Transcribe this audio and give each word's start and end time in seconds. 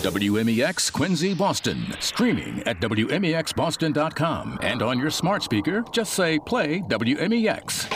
WMEX 0.00 0.90
Quincy, 0.90 1.34
Boston. 1.34 1.94
Streaming 2.00 2.62
at 2.66 2.80
WMEXBoston.com. 2.80 4.58
And 4.62 4.80
on 4.80 4.98
your 4.98 5.10
smart 5.10 5.42
speaker, 5.42 5.84
just 5.92 6.14
say 6.14 6.38
play 6.38 6.80
WMEX. 6.80 7.88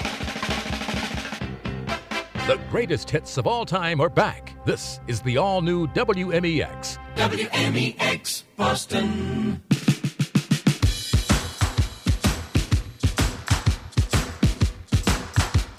The 2.46 2.60
greatest 2.70 3.08
hits 3.08 3.38
of 3.38 3.46
all 3.46 3.64
time 3.64 4.02
are 4.02 4.10
back. 4.10 4.54
This 4.66 5.00
is 5.06 5.22
the 5.22 5.38
all 5.38 5.62
new 5.62 5.86
WMEX. 5.88 6.98
WMEX 7.16 8.42
Boston. 8.54 9.62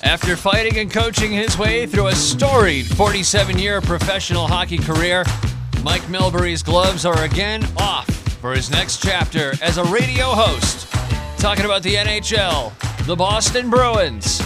After 0.02 0.36
fighting 0.36 0.80
and 0.80 0.92
coaching 0.92 1.32
his 1.32 1.56
way 1.56 1.86
through 1.86 2.08
a 2.08 2.16
storied 2.16 2.88
47 2.88 3.60
year 3.60 3.80
professional 3.82 4.48
hockey 4.48 4.78
career, 4.78 5.24
Mike 5.86 6.10
Milbury's 6.10 6.64
gloves 6.64 7.06
are 7.06 7.24
again 7.26 7.64
off 7.78 8.10
for 8.42 8.56
his 8.56 8.72
next 8.72 9.04
chapter 9.04 9.54
as 9.62 9.78
a 9.78 9.84
radio 9.84 10.32
host, 10.32 10.92
talking 11.38 11.64
about 11.64 11.84
the 11.84 11.94
NHL, 11.94 12.74
the 13.06 13.16
Boston 13.16 13.70
Bruins, 13.70 14.42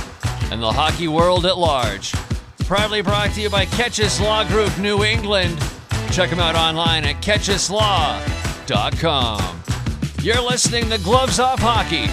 and 0.52 0.62
the 0.62 0.70
hockey 0.70 1.08
world 1.08 1.46
at 1.46 1.58
large. 1.58 2.12
Proudly 2.66 3.02
brought 3.02 3.32
to 3.36 3.42
you 3.42 3.50
by 3.50 3.66
Ketchus 3.68 4.20
Law 4.20 4.44
Group 4.50 4.78
New 4.80 5.06
England. 5.06 5.58
Check 6.12 6.30
them 6.30 6.42
out 6.42 6.56
online 6.56 7.06
at 7.06 7.22
ketchuslaw.com. 7.22 9.62
You're 10.22 10.42
listening 10.42 10.90
to 10.90 10.98
Gloves 10.98 11.40
Off 11.40 11.60
Hockey 11.62 12.10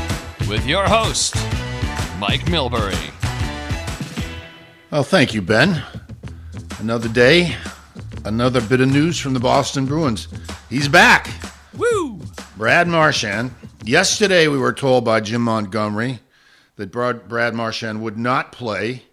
with 0.49 0.65
your 0.69 0.85
host, 0.85 1.35
Mike 2.21 2.43
Milbury. 2.43 3.11
Well, 4.93 5.03
thank 5.03 5.35
you, 5.35 5.43
Ben. 5.43 5.83
Another 6.79 7.09
day, 7.09 7.57
another 8.27 8.61
bit 8.61 8.81
of 8.81 8.89
news 8.89 9.21
from 9.21 9.35
the 9.35 9.41
Boston 9.41 9.87
Bruins. 9.87 10.27
He's 10.69 10.89
back. 10.89 11.31
Woo! 11.73 12.21
Brad 12.57 12.89
Marchand. 12.89 13.55
Yesterday, 13.85 14.49
we 14.49 14.59
were 14.59 14.73
told 14.73 15.05
by 15.05 15.21
Jim 15.21 15.43
Montgomery 15.43 16.19
that 16.75 16.91
Brad, 16.91 17.55
Marchand 17.55 18.03
would 18.03 18.19
not 18.19 18.51
play, 18.51 19.05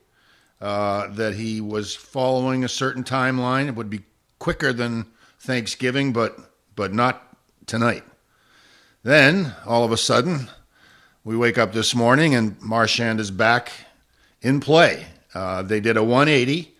uh, 0.60 1.08
that 1.10 1.36
he 1.36 1.62
was 1.62 1.96
following 1.96 2.64
a 2.64 2.68
certain 2.68 3.04
timeline. 3.04 3.68
It 3.68 3.76
would 3.76 3.90
be 3.90 4.02
quicker 4.40 4.74
than 4.74 5.06
Thanksgiving, 5.40 6.12
but 6.12 6.36
but 6.76 6.92
not 6.92 7.38
tonight. 7.68 8.04
Then, 9.04 9.54
all 9.68 9.84
of 9.84 9.92
a 9.92 9.98
sudden, 9.98 10.50
we 11.24 11.38
wake 11.38 11.60
up 11.60 11.72
this 11.74 11.94
morning 11.94 12.34
and 12.34 12.60
Marchand 12.62 13.20
is 13.20 13.30
back 13.30 13.72
in 14.42 14.60
play. 14.60 15.06
Uh, 15.36 15.62
they 15.62 15.80
did 15.80 15.98
a 15.98 16.04
180. 16.04 16.73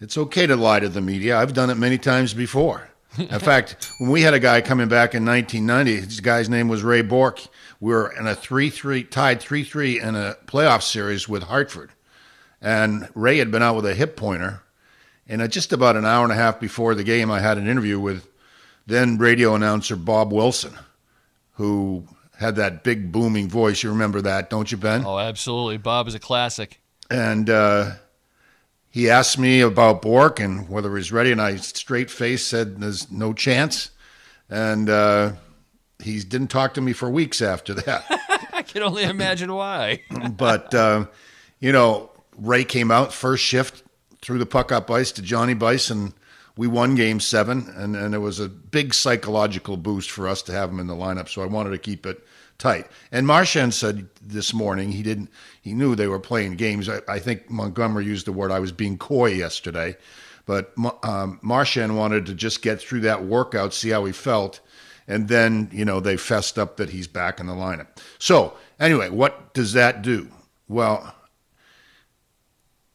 It's 0.00 0.16
okay 0.16 0.46
to 0.46 0.56
lie 0.56 0.80
to 0.80 0.88
the 0.88 1.00
media. 1.00 1.38
I've 1.38 1.52
done 1.52 1.70
it 1.70 1.76
many 1.76 1.98
times 1.98 2.32
before. 2.32 2.88
In 3.18 3.26
fact, 3.40 3.90
when 3.98 4.10
we 4.10 4.22
had 4.22 4.34
a 4.34 4.40
guy 4.40 4.60
coming 4.60 4.88
back 4.88 5.14
in 5.14 5.24
1990, 5.24 6.06
this 6.06 6.20
guy's 6.20 6.48
name 6.48 6.68
was 6.68 6.82
Ray 6.82 7.02
Bourque. 7.02 7.40
We 7.80 7.92
were 7.92 8.12
in 8.18 8.26
a 8.26 8.34
3-3 8.34 9.10
tied 9.10 9.40
3-3 9.40 10.02
in 10.02 10.16
a 10.16 10.36
playoff 10.46 10.82
series 10.82 11.28
with 11.28 11.44
Hartford, 11.44 11.90
and 12.60 13.08
Ray 13.14 13.38
had 13.38 13.50
been 13.50 13.62
out 13.62 13.76
with 13.76 13.86
a 13.86 13.94
hip 13.94 14.16
pointer. 14.16 14.62
And 15.28 15.48
just 15.50 15.72
about 15.72 15.96
an 15.96 16.04
hour 16.04 16.24
and 16.24 16.32
a 16.32 16.36
half 16.36 16.58
before 16.58 16.94
the 16.94 17.04
game, 17.04 17.30
I 17.30 17.40
had 17.40 17.56
an 17.56 17.68
interview 17.68 18.00
with 18.00 18.26
then 18.86 19.16
radio 19.16 19.54
announcer 19.54 19.94
Bob 19.94 20.32
Wilson, 20.32 20.72
who 21.52 22.04
had 22.38 22.56
that 22.56 22.82
big 22.82 23.12
booming 23.12 23.48
voice. 23.48 23.82
You 23.82 23.90
remember 23.90 24.20
that, 24.22 24.50
don't 24.50 24.72
you, 24.72 24.78
Ben? 24.78 25.04
Oh, 25.04 25.18
absolutely. 25.18 25.76
Bob 25.76 26.08
is 26.08 26.14
a 26.14 26.18
classic. 26.18 26.80
and 27.10 27.48
uh, 27.48 27.92
he 28.90 29.08
asked 29.08 29.38
me 29.38 29.60
about 29.60 30.02
Bourque 30.02 30.40
and 30.40 30.68
whether 30.68 30.94
he's 30.96 31.12
ready, 31.12 31.30
and 31.30 31.40
I 31.40 31.56
straight 31.56 32.10
face 32.10 32.44
said 32.44 32.80
there's 32.80 33.10
no 33.10 33.32
chance, 33.32 33.90
and 34.50 34.90
uh, 34.90 35.32
he 36.02 36.18
didn't 36.20 36.48
talk 36.48 36.74
to 36.74 36.80
me 36.80 36.92
for 36.92 37.08
weeks 37.08 37.40
after 37.40 37.72
that. 37.74 38.04
I 38.52 38.62
can 38.62 38.82
only 38.82 39.04
imagine 39.04 39.54
why. 39.54 40.02
but 40.36 40.74
uh, 40.74 41.06
you 41.60 41.70
know, 41.70 42.10
Ray 42.36 42.64
came 42.64 42.90
out 42.90 43.12
first 43.12 43.44
shift, 43.44 43.84
threw 44.20 44.38
the 44.38 44.46
puck 44.46 44.72
up 44.72 44.90
ice 44.90 45.12
to 45.12 45.22
Johnny 45.22 45.54
Byce, 45.54 45.92
and 45.92 46.12
we 46.56 46.66
won 46.66 46.96
Game 46.96 47.20
Seven, 47.20 47.72
and 47.76 47.94
and 47.94 48.12
it 48.12 48.18
was 48.18 48.40
a 48.40 48.48
big 48.48 48.92
psychological 48.92 49.76
boost 49.76 50.10
for 50.10 50.26
us 50.26 50.42
to 50.42 50.52
have 50.52 50.68
him 50.68 50.80
in 50.80 50.88
the 50.88 50.96
lineup. 50.96 51.28
So 51.28 51.42
I 51.42 51.46
wanted 51.46 51.70
to 51.70 51.78
keep 51.78 52.06
it 52.06 52.26
tight. 52.60 52.86
And 53.10 53.26
Marchand 53.26 53.74
said 53.74 54.08
this 54.22 54.54
morning 54.54 54.92
he 54.92 55.02
didn't. 55.02 55.30
He 55.60 55.72
knew 55.72 55.96
they 55.96 56.06
were 56.06 56.20
playing 56.20 56.54
games. 56.54 56.88
I, 56.88 57.00
I 57.08 57.18
think 57.18 57.50
Montgomery 57.50 58.04
used 58.04 58.26
the 58.26 58.32
word 58.32 58.52
I 58.52 58.60
was 58.60 58.70
being 58.70 58.98
coy 58.98 59.32
yesterday, 59.32 59.96
but 60.46 60.72
um, 61.02 61.40
Marchand 61.42 61.96
wanted 61.96 62.26
to 62.26 62.34
just 62.34 62.62
get 62.62 62.80
through 62.80 63.00
that 63.00 63.24
workout, 63.24 63.74
see 63.74 63.90
how 63.90 64.04
he 64.04 64.12
felt, 64.12 64.60
and 65.08 65.26
then 65.26 65.68
you 65.72 65.84
know 65.84 65.98
they 65.98 66.16
fessed 66.16 66.58
up 66.58 66.76
that 66.76 66.90
he's 66.90 67.08
back 67.08 67.40
in 67.40 67.46
the 67.46 67.54
lineup. 67.54 67.88
So 68.18 68.54
anyway, 68.78 69.08
what 69.08 69.52
does 69.54 69.72
that 69.72 70.02
do? 70.02 70.28
Well, 70.68 71.14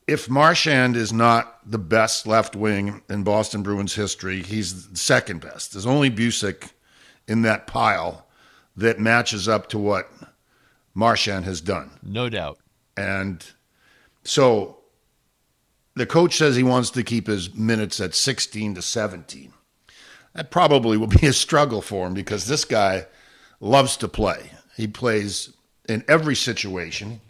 if 0.07 0.29
Marchand 0.29 0.95
is 0.95 1.11
not 1.11 1.59
the 1.69 1.79
best 1.79 2.27
left 2.27 2.55
wing 2.55 3.01
in 3.09 3.23
Boston 3.23 3.63
Bruins 3.63 3.95
history, 3.95 4.43
he's 4.43 4.87
second 4.93 5.41
best. 5.41 5.73
There's 5.73 5.87
only 5.87 6.11
Bucyk 6.11 6.69
in 7.27 7.41
that 7.41 7.65
pile 7.65 8.24
that 8.77 8.99
matches 8.99 9.47
up 9.47 9.69
to 9.69 9.77
what 9.77 10.09
Marchand 10.93 11.45
has 11.45 11.61
done. 11.61 11.91
No 12.03 12.29
doubt. 12.29 12.59
And 12.97 13.45
so 14.23 14.77
the 15.95 16.05
coach 16.05 16.35
says 16.37 16.55
he 16.55 16.63
wants 16.63 16.89
to 16.91 17.03
keep 17.03 17.27
his 17.27 17.53
minutes 17.53 17.99
at 17.99 18.15
16 18.15 18.75
to 18.75 18.81
17. 18.81 19.53
That 20.33 20.51
probably 20.51 20.97
will 20.97 21.07
be 21.07 21.27
a 21.27 21.33
struggle 21.33 21.81
for 21.81 22.07
him 22.07 22.13
because 22.13 22.47
this 22.47 22.65
guy 22.65 23.07
loves 23.59 23.97
to 23.97 24.07
play. 24.07 24.51
He 24.75 24.87
plays 24.87 25.53
in 25.87 26.03
every 26.07 26.35
situation. 26.35 27.21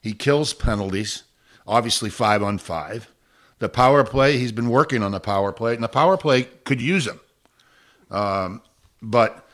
He 0.00 0.12
kills 0.12 0.52
penalties, 0.52 1.24
obviously 1.66 2.10
five 2.10 2.42
on 2.42 2.58
five. 2.58 3.10
The 3.58 3.68
power 3.68 4.04
play, 4.04 4.38
he's 4.38 4.52
been 4.52 4.70
working 4.70 5.02
on 5.02 5.12
the 5.12 5.20
power 5.20 5.52
play, 5.52 5.74
and 5.74 5.82
the 5.82 5.88
power 5.88 6.16
play 6.16 6.44
could 6.64 6.80
use 6.80 7.06
him. 7.06 7.20
Um, 8.10 8.62
but 9.02 9.46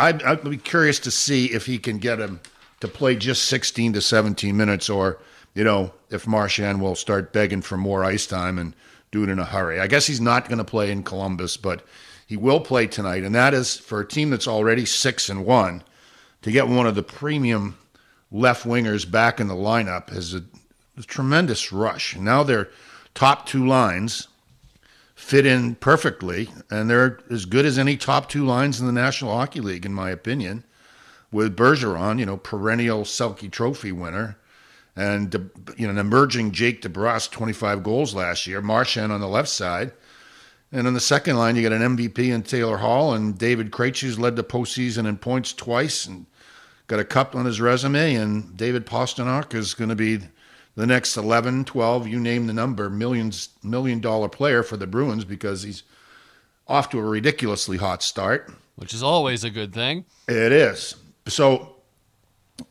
I'd, 0.00 0.22
I'd 0.22 0.44
be 0.44 0.56
curious 0.56 0.98
to 1.00 1.10
see 1.10 1.46
if 1.46 1.66
he 1.66 1.78
can 1.78 1.98
get 1.98 2.18
him 2.18 2.40
to 2.80 2.88
play 2.88 3.16
just 3.16 3.44
16 3.44 3.92
to 3.92 4.00
17 4.00 4.56
minutes, 4.56 4.88
or 4.88 5.18
you 5.54 5.64
know, 5.64 5.92
if 6.10 6.26
Marchand 6.26 6.80
will 6.80 6.94
start 6.94 7.32
begging 7.32 7.60
for 7.60 7.76
more 7.76 8.04
ice 8.04 8.26
time 8.26 8.58
and 8.58 8.74
do 9.10 9.22
it 9.22 9.28
in 9.28 9.38
a 9.38 9.44
hurry. 9.44 9.80
I 9.80 9.86
guess 9.86 10.06
he's 10.06 10.20
not 10.20 10.48
going 10.48 10.58
to 10.58 10.64
play 10.64 10.90
in 10.90 11.02
Columbus, 11.02 11.56
but 11.56 11.84
he 12.26 12.36
will 12.36 12.60
play 12.60 12.86
tonight, 12.86 13.24
and 13.24 13.34
that 13.34 13.54
is 13.54 13.76
for 13.76 14.00
a 14.00 14.06
team 14.06 14.30
that's 14.30 14.48
already 14.48 14.86
six 14.86 15.28
and 15.28 15.44
one 15.44 15.82
to 16.42 16.52
get 16.52 16.68
one 16.68 16.86
of 16.86 16.94
the 16.94 17.02
premium 17.02 17.76
left 18.30 18.64
wingers 18.64 19.10
back 19.10 19.40
in 19.40 19.48
the 19.48 19.54
lineup 19.54 20.14
is 20.14 20.34
a, 20.34 20.42
a 20.96 21.02
tremendous 21.02 21.72
rush. 21.72 22.16
Now 22.16 22.42
their 22.42 22.68
top 23.14 23.46
two 23.46 23.66
lines 23.66 24.28
fit 25.20 25.44
in 25.44 25.74
perfectly, 25.74 26.48
and 26.70 26.88
they're 26.88 27.20
as 27.30 27.44
good 27.44 27.66
as 27.66 27.78
any 27.78 27.94
top 27.96 28.28
two 28.28 28.44
lines 28.44 28.80
in 28.80 28.86
the 28.86 28.92
National 28.92 29.32
Hockey 29.32 29.60
League, 29.60 29.84
in 29.84 29.92
my 29.92 30.10
opinion. 30.10 30.64
With 31.30 31.56
Bergeron, 31.56 32.18
you 32.18 32.26
know, 32.26 32.38
perennial 32.38 33.04
Selke 33.04 33.48
Trophy 33.52 33.92
winner, 33.92 34.38
and 34.96 35.32
you 35.76 35.86
know, 35.86 35.90
an 35.90 35.98
emerging 35.98 36.52
Jake 36.52 36.82
DeBrusk, 36.82 37.30
25 37.30 37.84
goals 37.84 38.14
last 38.14 38.46
year. 38.46 38.60
Marchand 38.60 39.12
on 39.12 39.20
the 39.20 39.28
left 39.28 39.50
side, 39.50 39.92
and 40.72 40.86
on 40.86 40.94
the 40.94 41.00
second 41.00 41.36
line, 41.36 41.54
you 41.54 41.62
got 41.62 41.78
an 41.78 41.96
MVP 41.96 42.18
in 42.32 42.42
Taylor 42.42 42.78
Hall, 42.78 43.12
and 43.12 43.38
David 43.38 43.70
Krejci's 43.70 44.18
led 44.18 44.34
the 44.34 44.42
postseason 44.42 45.06
in 45.06 45.18
points 45.18 45.52
twice, 45.52 46.06
and 46.06 46.26
got 46.86 46.98
a 46.98 47.04
cup 47.04 47.36
on 47.36 47.44
his 47.44 47.60
resume. 47.60 48.14
And 48.14 48.56
David 48.56 48.86
Pastrnak 48.86 49.54
is 49.54 49.74
going 49.74 49.90
to 49.90 49.94
be 49.96 50.20
the 50.74 50.86
next 50.86 51.16
11, 51.16 51.64
12, 51.64 52.06
you 52.06 52.20
name 52.20 52.46
the 52.46 52.52
number, 52.52 52.88
millions, 52.88 53.50
million 53.62 54.00
dollar 54.00 54.28
player 54.28 54.62
for 54.62 54.76
the 54.76 54.86
Bruins 54.86 55.24
because 55.24 55.62
he's 55.62 55.82
off 56.66 56.90
to 56.90 56.98
a 56.98 57.02
ridiculously 57.02 57.76
hot 57.76 58.02
start. 58.02 58.52
Which 58.76 58.94
is 58.94 59.02
always 59.02 59.44
a 59.44 59.50
good 59.50 59.74
thing. 59.74 60.04
It 60.28 60.52
is. 60.52 60.94
So 61.26 61.76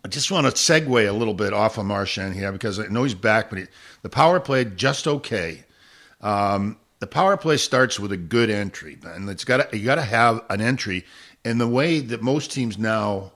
I 0.04 0.08
just 0.08 0.32
want 0.32 0.48
to 0.48 0.54
segue 0.54 1.08
a 1.08 1.12
little 1.12 1.34
bit 1.34 1.54
off 1.54 1.78
of 1.78 1.86
Marchand 1.86 2.34
here 2.34 2.52
because 2.52 2.80
I 2.80 2.88
know 2.88 3.04
he's 3.04 3.14
back, 3.14 3.50
but 3.50 3.60
he, 3.60 3.66
the 4.02 4.10
power 4.10 4.40
play 4.40 4.66
just 4.66 5.08
okay. 5.08 5.64
Um, 6.22 6.78
the 7.00 7.08
power 7.08 7.38
play 7.38 7.58
starts 7.58 8.00
with 8.00 8.12
a 8.12 8.18
good 8.18 8.50
entry, 8.50 8.98
and 9.04 9.30
it's 9.30 9.46
got 9.46 9.74
you 9.74 9.86
got 9.86 9.96
to 9.96 10.02
have 10.02 10.44
an 10.50 10.62
entry. 10.62 11.06
And 11.46 11.60
the 11.60 11.68
way 11.68 12.00
that 12.00 12.22
most 12.22 12.52
teams 12.52 12.78
now 12.78 13.32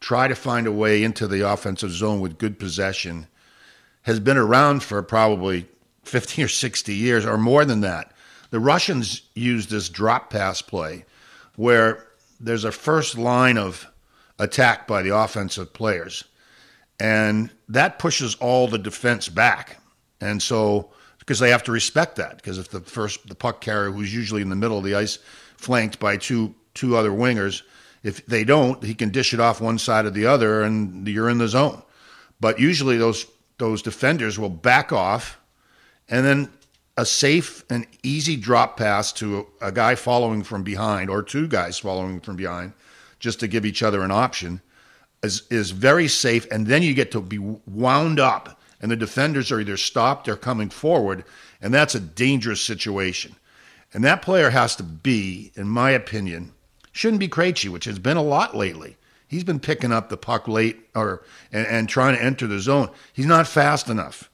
try 0.00 0.28
to 0.28 0.34
find 0.34 0.66
a 0.66 0.72
way 0.72 1.02
into 1.02 1.26
the 1.26 1.48
offensive 1.48 1.92
zone 1.92 2.20
with 2.20 2.38
good 2.38 2.58
possession 2.58 3.28
has 4.06 4.20
been 4.20 4.36
around 4.36 4.84
for 4.84 5.02
probably 5.02 5.66
50 6.04 6.44
or 6.44 6.48
60 6.48 6.94
years 6.94 7.26
or 7.26 7.36
more 7.36 7.64
than 7.64 7.80
that. 7.80 8.12
The 8.50 8.60
Russians 8.60 9.22
use 9.34 9.66
this 9.66 9.88
drop 9.88 10.30
pass 10.30 10.62
play 10.62 11.04
where 11.56 12.06
there's 12.38 12.64
a 12.64 12.70
first 12.70 13.18
line 13.18 13.58
of 13.58 13.86
attack 14.38 14.86
by 14.86 15.02
the 15.02 15.16
offensive 15.16 15.72
players. 15.72 16.22
And 17.00 17.50
that 17.68 17.98
pushes 17.98 18.36
all 18.36 18.68
the 18.68 18.78
defense 18.78 19.28
back. 19.28 19.78
And 20.20 20.40
so, 20.40 20.90
because 21.18 21.40
they 21.40 21.50
have 21.50 21.64
to 21.64 21.72
respect 21.72 22.14
that, 22.16 22.36
because 22.36 22.58
if 22.58 22.70
the 22.70 22.80
first, 22.80 23.28
the 23.28 23.34
puck 23.34 23.60
carrier, 23.60 23.90
who's 23.90 24.14
usually 24.14 24.40
in 24.40 24.50
the 24.50 24.56
middle 24.56 24.78
of 24.78 24.84
the 24.84 24.94
ice, 24.94 25.18
flanked 25.56 25.98
by 25.98 26.16
two 26.16 26.54
two 26.74 26.96
other 26.96 27.10
wingers. 27.10 27.62
If 28.04 28.24
they 28.26 28.44
don't, 28.44 28.84
he 28.84 28.94
can 28.94 29.10
dish 29.10 29.34
it 29.34 29.40
off 29.40 29.60
one 29.60 29.78
side 29.78 30.04
or 30.04 30.10
the 30.10 30.26
other, 30.26 30.62
and 30.62 31.08
you're 31.08 31.28
in 31.28 31.38
the 31.38 31.48
zone. 31.48 31.82
But 32.38 32.60
usually 32.60 32.98
those 32.98 33.26
those 33.58 33.82
defenders 33.82 34.38
will 34.38 34.50
back 34.50 34.92
off, 34.92 35.38
and 36.08 36.24
then 36.24 36.50
a 36.96 37.04
safe 37.04 37.64
and 37.70 37.86
easy 38.02 38.36
drop 38.36 38.76
pass 38.76 39.12
to 39.12 39.46
a, 39.60 39.70
guy 39.70 39.94
following 39.94 40.42
from 40.42 40.62
behind 40.62 41.10
or 41.10 41.22
two 41.22 41.46
guys 41.46 41.78
following 41.78 42.20
from 42.20 42.36
behind, 42.36 42.72
just 43.18 43.40
to 43.40 43.48
give 43.48 43.66
each 43.66 43.82
other 43.82 44.02
an 44.02 44.10
option, 44.10 44.60
is 45.22 45.42
is 45.50 45.70
very 45.70 46.08
safe. 46.08 46.46
And 46.50 46.66
then 46.66 46.82
you 46.82 46.94
get 46.94 47.12
to 47.12 47.20
be 47.20 47.38
wound 47.38 48.20
up, 48.20 48.60
and 48.80 48.90
the 48.90 48.96
defenders 48.96 49.50
are 49.50 49.60
either 49.60 49.76
stopped 49.76 50.28
or 50.28 50.36
coming 50.36 50.70
forward, 50.70 51.24
and 51.60 51.72
that's 51.72 51.94
a 51.94 52.00
dangerous 52.00 52.60
situation. 52.60 53.36
And 53.92 54.04
that 54.04 54.22
player 54.22 54.50
has 54.50 54.76
to 54.76 54.82
be, 54.82 55.52
in 55.54 55.68
my 55.68 55.90
opinion, 55.90 56.52
shouldn't 56.92 57.20
be 57.20 57.28
Krejci, 57.28 57.68
which 57.68 57.84
has 57.84 57.98
been 57.98 58.16
a 58.16 58.22
lot 58.22 58.56
lately. 58.56 58.96
He's 59.28 59.44
been 59.44 59.60
picking 59.60 59.92
up 59.92 60.08
the 60.08 60.16
puck 60.16 60.46
late 60.48 60.88
or 60.94 61.22
and, 61.52 61.66
and 61.66 61.88
trying 61.88 62.16
to 62.16 62.22
enter 62.22 62.46
the 62.46 62.60
zone. 62.60 62.90
He's 63.12 63.26
not 63.26 63.46
fast 63.46 63.88
enough. 63.88 64.30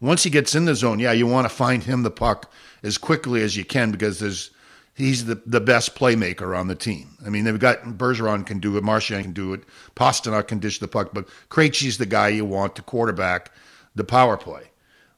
Once 0.00 0.22
he 0.22 0.30
gets 0.30 0.54
in 0.54 0.66
the 0.66 0.74
zone, 0.74 0.98
yeah, 0.98 1.12
you 1.12 1.26
want 1.26 1.48
to 1.48 1.54
find 1.54 1.82
him 1.82 2.02
the 2.02 2.10
puck 2.10 2.52
as 2.82 2.98
quickly 2.98 3.42
as 3.42 3.56
you 3.56 3.64
can 3.64 3.90
because 3.90 4.18
there's 4.18 4.50
he's 4.94 5.24
the, 5.24 5.40
the 5.46 5.60
best 5.60 5.94
playmaker 5.94 6.56
on 6.56 6.68
the 6.68 6.74
team. 6.74 7.16
I 7.24 7.30
mean, 7.30 7.44
they've 7.44 7.58
got 7.58 7.82
Bergeron 7.84 8.46
can 8.46 8.60
do 8.60 8.76
it, 8.76 8.84
Marchand 8.84 9.24
can 9.24 9.32
do 9.32 9.52
it, 9.54 9.62
Pastrnak 9.96 10.48
can 10.48 10.58
dish 10.58 10.78
the 10.78 10.88
puck, 10.88 11.10
but 11.12 11.26
Krejci's 11.48 11.98
the 11.98 12.06
guy 12.06 12.28
you 12.28 12.44
want 12.44 12.76
to 12.76 12.82
quarterback 12.82 13.50
the 13.94 14.04
power 14.04 14.36
play. 14.36 14.64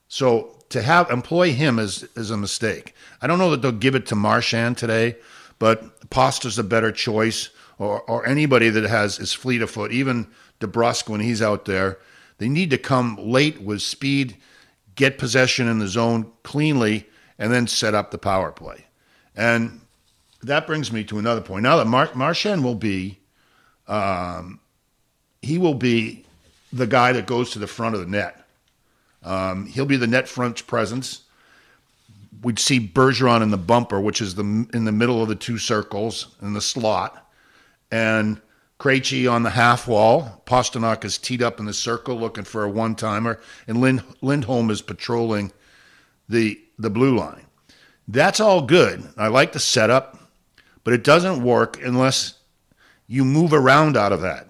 So 0.09 0.57
to 0.69 0.83
have 0.83 1.11
employ 1.11 1.53
him 1.53 1.79
is 1.79 2.05
is 2.15 2.31
a 2.31 2.37
mistake. 2.37 2.95
I 3.21 3.27
don't 3.27 3.39
know 3.39 3.51
that 3.51 3.63
they'll 3.63 3.73
give 3.73 3.95
it 3.95 4.07
to 4.07 4.15
Marchand 4.15 4.79
today, 4.79 5.17
but 5.59 6.11
Pasta's 6.11 6.59
a 6.59 6.65
better 6.65 6.93
choice, 6.93 7.51
or 7.79 8.03
or 8.03 8.27
anybody 8.27 8.71
that 8.71 8.85
has 8.85 9.19
is 9.19 9.33
fleet 9.33 9.63
of 9.63 9.71
foot, 9.71 9.93
even 9.93 10.27
DeBrusk 10.61 11.09
when 11.09 11.21
he's 11.21 11.43
out 11.43 11.65
there. 11.65 11.99
They 12.39 12.49
need 12.49 12.71
to 12.71 12.79
come 12.79 13.17
late 13.19 13.63
with 13.63 13.81
speed, 13.83 14.37
get 14.95 15.19
possession 15.19 15.69
in 15.69 15.79
the 15.79 15.89
zone 15.89 16.31
cleanly, 16.43 17.07
and 17.39 17.53
then 17.53 17.67
set 17.67 17.95
up 17.95 18.11
the 18.11 18.19
power 18.19 18.53
play. 18.53 18.87
And 19.35 19.81
that 20.43 20.67
brings 20.67 20.93
me 20.93 21.05
to 21.05 21.19
another 21.19 21.41
point. 21.41 21.63
Now 21.63 21.77
that 21.77 21.87
Mar- 21.87 22.15
Marchand 22.15 22.63
will 22.63 22.75
be, 22.75 23.19
um, 23.89 24.61
he 25.43 25.59
will 25.59 25.75
be 25.75 26.25
the 26.73 26.87
guy 26.87 27.13
that 27.13 27.27
goes 27.27 27.51
to 27.51 27.59
the 27.59 27.67
front 27.67 27.95
of 27.95 28.01
the 28.01 28.07
net. 28.07 28.47
Um, 29.23 29.67
he'll 29.67 29.87
be 29.87 29.97
the 29.97 30.07
net 30.07 30.29
front 30.29 30.67
presence. 30.67 31.23
We'd 32.43 32.59
see 32.59 32.79
Bergeron 32.79 33.43
in 33.43 33.51
the 33.51 33.57
bumper, 33.57 34.01
which 34.01 34.21
is 34.21 34.35
the 34.35 34.43
in 34.43 34.85
the 34.85 34.93
middle 34.93 35.23
of 35.23 35.29
the 35.29 35.35
two 35.35 35.59
circles 35.59 36.29
in 36.43 36.53
the 36.53 36.61
slot, 36.61 37.26
and 37.91 38.41
Krejci 38.79 39.31
on 39.31 39.43
the 39.43 39.51
half 39.51 39.89
wall. 39.89 40.43
Pastrnak 40.47 41.05
is 41.05 41.19
teed 41.19 41.43
up 41.43 41.59
in 41.59 41.67
the 41.67 41.73
circle 41.73 42.17
looking 42.17 42.45
for 42.45 42.65
a 42.65 42.71
one 42.71 42.95
timer, 42.95 43.41
and 43.67 43.81
Lind, 43.81 44.03
Lindholm 44.21 44.71
is 44.71 44.83
patrolling 44.83 45.53
the 46.29 46.61
the 46.79 46.91
blue 46.91 47.17
line. 47.17 47.47
That's 48.09 48.41
all 48.41 48.63
good. 48.63 49.03
I 49.17 49.29
like 49.29 49.53
the 49.53 49.59
setup, 49.59 50.19
but 50.85 50.93
it 50.93 51.03
doesn't 51.03 51.43
work 51.43 51.83
unless 51.83 52.35
you 53.07 53.25
move 53.25 53.53
around 53.53 53.97
out 53.97 54.13
of 54.13 54.21
that. 54.21 54.47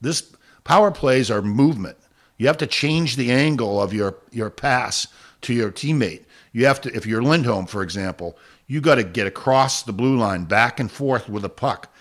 This 0.00 0.34
power 0.64 0.90
plays 0.90 1.30
are 1.30 1.42
movement. 1.42 1.96
You 2.36 2.46
have 2.46 2.58
to 2.58 2.66
change 2.66 3.16
the 3.16 3.30
angle 3.30 3.80
of 3.80 3.92
your 3.92 4.16
your 4.30 4.50
pass 4.50 5.08
to 5.42 5.54
your 5.54 5.70
teammate. 5.70 6.24
You 6.52 6.66
have 6.66 6.80
to 6.82 6.94
if 6.94 7.06
you're 7.06 7.22
Lindholm, 7.22 7.66
for 7.66 7.82
example, 7.82 8.36
you 8.66 8.80
got 8.80 8.96
to 8.96 9.04
get 9.04 9.26
across 9.26 9.82
the 9.82 9.92
blue 9.92 10.16
line 10.16 10.44
back 10.44 10.78
and 10.78 10.90
forth 10.90 11.28
with 11.28 11.44
a 11.44 11.48
puck. 11.48 11.92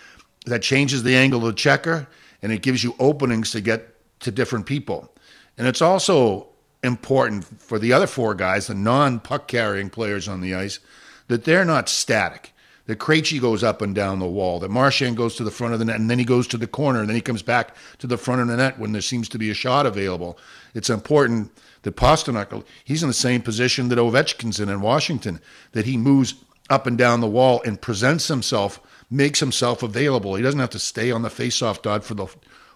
That 0.50 0.62
changes 0.62 1.04
the 1.04 1.16
angle 1.16 1.40
of 1.40 1.56
the 1.56 1.60
checker 1.60 2.07
and 2.42 2.51
it 2.51 2.62
gives 2.62 2.84
you 2.84 2.96
openings 3.00 3.51
to 3.51 3.62
get 3.62 3.96
to 4.22 4.31
different 4.31 4.66
people. 4.66 5.13
And 5.57 5.68
it's 5.68 5.81
also 5.81 6.48
important 6.84 7.44
for 7.62 7.80
the 7.80 7.94
other 7.94 8.07
four 8.07 8.34
guys, 8.34 8.68
the 8.68 8.75
non 8.75 9.19
puck 9.19 9.48
carrying 9.48 9.90
players 9.90 10.28
on 10.28 10.42
the 10.42 10.56
ice, 10.56 10.80
that 11.28 11.44
they're 11.44 11.66
not 11.66 11.90
static. 11.90 12.54
That 12.86 12.98
Krejci 12.98 13.40
goes 13.40 13.63
up 13.63 13.84
and 13.84 13.94
down 13.94 14.18
the 14.18 14.25
wall, 14.25 14.60
that 14.60 14.72
Marchand 14.72 15.16
goes 15.16 15.36
to 15.36 15.44
the 15.44 15.51
front 15.51 15.74
of 15.74 15.80
the 15.80 15.86
net, 15.86 16.00
and 16.00 16.10
then 16.10 16.18
he 16.18 16.25
goes 16.25 16.48
to 16.48 16.57
the 16.57 16.66
corner, 16.66 17.01
and 17.01 17.07
then 17.07 17.16
he 17.16 17.22
comes 17.22 17.44
back 17.44 17.75
to 18.00 18.07
the 18.07 18.18
front 18.18 18.42
of 18.42 18.48
the 18.48 18.57
net 18.57 18.80
when 18.80 18.94
there 18.94 19.01
seems 19.01 19.30
to 19.30 19.38
be 19.38 19.51
a 19.51 19.54
shot 19.54 19.86
available. 19.86 20.40
It's 20.74 20.90
important 20.90 21.51
that 21.84 21.96
Pastrnak, 21.96 22.63
he's 22.84 23.04
in 23.04 23.10
the 23.10 23.13
same 23.13 23.44
position 23.44 23.90
that 23.90 24.00
Ovechkin's 24.00 24.60
in 24.60 24.69
in 24.69 24.81
Washington, 24.81 25.40
that 25.74 25.86
he 25.86 25.98
moves 25.98 26.34
up 26.72 26.88
and 26.88 26.98
down 26.98 27.19
the 27.19 27.28
wall 27.28 27.62
and 27.63 27.80
presents 27.80 28.28
himself, 28.28 28.80
makes 29.10 29.40
himself 29.40 29.84
available. 29.84 30.36
He 30.36 30.44
doesn't 30.44 30.60
have 30.60 30.70
to 30.72 30.80
stay 30.80 31.12
on 31.12 31.22
the 31.22 31.30
faceoff 31.30 31.82
dot 31.82 32.04
for 32.04 32.14
the 32.14 32.28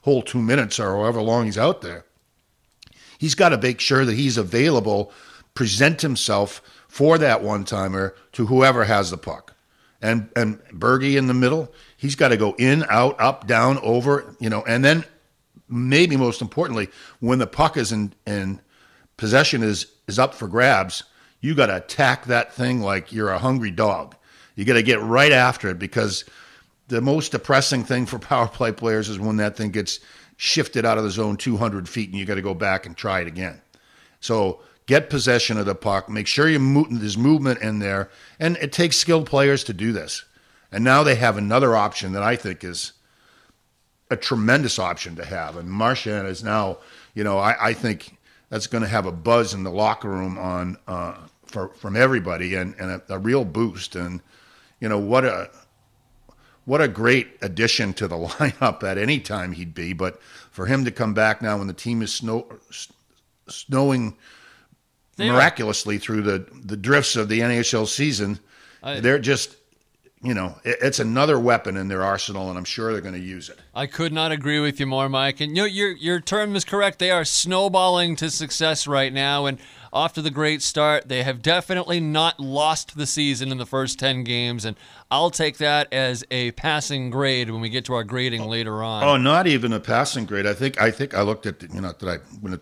whole 0.02 0.22
two 0.22 0.42
minutes 0.42 0.80
or 0.80 0.96
however 0.96 1.22
long 1.22 1.46
he's 1.46 1.58
out 1.58 1.82
there. 1.82 2.06
He's 3.18 3.36
got 3.36 3.50
to 3.50 3.58
make 3.58 3.80
sure 3.80 4.06
that 4.06 4.16
he's 4.16 4.38
available, 4.38 5.12
present 5.54 6.02
himself 6.02 6.62
for 6.88 7.18
that 7.18 7.42
one 7.42 7.64
timer 7.64 8.16
to 8.34 8.48
whoever 8.48 8.84
has 8.86 9.12
the 9.12 9.18
puck. 9.18 9.56
And 10.02 10.30
and 10.36 10.60
Bergie 10.72 11.18
in 11.18 11.28
the 11.28 11.34
middle, 11.34 11.72
he's 11.96 12.16
got 12.16 12.30
to 12.30 12.38
go 12.38 12.54
in, 12.58 12.84
out, 12.90 13.20
up, 13.22 13.48
down, 13.48 13.78
over, 13.80 14.36
you 14.40 14.50
know, 14.50 14.64
and 14.68 14.84
then 14.84 15.06
maybe 15.70 16.18
most 16.18 16.42
importantly, 16.42 16.90
when 17.20 17.40
the 17.40 17.48
puck 17.48 17.78
is 17.78 17.92
in, 17.92 18.14
in 18.28 18.60
possession 19.16 19.64
is 19.64 19.88
is 20.08 20.20
up 20.20 20.34
for 20.34 20.48
grabs, 20.48 21.04
you 21.40 21.56
got 21.56 21.68
to 21.68 21.78
attack 21.78 22.26
that 22.26 22.54
thing 22.54 22.82
like 22.82 23.14
you're 23.14 23.30
a 23.30 23.40
hungry 23.40 23.72
dog. 23.72 24.16
You 24.56 24.66
got 24.66 24.74
to 24.74 24.84
get 24.84 25.02
right 25.02 25.32
after 25.32 25.70
it 25.70 25.80
because 25.80 26.26
the 26.88 27.02
most 27.02 27.32
depressing 27.32 27.84
thing 27.84 28.06
for 28.06 28.20
power 28.32 28.48
play 28.48 28.72
players 28.72 29.10
is 29.10 29.20
when 29.20 29.38
that 29.38 29.58
thing 29.58 29.72
gets 29.72 30.00
shifted 30.38 30.86
out 30.86 30.98
of 30.98 31.04
the 31.04 31.12
zone 31.12 31.38
200 31.38 31.88
feet 31.88 32.10
and 32.10 32.18
you 32.18 32.26
got 32.26 32.36
to 32.36 32.42
go 32.42 32.54
back 32.54 32.86
and 32.86 32.98
try 32.98 33.22
it 33.22 33.28
again. 33.28 33.62
So 34.20 34.62
get 34.86 35.10
possession 35.10 35.58
of 35.58 35.66
the 35.66 35.76
puck, 35.76 36.10
make 36.10 36.28
sure 36.28 36.50
you 36.50 36.88
there's 36.92 37.18
movement 37.18 37.62
in 37.62 37.80
there, 37.80 38.10
and 38.40 38.58
it 38.58 38.72
takes 38.72 38.98
skilled 38.98 39.26
players 39.26 39.64
to 39.66 39.74
do 39.74 39.92
this. 39.92 40.24
And 40.72 40.84
now 40.84 41.04
they 41.04 41.16
have 41.16 41.38
another 41.38 41.76
option 41.76 42.14
that 42.14 42.24
I 42.24 42.36
think 42.36 42.64
is 42.64 42.94
a 44.10 44.18
tremendous 44.18 44.80
option 44.80 45.16
to 45.16 45.26
have. 45.26 45.56
And 45.56 45.70
Marchand 45.70 46.28
is 46.28 46.44
now, 46.44 46.80
you 47.14 47.24
know, 47.24 47.38
I, 47.38 47.70
I 47.70 47.74
think 47.74 48.18
that's 48.50 48.68
going 48.68 48.84
to 48.84 48.88
have 48.88 49.06
a 49.06 49.12
buzz 49.12 49.54
in 49.54 49.64
the 49.64 49.72
locker 49.72 50.10
room 50.10 50.38
on 50.38 50.78
uh, 50.88 51.16
for 51.46 51.70
from 51.70 51.96
everybody 51.96 52.56
and, 52.56 52.76
and 52.80 52.92
a, 52.92 53.02
a 53.10 53.20
real 53.20 53.46
boost. 53.46 53.96
And 53.96 54.22
you 54.84 54.90
know 54.90 55.00
what 55.00 55.24
a 55.24 55.50
what 56.66 56.82
a 56.82 56.90
great 56.90 57.38
addition 57.42 57.94
to 57.94 58.06
the 58.08 58.18
lineup 58.28 58.84
at 58.84 58.98
any 58.98 59.18
time 59.22 59.54
he'd 59.54 59.74
be. 59.74 59.94
But 59.94 60.22
for 60.52 60.66
him 60.66 60.84
to 60.84 60.92
come 60.92 61.13
back 61.13 61.42
now 61.42 61.58
when 61.58 61.68
the 61.68 61.74
team 61.74 62.02
is 62.02 62.13
snow, 62.13 62.46
snowing 63.48 64.16
They 65.16 65.30
are. 65.30 65.34
miraculously 65.34 65.98
through 66.00 66.24
the, 66.24 66.46
the 66.66 66.75
drifts 66.78 67.16
of 67.16 67.30
the 67.30 67.40
NHL 67.40 67.88
season, 67.88 68.40
I- 68.82 69.00
they're 69.00 69.20
just, 69.20 69.56
you 70.24 70.34
know, 70.34 70.56
it's 70.63 71.00
another 71.00 71.38
weapon 71.38 71.75
in 71.75 71.89
their 71.89 72.01
arsenal, 72.01 72.48
and 72.48 72.58
I'm 72.58 72.63
sure 72.63 72.94
they're 72.94 73.01
going 73.01 73.13
to 73.13 73.20
use 73.20 73.50
it. 73.50 73.60
I 73.75 73.88
could 73.88 74.13
not 74.13 74.32
agree 74.32 74.60
with 74.62 74.80
you 74.80 74.86
more, 74.86 75.10
Mike. 75.10 75.42
And 75.42 75.56
you 75.56 75.63
know, 75.63 75.68
your 75.68 75.92
your 75.92 76.22
term 76.22 76.56
is 76.56 76.63
correct. 76.63 77.00
They 77.00 77.12
are 77.12 77.25
snowballing 77.25 78.15
to 78.18 78.30
success 78.30 78.88
right 78.88 79.12
now, 79.12 79.46
and 79.46 79.60
off 79.92 80.13
to 80.13 80.22
the 80.22 80.32
great 80.32 80.62
start. 80.62 81.10
They 81.10 81.24
have 81.24 81.42
definitely 81.42 82.00
not 82.00 82.39
lost 82.39 82.96
the 82.96 83.06
season 83.06 83.51
in 83.51 83.58
the 83.58 83.65
first 83.65 84.00
ten 84.00 84.24
games, 84.24 84.63
and 84.63 84.77
I'll 85.12 85.30
take 85.30 85.58
that 85.58 85.92
as 85.92 86.24
a 86.32 86.51
passing 86.51 87.10
grade 87.10 87.51
when 87.51 87.60
we 87.60 87.68
get 87.68 87.84
to 87.86 87.94
our 87.94 88.06
grading 88.06 88.46
later 88.46 88.82
on. 88.82 89.03
Oh, 89.03 89.18
not 89.18 89.46
even 89.46 89.74
a 89.74 89.80
passing 89.82 90.25
grade. 90.25 90.48
I 90.48 90.53
think 90.53 90.82
I 90.82 90.89
think 90.89 91.13
I 91.13 91.22
looked 91.22 91.46
at 91.46 91.60
the, 91.60 91.68
you 91.68 91.82
know 91.82 91.92
that 91.92 92.08
I 92.08 92.13
I'm 92.13 92.39
going 92.42 92.53
to 92.53 92.62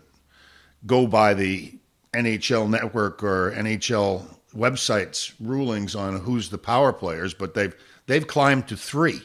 go 0.84 1.06
by 1.06 1.34
the 1.34 1.78
NHL 2.12 2.68
network 2.68 3.22
or 3.22 3.52
NHL 3.52 4.24
websites 4.56 5.32
rulings 5.40 5.94
on 5.94 6.20
who's 6.20 6.50
the 6.50 6.58
power 6.58 6.92
players, 6.92 7.34
but 7.34 7.54
they've 7.54 7.74
they've 8.06 8.26
climbed 8.26 8.68
to 8.68 8.76
three 8.76 9.22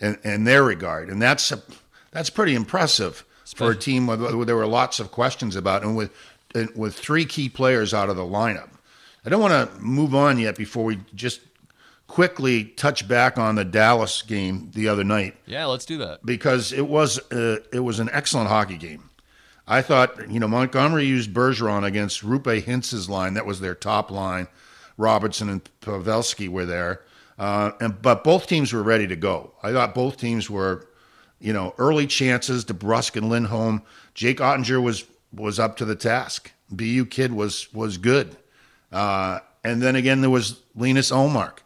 in, 0.00 0.18
in 0.24 0.44
their 0.44 0.62
regard, 0.62 1.08
and 1.08 1.20
that's 1.20 1.50
a, 1.52 1.62
that's 2.10 2.30
pretty 2.30 2.54
impressive 2.54 3.24
for 3.56 3.70
a 3.70 3.76
team 3.76 4.06
where, 4.06 4.18
where 4.18 4.44
there 4.44 4.56
were 4.56 4.66
lots 4.66 5.00
of 5.00 5.10
questions 5.10 5.56
about, 5.56 5.82
and 5.82 5.96
with 5.96 6.10
and 6.54 6.74
with 6.74 6.94
three 6.94 7.24
key 7.24 7.48
players 7.48 7.92
out 7.92 8.08
of 8.08 8.16
the 8.16 8.22
lineup. 8.22 8.70
I 9.24 9.30
don't 9.30 9.40
want 9.40 9.70
to 9.70 9.80
move 9.80 10.14
on 10.14 10.38
yet 10.38 10.56
before 10.56 10.84
we 10.84 11.00
just 11.14 11.40
quickly 12.06 12.64
touch 12.64 13.06
back 13.06 13.36
on 13.36 13.54
the 13.54 13.64
Dallas 13.64 14.22
game 14.22 14.70
the 14.72 14.88
other 14.88 15.04
night 15.04 15.36
yeah, 15.44 15.66
let's 15.66 15.84
do 15.84 15.98
that. 15.98 16.24
because 16.24 16.72
it 16.72 16.86
was 16.86 17.18
uh, 17.30 17.58
it 17.72 17.80
was 17.80 18.00
an 18.00 18.08
excellent 18.12 18.48
hockey 18.48 18.76
game. 18.78 19.07
I 19.68 19.82
thought 19.82 20.30
you 20.30 20.40
know 20.40 20.48
Montgomery 20.48 21.04
used 21.04 21.32
Bergeron 21.32 21.84
against 21.84 22.22
Roope 22.22 22.62
Hintz's 22.62 23.08
line. 23.08 23.34
That 23.34 23.46
was 23.46 23.60
their 23.60 23.74
top 23.74 24.10
line. 24.10 24.48
Robertson 24.96 25.48
and 25.48 25.68
Pavelski 25.80 26.48
were 26.48 26.66
there, 26.66 27.02
uh, 27.38 27.72
and 27.80 28.00
but 28.00 28.24
both 28.24 28.46
teams 28.46 28.72
were 28.72 28.82
ready 28.82 29.06
to 29.06 29.14
go. 29.14 29.52
I 29.62 29.72
thought 29.72 29.94
both 29.94 30.16
teams 30.16 30.50
were, 30.50 30.88
you 31.38 31.52
know, 31.52 31.74
early 31.78 32.06
chances. 32.06 32.64
DeBrusk 32.64 33.16
and 33.16 33.28
Lindholm. 33.28 33.82
Jake 34.14 34.38
Oettinger 34.38 34.82
was 34.82 35.04
was 35.32 35.60
up 35.60 35.76
to 35.76 35.84
the 35.84 35.94
task. 35.94 36.50
Bu 36.70 37.04
kid 37.04 37.32
was 37.32 37.72
was 37.74 37.98
good, 37.98 38.36
uh, 38.90 39.40
and 39.62 39.82
then 39.82 39.94
again 39.94 40.22
there 40.22 40.30
was 40.30 40.62
Linus 40.74 41.10
Ullmark, 41.10 41.58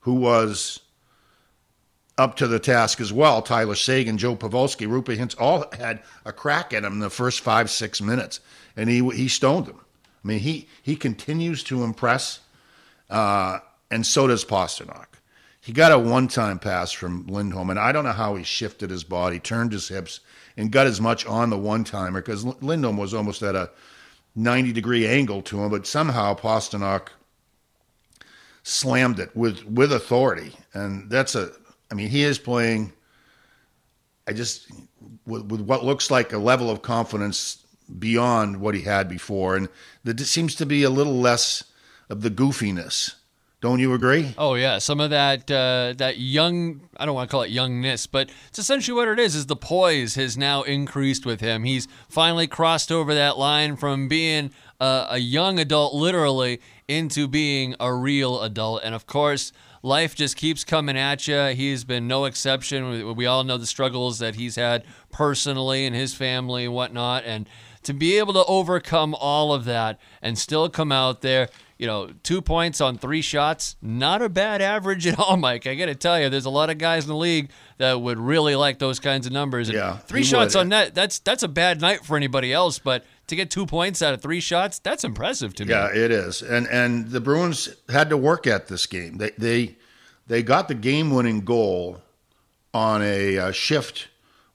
who 0.00 0.14
was 0.14 0.80
up 2.20 2.36
to 2.36 2.46
the 2.46 2.58
task 2.58 3.00
as 3.00 3.12
well. 3.12 3.40
Tyler 3.40 3.74
Seguin, 3.74 4.18
Joe 4.18 4.36
Pavelski, 4.36 4.86
Roope 4.86 5.16
Hintz 5.16 5.34
all 5.38 5.64
had 5.72 6.00
a 6.24 6.32
crack 6.32 6.72
at 6.72 6.84
him 6.84 6.92
in 6.94 6.98
the 7.00 7.10
first 7.10 7.40
five, 7.40 7.70
six 7.70 8.00
minutes, 8.00 8.40
and 8.76 8.88
he 8.88 9.00
he 9.10 9.26
stoned 9.26 9.66
them. 9.66 9.80
I 10.22 10.28
mean, 10.28 10.38
he 10.40 10.68
he 10.82 10.96
continues 10.96 11.64
to 11.64 11.82
impress, 11.82 12.40
uh, 13.08 13.60
and 13.90 14.06
so 14.06 14.26
does 14.26 14.44
Pastrnak. 14.44 15.06
He 15.62 15.72
got 15.72 15.92
a 15.92 15.98
one-time 15.98 16.58
pass 16.58 16.92
from 16.92 17.26
Lindholm, 17.26 17.70
and 17.70 17.78
I 17.78 17.92
don't 17.92 18.04
know 18.04 18.12
how 18.12 18.34
he 18.34 18.44
shifted 18.44 18.90
his 18.90 19.04
body, 19.04 19.38
turned 19.38 19.72
his 19.72 19.88
hips, 19.88 20.20
and 20.56 20.72
got 20.72 20.86
as 20.86 21.00
much 21.00 21.26
on 21.26 21.50
the 21.50 21.58
one-timer 21.58 22.20
because 22.20 22.44
Lindholm 22.44 22.96
was 22.96 23.12
almost 23.12 23.42
at 23.42 23.54
a 23.54 23.70
90-degree 24.38 25.06
angle 25.06 25.42
to 25.42 25.62
him, 25.62 25.70
but 25.70 25.86
somehow 25.86 26.34
Pastrnak 26.34 27.08
slammed 28.62 29.18
it 29.18 29.34
with 29.34 29.64
with 29.64 29.92
authority, 29.92 30.54
and 30.74 31.10
that's 31.10 31.34
a 31.34 31.50
I 31.90 31.94
mean, 31.94 32.08
he 32.08 32.22
is 32.22 32.38
playing. 32.38 32.92
I 34.26 34.32
just 34.32 34.70
with, 35.26 35.50
with 35.50 35.60
what 35.60 35.84
looks 35.84 36.10
like 36.10 36.32
a 36.32 36.38
level 36.38 36.70
of 36.70 36.82
confidence 36.82 37.64
beyond 37.98 38.60
what 38.60 38.74
he 38.74 38.82
had 38.82 39.08
before, 39.08 39.56
and 39.56 39.68
there 40.04 40.16
seems 40.18 40.54
to 40.56 40.66
be 40.66 40.82
a 40.82 40.90
little 40.90 41.18
less 41.18 41.64
of 42.08 42.22
the 42.22 42.30
goofiness. 42.30 43.14
Don't 43.60 43.78
you 43.78 43.92
agree? 43.92 44.34
Oh 44.38 44.54
yeah, 44.54 44.78
some 44.78 45.00
of 45.00 45.10
that 45.10 45.50
uh, 45.50 45.92
that 45.98 46.18
young 46.18 46.80
I 46.96 47.04
don't 47.04 47.14
want 47.14 47.28
to 47.28 47.30
call 47.30 47.42
it 47.42 47.50
youngness, 47.50 48.06
but 48.06 48.30
it's 48.48 48.58
essentially 48.58 48.96
what 48.96 49.08
it 49.08 49.18
is. 49.18 49.34
Is 49.34 49.46
the 49.46 49.56
poise 49.56 50.14
has 50.14 50.38
now 50.38 50.62
increased 50.62 51.26
with 51.26 51.40
him. 51.40 51.64
He's 51.64 51.86
finally 52.08 52.46
crossed 52.46 52.90
over 52.90 53.14
that 53.14 53.36
line 53.36 53.76
from 53.76 54.08
being 54.08 54.50
a, 54.80 55.08
a 55.10 55.18
young 55.18 55.58
adult, 55.58 55.92
literally, 55.92 56.60
into 56.88 57.28
being 57.28 57.74
a 57.78 57.92
real 57.92 58.40
adult, 58.40 58.80
and 58.82 58.94
of 58.94 59.06
course 59.06 59.52
life 59.82 60.14
just 60.14 60.36
keeps 60.36 60.64
coming 60.64 60.96
at 60.96 61.26
you. 61.26 61.46
He's 61.46 61.84
been 61.84 62.06
no 62.06 62.24
exception. 62.24 62.90
We, 62.90 63.04
we 63.04 63.26
all 63.26 63.44
know 63.44 63.56
the 63.56 63.66
struggles 63.66 64.18
that 64.18 64.34
he's 64.34 64.56
had 64.56 64.84
personally 65.10 65.86
and 65.86 65.94
his 65.94 66.14
family 66.14 66.64
and 66.64 66.74
whatnot. 66.74 67.24
And 67.24 67.48
to 67.84 67.94
be 67.94 68.18
able 68.18 68.34
to 68.34 68.44
overcome 68.44 69.14
all 69.14 69.52
of 69.52 69.64
that 69.64 69.98
and 70.20 70.38
still 70.38 70.68
come 70.68 70.92
out 70.92 71.22
there, 71.22 71.48
you 71.78 71.86
know, 71.86 72.10
two 72.22 72.42
points 72.42 72.82
on 72.82 72.98
three 72.98 73.22
shots, 73.22 73.76
not 73.80 74.20
a 74.20 74.28
bad 74.28 74.60
average 74.60 75.06
at 75.06 75.18
all, 75.18 75.38
Mike. 75.38 75.66
I 75.66 75.74
got 75.74 75.86
to 75.86 75.94
tell 75.94 76.20
you, 76.20 76.28
there's 76.28 76.44
a 76.44 76.50
lot 76.50 76.68
of 76.68 76.76
guys 76.76 77.04
in 77.04 77.08
the 77.08 77.16
league 77.16 77.50
that 77.78 77.98
would 77.98 78.18
really 78.18 78.54
like 78.54 78.78
those 78.78 79.00
kinds 79.00 79.26
of 79.26 79.32
numbers. 79.32 79.70
And 79.70 79.78
yeah, 79.78 79.96
three 79.96 80.22
shots 80.22 80.54
would. 80.54 80.60
on 80.60 80.68
net, 80.68 80.94
that's 80.94 81.20
that's 81.20 81.42
a 81.42 81.48
bad 81.48 81.80
night 81.80 82.04
for 82.04 82.18
anybody 82.18 82.52
else, 82.52 82.78
but 82.78 83.04
to 83.30 83.36
get 83.36 83.50
two 83.50 83.66
points 83.66 84.02
out 84.02 84.14
of 84.14 84.20
three 84.22 84.40
shots, 84.40 84.78
that's 84.78 85.02
impressive 85.02 85.54
to 85.54 85.64
me. 85.64 85.70
Yeah, 85.70 85.88
it 85.88 86.10
is. 86.10 86.42
And 86.42 86.68
and 86.68 87.10
the 87.10 87.20
Bruins 87.20 87.68
had 87.88 88.10
to 88.10 88.16
work 88.16 88.46
at 88.46 88.68
this 88.68 88.86
game. 88.86 89.16
They 89.16 89.30
they 89.30 89.76
they 90.26 90.42
got 90.42 90.68
the 90.68 90.74
game 90.74 91.10
winning 91.10 91.40
goal 91.40 92.00
on 92.72 93.02
a, 93.02 93.36
a 93.36 93.52
shift, 93.52 94.08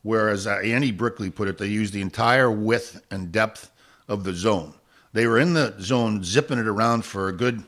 whereas 0.03 0.47
uh, 0.47 0.59
Andy 0.63 0.91
Brickley 0.91 1.29
put 1.29 1.47
it, 1.47 1.57
they 1.57 1.67
used 1.67 1.93
the 1.93 2.01
entire 2.01 2.49
width 2.49 3.01
and 3.11 3.31
depth 3.31 3.71
of 4.07 4.23
the 4.23 4.33
zone. 4.33 4.73
They 5.11 5.27
were 5.27 5.39
in 5.39 5.53
the 5.53 5.75
zone, 5.81 6.23
zipping 6.23 6.59
it 6.59 6.67
around 6.67 7.03
for 7.03 7.27
a 7.27 7.33
good 7.33 7.63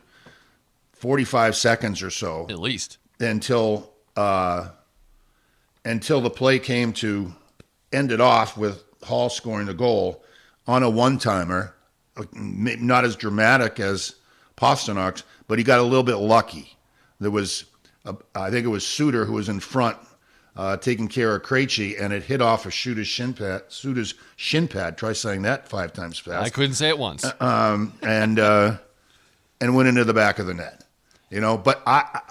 45 0.93 1.55
seconds 1.55 2.01
or 2.01 2.09
so. 2.09 2.45
At 2.49 2.59
least. 2.59 2.97
Until, 3.19 3.89
uh, 4.15 4.69
until 5.83 6.21
the 6.21 6.29
play 6.29 6.59
came 6.59 6.93
to 6.93 7.33
end 7.91 8.11
it 8.11 8.21
off 8.21 8.57
with 8.57 8.83
Hall 9.03 9.29
scoring 9.29 9.67
the 9.67 9.73
goal 9.73 10.23
on 10.67 10.83
a 10.83 10.89
one 10.89 11.17
timer, 11.17 11.73
not 12.33 13.05
as 13.05 13.15
dramatic 13.15 13.79
as 13.79 14.15
Pastrnak's, 14.57 15.23
but 15.47 15.57
he 15.57 15.63
got 15.63 15.79
a 15.79 15.83
little 15.83 16.03
bit 16.03 16.17
lucky. 16.17 16.77
There 17.19 17.31
was, 17.31 17.65
a, 18.05 18.15
I 18.35 18.49
think 18.49 18.65
it 18.65 18.69
was 18.69 18.85
Suter 18.85 19.25
who 19.25 19.33
was 19.33 19.49
in 19.49 19.59
front, 19.59 19.97
uh, 20.55 20.77
taking 20.77 21.07
care 21.07 21.35
of 21.35 21.43
Krejci, 21.43 22.01
and 22.01 22.11
it 22.11 22.23
hit 22.23 22.41
off 22.41 22.65
a 22.65 22.71
Suter's 22.71 23.07
shin 23.07 23.33
pad. 23.33 23.63
Suter's 23.69 24.15
shin 24.35 24.67
pad. 24.67 24.97
Try 24.97 25.13
saying 25.13 25.43
that 25.43 25.69
five 25.69 25.93
times 25.93 26.19
fast. 26.19 26.45
I 26.45 26.49
couldn't 26.49 26.75
say 26.75 26.89
it 26.89 26.97
once. 26.97 27.25
Um, 27.39 27.93
and 28.01 28.39
uh, 28.39 28.77
and 29.61 29.75
went 29.75 29.87
into 29.87 30.03
the 30.03 30.13
back 30.13 30.39
of 30.39 30.47
the 30.47 30.53
net. 30.53 30.83
You 31.29 31.41
know, 31.41 31.57
but 31.57 31.81
I, 31.85 32.21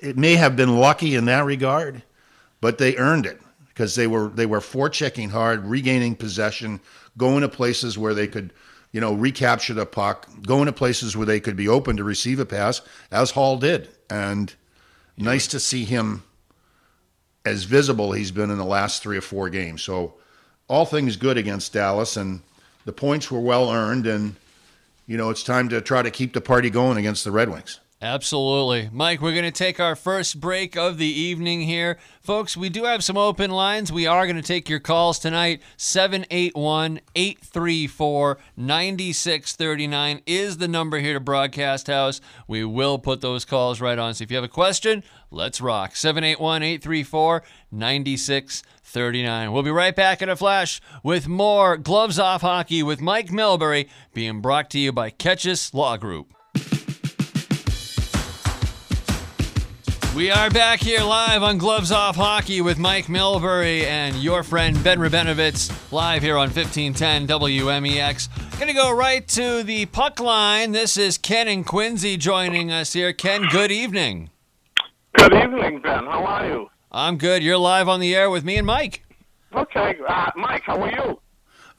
it 0.00 0.16
may 0.16 0.36
have 0.36 0.56
been 0.56 0.76
lucky 0.78 1.14
in 1.14 1.24
that 1.24 1.44
regard, 1.44 2.02
but 2.60 2.78
they 2.78 2.96
earned 2.96 3.26
it 3.26 3.40
because 3.68 3.94
they 3.94 4.06
were 4.06 4.28
they 4.28 4.46
were 4.46 4.60
forechecking 4.60 5.30
hard, 5.30 5.64
regaining 5.64 6.14
possession, 6.14 6.80
going 7.16 7.42
to 7.42 7.48
places 7.48 7.98
where 7.98 8.14
they 8.14 8.26
could, 8.26 8.52
you 8.92 9.00
know, 9.00 9.12
recapture 9.12 9.74
the 9.74 9.86
puck, 9.86 10.28
going 10.42 10.66
to 10.66 10.72
places 10.72 11.16
where 11.16 11.26
they 11.26 11.40
could 11.40 11.56
be 11.56 11.68
open 11.68 11.96
to 11.96 12.04
receive 12.04 12.38
a 12.38 12.46
pass, 12.46 12.80
as 13.10 13.32
Hall 13.32 13.56
did. 13.56 13.88
And 14.08 14.54
nice 15.16 15.46
to 15.48 15.60
see 15.60 15.84
him 15.84 16.22
as 17.44 17.64
visible 17.64 18.12
he's 18.12 18.30
been 18.30 18.50
in 18.50 18.58
the 18.58 18.64
last 18.64 19.02
three 19.02 19.16
or 19.16 19.22
four 19.22 19.50
games. 19.50 19.82
So 19.82 20.14
all 20.68 20.86
things 20.86 21.16
good 21.16 21.36
against 21.36 21.72
Dallas, 21.72 22.16
and 22.16 22.40
the 22.84 22.92
points 22.92 23.30
were 23.30 23.40
well 23.40 23.70
earned, 23.70 24.06
and 24.06 24.36
you 25.06 25.16
know 25.16 25.30
it's 25.30 25.42
time 25.42 25.68
to 25.70 25.80
try 25.80 26.02
to 26.02 26.10
keep 26.10 26.32
the 26.32 26.40
party 26.40 26.70
going 26.70 26.98
against 26.98 27.24
the 27.24 27.32
Red 27.32 27.48
Wings. 27.48 27.80
Absolutely. 28.02 28.90
Mike, 28.92 29.20
we're 29.20 29.30
going 29.30 29.44
to 29.44 29.52
take 29.52 29.78
our 29.78 29.94
first 29.94 30.40
break 30.40 30.76
of 30.76 30.98
the 30.98 31.06
evening 31.06 31.60
here. 31.60 31.98
Folks, 32.20 32.56
we 32.56 32.68
do 32.68 32.82
have 32.82 33.04
some 33.04 33.16
open 33.16 33.52
lines. 33.52 33.92
We 33.92 34.08
are 34.08 34.26
going 34.26 34.34
to 34.34 34.42
take 34.42 34.68
your 34.68 34.80
calls 34.80 35.20
tonight. 35.20 35.62
781 35.76 37.00
834 37.14 38.38
9639 38.56 40.20
is 40.26 40.58
the 40.58 40.66
number 40.66 40.98
here 40.98 41.12
to 41.14 41.20
Broadcast 41.20 41.86
House. 41.86 42.20
We 42.48 42.64
will 42.64 42.98
put 42.98 43.20
those 43.20 43.44
calls 43.44 43.80
right 43.80 44.00
on. 44.00 44.14
So 44.14 44.24
if 44.24 44.32
you 44.32 44.36
have 44.36 44.42
a 44.42 44.48
question, 44.48 45.04
let's 45.30 45.60
rock. 45.60 45.94
781 45.94 46.64
834 46.64 47.44
9639. 47.70 49.52
We'll 49.52 49.62
be 49.62 49.70
right 49.70 49.94
back 49.94 50.20
in 50.22 50.28
a 50.28 50.34
flash 50.34 50.80
with 51.04 51.28
more 51.28 51.76
Gloves 51.76 52.18
Off 52.18 52.40
Hockey 52.40 52.82
with 52.82 53.00
Mike 53.00 53.28
Milbury 53.28 53.88
being 54.12 54.40
brought 54.40 54.70
to 54.70 54.80
you 54.80 54.90
by 54.90 55.10
Ketchus 55.10 55.72
Law 55.72 55.96
Group. 55.96 56.34
We 60.14 60.30
are 60.30 60.50
back 60.50 60.80
here 60.80 61.00
live 61.00 61.42
on 61.42 61.56
Gloves 61.56 61.90
Off 61.90 62.16
Hockey 62.16 62.60
with 62.60 62.78
Mike 62.78 63.06
Milbury 63.06 63.84
and 63.84 64.14
your 64.16 64.42
friend 64.42 64.82
Ben 64.84 64.98
Rabenovitz 64.98 65.90
live 65.90 66.20
here 66.20 66.36
on 66.36 66.50
1510 66.50 67.26
WMEX. 67.26 68.58
Gonna 68.60 68.74
go 68.74 68.94
right 68.94 69.26
to 69.28 69.62
the 69.62 69.86
puck 69.86 70.20
line. 70.20 70.72
This 70.72 70.98
is 70.98 71.16
Ken 71.16 71.48
and 71.48 71.64
Quincy 71.64 72.18
joining 72.18 72.70
us 72.70 72.92
here. 72.92 73.14
Ken, 73.14 73.46
good 73.50 73.72
evening. 73.72 74.28
Good 75.14 75.32
evening, 75.32 75.80
Ben. 75.80 76.04
How 76.04 76.26
are 76.26 76.46
you? 76.46 76.70
I'm 76.92 77.16
good. 77.16 77.42
You're 77.42 77.56
live 77.56 77.88
on 77.88 77.98
the 77.98 78.14
air 78.14 78.28
with 78.28 78.44
me 78.44 78.58
and 78.58 78.66
Mike. 78.66 79.06
Okay, 79.54 79.96
uh, 80.06 80.30
Mike, 80.36 80.62
how 80.64 80.78
are 80.78 80.90
you? 80.90 81.20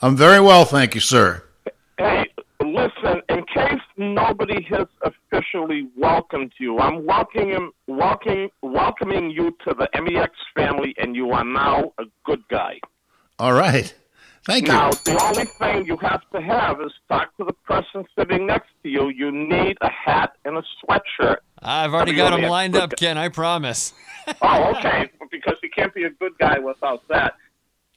I'm 0.02 0.18
very 0.18 0.40
well, 0.42 0.66
thank 0.66 0.96
you, 0.96 1.02
sir. 1.02 1.44
Hey, 2.00 2.26
listen, 2.64 3.22
in 3.30 3.44
case 3.54 3.82
nobody 3.98 4.62
has 4.70 4.88
officially 5.04 5.90
welcomed 5.98 6.54
you, 6.60 6.78
I'm 6.80 7.06
welcoming, 7.06 7.72
welcoming, 7.88 8.50
welcoming 8.62 9.32
you 9.32 9.52
to 9.66 9.74
the 9.74 9.90
MEX 10.02 10.32
family, 10.56 10.94
and 10.98 11.16
you 11.16 11.32
are 11.32 11.44
now 11.44 11.94
a 12.00 12.04
good 12.26 12.44
guy. 12.50 12.80
All 13.40 13.54
right. 13.54 13.94
Thank 14.46 14.68
now, 14.68 14.90
you. 14.90 15.14
Now, 15.14 15.18
the 15.18 15.24
only 15.24 15.46
thing 15.46 15.86
you 15.86 15.98
have 15.98 16.22
to 16.34 16.42
have 16.42 16.82
is 16.82 16.92
talk 17.10 17.36
to 17.38 17.46
the 17.46 17.54
person 17.66 18.06
sitting 18.18 18.46
next 18.46 18.70
to 18.84 18.90
you. 18.90 19.10
You 19.10 19.32
need 19.32 19.78
a 19.82 19.90
hat 19.90 20.34
and 20.44 20.58
a 20.58 20.64
sweatshirt. 20.84 21.38
I've 21.62 21.94
already 21.94 22.14
got 22.14 22.32
them 22.32 22.50
lined 22.50 22.76
up, 22.76 22.94
Ken, 22.98 23.18
I 23.18 23.30
promise. 23.30 23.94
oh, 24.42 24.74
okay, 24.78 25.10
because 25.32 25.56
you 25.64 25.70
can't 25.76 25.94
be 25.94 26.04
a 26.04 26.10
good 26.10 26.34
guy 26.40 26.60
without 26.60 27.08
that. 27.08 27.36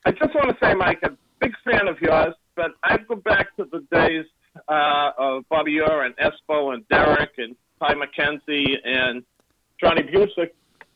I 0.05 0.13
just 0.13 0.35
want 0.35 0.51
to 0.51 0.57
say, 0.65 0.75
Mike, 0.75 1.01
I'm 1.03 1.15
a 1.15 1.17
big 1.41 1.53
fan 1.65 1.89
of 1.89 2.01
yours, 2.01 2.35
but 2.55 2.71
I 2.85 2.97
go 2.99 3.17
back 3.17 3.55
to 3.57 3.65
the 3.65 3.85
days 3.91 4.25
uh, 4.69 5.11
of 5.19 5.49
Bobby 5.49 5.81
Orr 5.81 6.05
and 6.05 6.15
Espo 6.17 6.75
and 6.75 6.87
Derek 6.89 7.33
and 7.39 7.55
Pie 7.81 7.95
McKenzie 7.95 8.77
and 8.85 9.23
Johnny 9.81 10.03
Bucyk. 10.03 10.51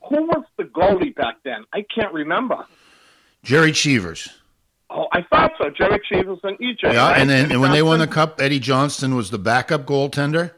Who 0.08 0.22
was 0.24 0.44
the 0.56 0.64
goalie 0.64 1.14
back 1.14 1.36
then? 1.44 1.64
I 1.72 1.84
can't 1.94 2.12
remember. 2.12 2.64
Jerry 3.42 3.72
Cheevers. 3.72 4.28
Oh, 4.88 5.06
I 5.12 5.22
thought 5.22 5.52
so. 5.58 5.70
Jerry 5.70 6.00
Cheevers 6.08 6.38
and 6.42 6.58
EJ. 6.58 6.82
Yeah, 6.94 7.10
right? 7.10 7.20
and 7.20 7.30
then 7.30 7.52
and 7.52 7.60
when 7.60 7.70
they 7.72 7.82
won 7.82 7.98
the 8.00 8.06
cup, 8.18 8.40
Eddie 8.40 8.58
Johnston 8.58 9.14
was 9.14 9.30
the 9.30 9.38
backup 9.38 9.84
goaltender. 9.86 10.50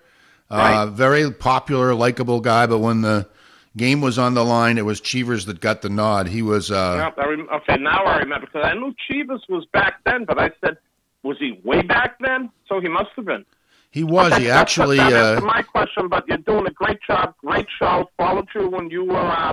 Uh, 0.51 0.57
Right. 0.57 0.87
Very 0.87 1.31
popular, 1.33 1.95
likable 1.95 2.41
guy. 2.41 2.67
But 2.67 2.79
when 2.79 3.01
the 3.03 3.29
game 3.77 4.01
was 4.01 4.19
on 4.19 4.35
the 4.35 4.45
line, 4.45 4.79
it 4.79 4.85
was 4.85 5.01
Cheevers 5.01 5.47
that 5.47 5.61
got 5.61 5.83
the 5.83 5.89
nod. 5.89 6.29
He 6.29 6.41
was. 6.43 6.71
Uh, 6.71 7.11
Yeah, 7.17 7.23
I 7.23 7.27
rem- 7.27 7.49
okay, 7.55 7.77
now 7.83 8.05
I 8.05 8.19
remember 8.19 8.47
because 8.47 8.65
I 8.65 8.75
knew 8.75 8.95
Cheevers 9.09 9.43
was 9.49 9.65
back 9.73 10.01
then, 10.05 10.25
but 10.25 10.39
I 10.39 10.51
said, 10.65 10.77
was 11.23 11.37
he 11.39 11.61
way 11.65 11.83
back 11.83 12.19
then? 12.21 12.51
So 12.69 12.81
he 12.81 12.89
must 12.89 13.11
have 13.17 13.25
been. 13.27 13.45
He 13.91 14.05
was. 14.05 14.31
That's- 14.31 14.41
He 14.41 14.47
that's- 14.49 14.61
actually. 14.63 14.99
Uh, 14.99 15.41
my 15.43 15.63
question, 15.63 16.09
but 16.09 16.25
you're 16.29 16.39
doing 16.39 16.67
a 16.67 16.71
great 16.71 16.99
job. 17.07 17.35
Great 17.39 17.67
show. 17.79 18.09
Followed 18.19 18.49
you 18.55 18.69
when 18.69 18.91
you 18.91 19.05
were 19.05 19.17
uh, 19.17 19.53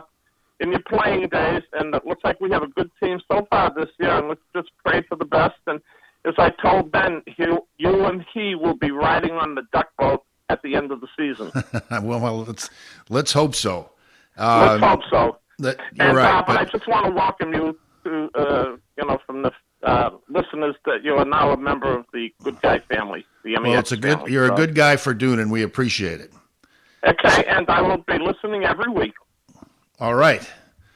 in 0.60 0.72
your 0.72 0.82
playing 0.82 1.28
days, 1.30 1.64
and 1.74 1.94
it 1.94 2.06
looks 2.06 2.24
like 2.24 2.40
we 2.42 2.50
have 2.52 2.64
a 2.64 2.68
good 2.68 2.90
team 3.02 3.20
so 3.32 3.46
far 3.50 3.74
this 3.76 3.90
year. 4.00 4.12
And 4.12 4.30
let's 4.30 4.42
just 4.56 4.70
pray 4.86 5.02
for 5.08 5.16
the 5.16 5.26
best. 5.26 5.56
And 5.68 5.80
as 6.26 6.34
I 6.38 6.50
told 6.62 6.92
Ben, 6.92 7.22
you, 7.38 7.66
you 7.78 8.06
and 8.06 8.26
he 8.34 8.56
will 8.56 8.76
be 8.76 8.92
riding 8.92 9.32
on 9.32 9.56
the 9.56 9.64
duck 9.74 9.90
boat 9.98 10.24
at 10.50 10.62
the 10.64 10.76
end 10.76 10.92
of 10.92 11.02
the 11.02 11.08
season. 11.18 11.52
well, 12.08 12.20
well, 12.20 12.44
let's 12.46 12.70
let's 13.10 13.32
hope 13.34 13.56
so. 13.56 13.92
let's 14.38 14.84
Um, 14.84 14.90
hope 14.90 15.02
so. 15.10 15.38
That, 15.60 15.78
you're 15.94 16.08
and, 16.08 16.18
right, 16.18 16.40
uh, 16.40 16.44
but 16.48 16.56
I 16.58 16.64
just 16.64 16.88
want 16.88 17.06
to 17.08 17.12
welcome 17.12 17.54
you 17.54 17.78
to, 18.06 18.30
uh, 18.34 18.76
you 18.98 19.06
know, 19.06 19.18
from 19.26 19.42
the 19.44 19.52
uh, 19.84 20.12
listeners 20.30 20.76
that 20.86 21.04
you 21.04 21.14
are 21.16 21.26
now 21.26 21.52
a 21.52 21.58
member 21.58 21.98
of 21.98 22.06
the 22.14 22.34
Good 22.44 22.62
Guy 22.62 22.80
family. 22.80 23.26
The 23.44 23.52
MEX 23.54 23.64
well, 23.64 23.80
it's 23.80 23.92
a 23.92 23.98
good. 23.98 24.18
family. 24.18 24.32
You're 24.34 24.52
a 24.52 24.56
good 24.56 24.76
guy 24.76 24.96
for 24.98 25.14
doing, 25.14 25.40
and 25.40 25.50
we 25.52 25.64
appreciate 25.64 26.20
it. 26.20 26.32
Okay, 27.06 27.46
and 27.46 27.70
I 27.70 27.82
will 27.82 27.98
be 28.08 28.20
listening 28.20 28.66
every 28.66 28.92
week. 28.92 29.14
All 30.00 30.16
right. 30.16 30.48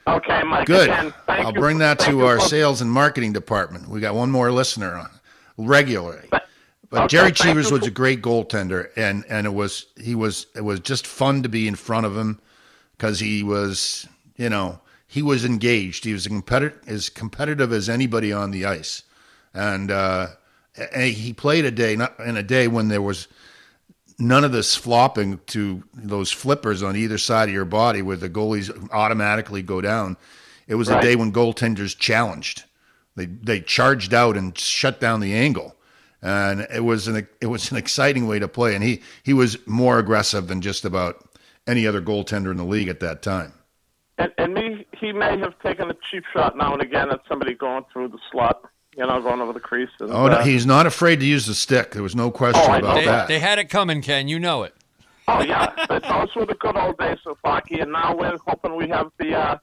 Okay, 0.05 0.43
Mike. 0.43 0.67
Good. 0.67 0.89
Again, 0.89 1.13
I'll 1.29 1.53
you 1.53 1.59
bring 1.59 1.77
that 1.77 1.99
thank 1.99 2.11
to 2.11 2.25
our 2.25 2.39
for- 2.39 2.47
sales 2.47 2.81
and 2.81 2.91
marketing 2.91 3.31
department. 3.31 3.87
We 3.87 4.01
got 4.01 4.15
one 4.15 4.29
more 4.31 4.51
listener 4.51 4.95
on 4.95 5.09
regularly. 5.57 6.27
But- 6.29 6.47
But 6.89 7.03
okay, 7.05 7.07
Jerry 7.07 7.31
Cheevers 7.31 7.71
was 7.71 7.87
a 7.87 7.91
great 7.91 8.21
goaltender, 8.21 8.89
and 8.95 9.25
and 9.27 9.47
it 9.47 9.53
was 9.53 9.87
he 9.99 10.13
was 10.13 10.45
it 10.55 10.61
was 10.61 10.79
just 10.79 11.07
fun 11.07 11.41
to 11.41 11.49
be 11.49 11.67
in 11.67 11.73
front 11.73 12.05
of 12.05 12.15
him 12.15 12.39
because 12.95 13.19
he 13.19 13.41
was 13.41 14.07
you 14.35 14.47
know 14.49 14.79
he 15.13 15.21
was 15.21 15.45
engaged. 15.45 16.05
He 16.05 16.13
was 16.13 16.27
as 16.87 17.09
competitive 17.09 17.71
as 17.71 17.87
anybody 17.87 18.33
on 18.33 18.49
the 18.49 18.65
ice, 18.65 19.03
and 19.53 19.91
uh, 19.91 20.29
a- 20.75 21.11
he 21.11 21.33
played 21.33 21.65
a 21.65 21.71
day 21.71 21.95
not 21.95 22.19
in 22.19 22.35
a 22.35 22.41
day 22.41 22.67
when 22.67 22.87
there 22.87 23.01
was 23.01 23.27
none 24.17 24.43
of 24.43 24.51
this 24.51 24.75
flopping 24.75 25.39
to 25.45 25.83
those 25.93 26.31
flippers 26.31 26.81
on 26.81 26.95
either 26.95 27.19
side 27.19 27.47
of 27.47 27.53
your 27.53 27.63
body 27.63 28.01
where 28.01 28.17
the 28.17 28.27
goalies 28.27 28.71
automatically 28.91 29.61
go 29.61 29.81
down. 29.81 30.17
It 30.67 30.75
was 30.75 30.89
a 30.89 30.99
day 30.99 31.15
when 31.15 31.31
goaltenders 31.31 31.95
challenged. 31.95 32.63
They 33.15 33.27
they 33.27 33.61
charged 33.61 34.15
out 34.15 34.35
and 34.35 34.57
shut 34.57 34.99
down 34.99 35.19
the 35.19 35.35
angle, 35.35 35.75
and 36.23 36.65
it 36.73 36.83
was 36.83 37.07
an 37.07 37.27
it 37.39 37.45
was 37.45 37.69
an 37.69 37.77
exciting 37.77 38.25
way 38.25 38.39
to 38.39 38.47
play. 38.47 38.73
And 38.73 38.83
he 38.83 39.03
he 39.21 39.33
was 39.33 39.59
more 39.67 39.99
aggressive 39.99 40.47
than 40.47 40.61
just 40.61 40.85
about 40.85 41.23
any 41.67 41.85
other 41.85 42.01
goaltender 42.01 42.49
in 42.49 42.57
the 42.57 42.65
league 42.65 42.87
at 42.87 42.99
that 43.01 43.21
time. 43.21 43.53
And, 44.17 44.31
and 44.37 44.57
he 45.03 45.11
may 45.11 45.37
have 45.39 45.57
taken 45.59 45.89
a 45.89 45.95
cheap 46.09 46.23
shot 46.33 46.57
now 46.57 46.73
and 46.73 46.81
again 46.81 47.09
at 47.11 47.19
somebody 47.27 47.53
going 47.53 47.83
through 47.91 48.07
the 48.09 48.19
slot, 48.31 48.61
you 48.95 49.05
know, 49.05 49.21
going 49.21 49.41
over 49.41 49.53
the 49.53 49.59
crease. 49.59 49.89
And, 49.99 50.11
Oh, 50.11 50.27
no, 50.27 50.33
uh, 50.37 50.43
he's 50.43 50.65
not 50.65 50.85
afraid 50.85 51.19
to 51.19 51.25
use 51.25 51.45
the 51.45 51.53
stick. 51.55 51.91
There 51.91 52.03
was 52.03 52.15
no 52.15 52.31
question 52.31 52.61
Oh, 52.65 52.73
about 52.73 52.83
know 52.83 52.95
They, 52.95 53.05
that. 53.05 53.27
they 53.27 53.39
had 53.39 53.59
it 53.59 53.69
coming, 53.69 54.01
Ken. 54.01 54.27
You 54.27 54.39
know 54.39 54.63
it. 54.63 54.73
Oh 55.27 55.41
yeah, 55.41 55.71
but 55.87 56.03
those 56.03 56.35
were 56.35 56.45
the 56.45 56.55
good 56.55 56.75
old 56.75 56.97
days 56.97 57.17
of 57.25 57.37
hockey, 57.45 57.79
and 57.79 57.91
now 57.93 58.13
we're 58.13 58.37
hoping 58.45 58.75
we 58.75 58.89
have 58.89 59.09
the 59.19 59.33
uh, 59.33 59.57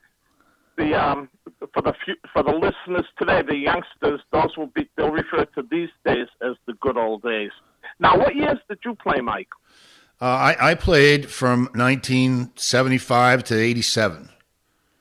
the 0.78 0.94
um, 0.94 1.28
for 1.74 1.82
the 1.82 1.92
few, 2.02 2.14
for 2.32 2.42
the 2.42 2.52
listeners 2.52 3.04
today, 3.18 3.42
the 3.42 3.56
youngsters. 3.56 4.22
Those 4.32 4.56
will 4.56 4.68
be 4.68 4.88
they'll 4.96 5.10
refer 5.10 5.44
to 5.44 5.62
these 5.70 5.90
days 6.06 6.28
as 6.40 6.54
the 6.66 6.72
good 6.80 6.96
old 6.96 7.22
days. 7.22 7.50
Now, 7.98 8.16
what 8.16 8.34
years 8.36 8.56
did 8.70 8.78
you 8.86 8.94
play, 8.94 9.20
Mike? 9.20 9.48
Uh, 10.22 10.24
I, 10.24 10.70
I 10.70 10.74
played 10.76 11.30
from 11.30 11.68
1975 11.74 13.44
to 13.44 13.58
87. 13.58 14.30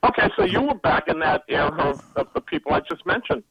Okay, 0.03 0.29
so 0.35 0.43
you 0.45 0.61
were 0.61 0.75
back 0.75 1.07
in 1.07 1.19
that 1.19 1.43
era 1.49 1.71
of, 1.81 2.01
of 2.15 2.27
the 2.33 2.41
people 2.41 2.73
I 2.73 2.79
just 2.81 3.05
mentioned. 3.05 3.43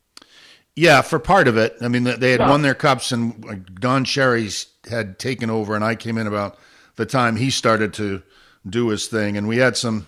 Yeah, 0.74 1.02
for 1.02 1.18
part 1.18 1.48
of 1.48 1.56
it. 1.56 1.76
I 1.80 1.88
mean, 1.88 2.04
they 2.04 2.30
had 2.30 2.40
Yeah. 2.40 2.48
won 2.50 2.62
their 2.62 2.74
cups, 2.74 3.10
and 3.12 3.44
uh, 3.44 3.54
Don 3.80 4.04
Cherry's 4.04 4.66
had 4.88 5.18
taken 5.18 5.50
over, 5.50 5.74
and 5.74 5.84
I 5.84 5.94
came 5.94 6.16
in 6.16 6.26
about 6.26 6.56
the 6.96 7.04
time 7.04 7.36
he 7.36 7.50
started 7.50 7.92
to 7.94 8.22
do 8.68 8.88
his 8.88 9.08
thing, 9.08 9.36
and 9.36 9.48
we 9.48 9.56
had 9.58 9.76
some. 9.76 10.06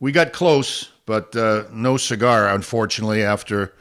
We 0.00 0.12
got 0.12 0.32
close, 0.32 0.90
but 1.06 1.34
uh, 1.36 1.64
no 1.72 1.96
cigar, 1.96 2.48
unfortunately. 2.48 3.22
After 3.22 3.72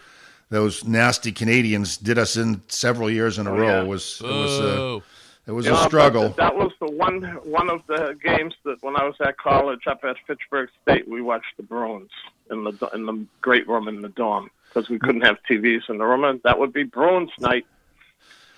those 0.50 0.84
nasty 0.84 1.32
Canadians 1.32 1.98
did 1.98 2.18
us 2.18 2.36
in 2.36 2.62
several 2.68 3.10
years 3.10 3.38
in 3.38 3.48
a 3.48 3.52
row, 3.52 3.68
yeah. 3.68 3.82
it 3.82 3.88
was 3.88 4.22
it 4.24 4.28
was 4.28 4.60
a, 4.60 4.64
Boo. 4.76 5.04
It 5.48 5.52
was 5.52 5.66
You 5.66 5.72
a 5.72 5.76
know, 5.76 5.88
struggle. 5.88 6.30
That 6.30 6.56
was 6.56 6.72
the 6.80 6.90
one 6.92 7.22
one 7.44 7.70
of 7.70 7.82
the 7.88 8.18
games 8.24 8.54
that 8.66 8.82
when 8.84 8.96
I 8.96 9.04
was 9.04 9.16
at 9.22 9.38
college 9.38 9.88
up 9.88 10.04
at 10.04 10.16
Fitchburg 10.28 10.70
State, 10.82 11.08
we 11.08 11.22
watched 11.22 11.58
the 11.58 11.64
Bruins 11.64 12.12
in 12.52 12.64
the 12.64 12.90
in 12.94 13.06
the 13.06 13.26
great 13.42 13.68
room 13.68 13.88
in 13.88 14.02
the 14.02 14.10
dorm 14.10 14.50
because 14.70 14.90
we 14.90 15.00
couldn't 15.00 15.22
have 15.22 15.38
TVs 15.50 15.90
in 15.90 15.98
the 15.98 16.06
room, 16.06 16.24
and 16.24 16.42
that 16.44 16.58
would 16.60 16.74
be 16.74 16.84
Bruins 16.84 17.32
night. 17.40 17.66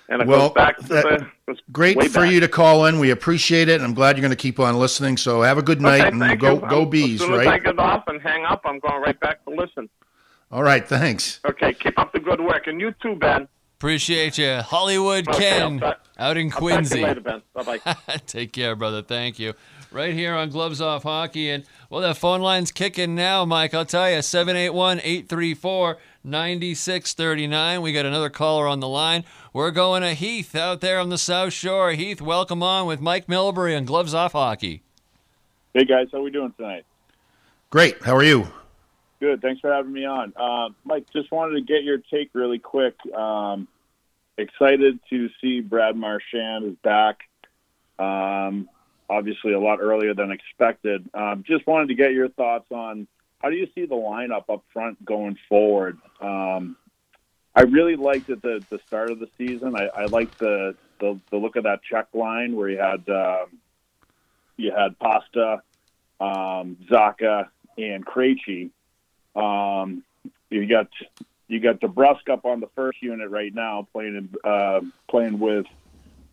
And 0.07 0.21
it 0.21 0.27
Well, 0.27 0.49
goes 0.49 0.53
back 0.53 0.77
to 0.77 0.83
that- 0.83 1.03
the 1.03 1.15
it 1.15 1.27
was 1.47 1.57
Great 1.71 1.99
for 2.11 2.21
back. 2.21 2.31
you 2.31 2.39
to 2.39 2.47
call 2.47 2.85
in. 2.85 2.99
We 2.99 3.09
appreciate 3.09 3.69
it. 3.69 3.75
and 3.75 3.83
I'm 3.83 3.95
glad 3.95 4.15
you're 4.17 4.21
going 4.21 4.29
to 4.29 4.35
keep 4.35 4.59
on 4.59 4.77
listening. 4.77 5.17
So 5.17 5.41
have 5.41 5.57
a 5.57 5.63
good 5.63 5.81
night 5.81 6.01
Okay, 6.01 6.09
and 6.09 6.39
go 6.39 6.53
you. 6.53 6.59
go 6.69 6.79
I'm- 6.81 6.89
bees, 6.91 7.21
As 7.21 7.27
soon 7.27 7.39
as 7.41 7.47
I 7.47 7.57
get 7.57 7.79
off 7.79 8.07
and 8.07 8.21
hang 8.21 8.45
up, 8.45 8.61
I'm 8.65 8.77
going 8.79 9.01
right 9.01 9.19
back 9.19 9.43
to 9.45 9.49
listen. 9.49 9.89
All 10.51 10.61
right, 10.61 10.87
thanks. 10.87 11.39
Okay, 11.49 11.73
keep 11.73 11.97
up 11.97 12.13
the 12.13 12.19
good 12.19 12.39
work, 12.39 12.67
and 12.67 12.79
you 12.79 12.93
too, 13.01 13.15
Ben. 13.15 13.47
Appreciate 13.77 14.37
you. 14.37 14.55
Hollywood 14.61 15.27
Okay, 15.27 15.37
Ken 15.37 15.83
out 16.17 16.37
in 16.37 16.47
I'll 16.47 16.51
talk 16.51 16.59
to 16.59 16.65
Quincy. 16.65 17.01
later, 17.03 17.21
Ben. 17.21 17.41
Bye 17.53 17.79
bye. 17.83 17.95
Take 18.25 18.53
care, 18.53 18.75
brother. 18.75 19.01
Thank 19.01 19.37
you. 19.37 19.53
Right 19.91 20.13
here 20.13 20.33
on 20.33 20.49
Gloves 20.49 20.81
Off 20.81 21.03
Hockey. 21.03 21.49
And, 21.49 21.63
well, 21.89 22.01
that 22.01 22.17
phone 22.17 22.41
line's 22.41 22.71
kicking 22.71 23.15
now, 23.15 23.45
Mike. 23.45 23.73
I'll 23.73 23.85
tell 23.85 24.09
you 24.09 24.21
781 24.21 24.99
834 24.99 25.97
9639. 26.23 27.81
We 27.81 27.93
got 27.93 28.05
another 28.05 28.29
caller 28.29 28.67
on 28.67 28.79
the 28.79 28.87
line. 28.87 29.23
We're 29.53 29.71
going 29.71 30.01
to 30.01 30.13
Heath 30.13 30.55
out 30.55 30.81
there 30.81 30.99
on 30.99 31.09
the 31.09 31.17
South 31.17 31.53
Shore. 31.53 31.91
Heath, 31.91 32.21
welcome 32.21 32.63
on 32.63 32.87
with 32.87 32.99
Mike 32.99 33.27
Milbury 33.27 33.75
on 33.77 33.85
Gloves 33.85 34.13
Off 34.13 34.33
Hockey. 34.33 34.83
Hey 35.73 35.85
guys, 35.85 36.07
how 36.11 36.21
we 36.21 36.31
doing 36.31 36.53
tonight? 36.57 36.85
Great. 37.69 38.01
How 38.03 38.15
are 38.15 38.23
you? 38.23 38.47
Good. 39.19 39.41
Thanks 39.41 39.61
for 39.61 39.71
having 39.71 39.93
me 39.93 40.05
on, 40.05 40.33
uh, 40.35 40.69
Mike. 40.83 41.05
Just 41.13 41.31
wanted 41.31 41.55
to 41.55 41.61
get 41.61 41.83
your 41.83 41.97
take 41.97 42.31
really 42.33 42.59
quick. 42.59 42.95
Um, 43.13 43.67
excited 44.37 44.99
to 45.09 45.29
see 45.41 45.61
Brad 45.61 45.95
Marchand 45.95 46.65
is 46.65 46.75
back. 46.83 47.21
Um, 47.97 48.69
obviously, 49.09 49.53
a 49.53 49.59
lot 49.59 49.79
earlier 49.79 50.13
than 50.13 50.31
expected. 50.31 51.09
Um, 51.13 51.43
just 51.47 51.65
wanted 51.65 51.87
to 51.89 51.95
get 51.95 52.11
your 52.11 52.27
thoughts 52.29 52.67
on 52.71 53.07
how 53.39 53.49
do 53.49 53.55
you 53.55 53.67
see 53.75 53.85
the 53.85 53.95
lineup 53.95 54.49
up 54.49 54.63
front 54.73 55.03
going 55.05 55.37
forward. 55.47 55.97
Um, 56.19 56.75
I 57.55 57.61
really 57.61 57.95
liked 57.95 58.29
at 58.29 58.41
the 58.41 58.63
the 58.69 58.79
start 58.85 59.11
of 59.11 59.19
the 59.19 59.29
season. 59.37 59.75
I, 59.75 59.85
I 59.95 60.05
liked 60.05 60.39
the, 60.39 60.75
the 60.99 61.19
the 61.31 61.37
look 61.37 61.55
of 61.55 61.63
that 61.63 61.81
check 61.83 62.07
line 62.13 62.55
where 62.55 62.69
you 62.69 62.79
had 62.79 63.07
um, 63.09 63.59
you 64.57 64.73
had 64.75 64.99
Pasta, 64.99 65.61
um, 66.19 66.77
Zacha, 66.89 67.47
and 67.77 68.05
Krejci. 68.05 68.71
Um, 69.35 70.03
you 70.49 70.67
got 70.67 70.87
you 71.47 71.59
got 71.59 71.79
DeBrusk 71.79 72.29
up 72.31 72.45
on 72.45 72.59
the 72.59 72.69
first 72.75 73.01
unit 73.01 73.29
right 73.29 73.53
now, 73.53 73.87
playing 73.93 74.29
uh, 74.43 74.81
playing 75.09 75.39
with 75.39 75.65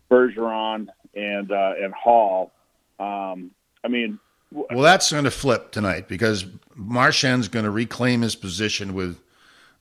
Bergeron 0.09 0.87
and 1.15 1.51
uh, 1.51 1.73
and 1.81 1.93
Hall. 1.93 2.51
Um, 2.99 3.51
I 3.83 3.87
mean, 3.89 4.19
w- 4.51 4.67
Well, 4.71 4.81
that's 4.83 5.11
going 5.11 5.25
to 5.25 5.31
flip 5.31 5.71
tonight 5.71 6.07
because 6.07 6.45
Marchand's 6.75 7.47
going 7.47 7.65
to 7.65 7.71
reclaim 7.71 8.21
his 8.21 8.35
position 8.35 8.93
with 8.93 9.19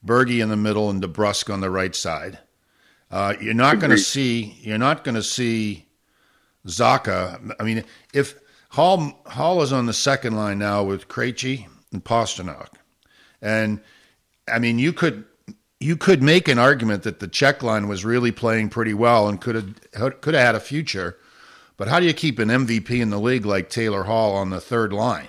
Bergie 0.04 0.42
in 0.42 0.48
the 0.48 0.56
middle 0.56 0.90
and 0.90 1.02
DeBrusk 1.02 1.52
on 1.52 1.60
the 1.60 1.70
right 1.70 1.94
side. 1.94 2.38
Uh, 3.10 3.34
you're 3.40 3.54
not 3.54 3.78
going 3.78 3.90
to 3.90 3.98
see. 3.98 4.56
You're 4.60 4.78
not 4.78 5.04
going 5.04 5.14
to 5.14 5.22
see 5.22 5.86
Zacha. 6.66 7.54
I 7.60 7.62
mean, 7.62 7.84
if 8.14 8.34
Hall 8.70 9.22
Hall 9.26 9.62
is 9.62 9.72
on 9.72 9.86
the 9.86 9.92
second 9.92 10.34
line 10.34 10.58
now 10.58 10.82
with 10.82 11.08
Krejci 11.08 11.66
and 11.92 12.02
Pastrnak, 12.02 12.68
and 13.42 13.80
I 14.50 14.58
mean, 14.58 14.78
you 14.78 14.92
could 14.92 15.24
you 15.80 15.96
could 15.96 16.22
make 16.22 16.48
an 16.48 16.58
argument 16.58 17.02
that 17.02 17.18
the 17.18 17.28
check 17.28 17.62
line 17.62 17.88
was 17.88 18.04
really 18.04 18.30
playing 18.32 18.70
pretty 18.70 18.94
well 18.94 19.28
and 19.28 19.40
could 19.40 19.56
have 19.56 20.20
could 20.20 20.34
have 20.34 20.46
had 20.46 20.54
a 20.54 20.60
future. 20.60 21.18
But 21.76 21.88
how 21.88 21.98
do 21.98 22.06
you 22.06 22.12
keep 22.14 22.38
an 22.38 22.48
MVP 22.48 23.00
in 23.00 23.10
the 23.10 23.18
league 23.18 23.44
like 23.44 23.68
Taylor 23.68 24.04
Hall 24.04 24.36
on 24.36 24.50
the 24.50 24.60
third 24.60 24.92
line? 24.92 25.28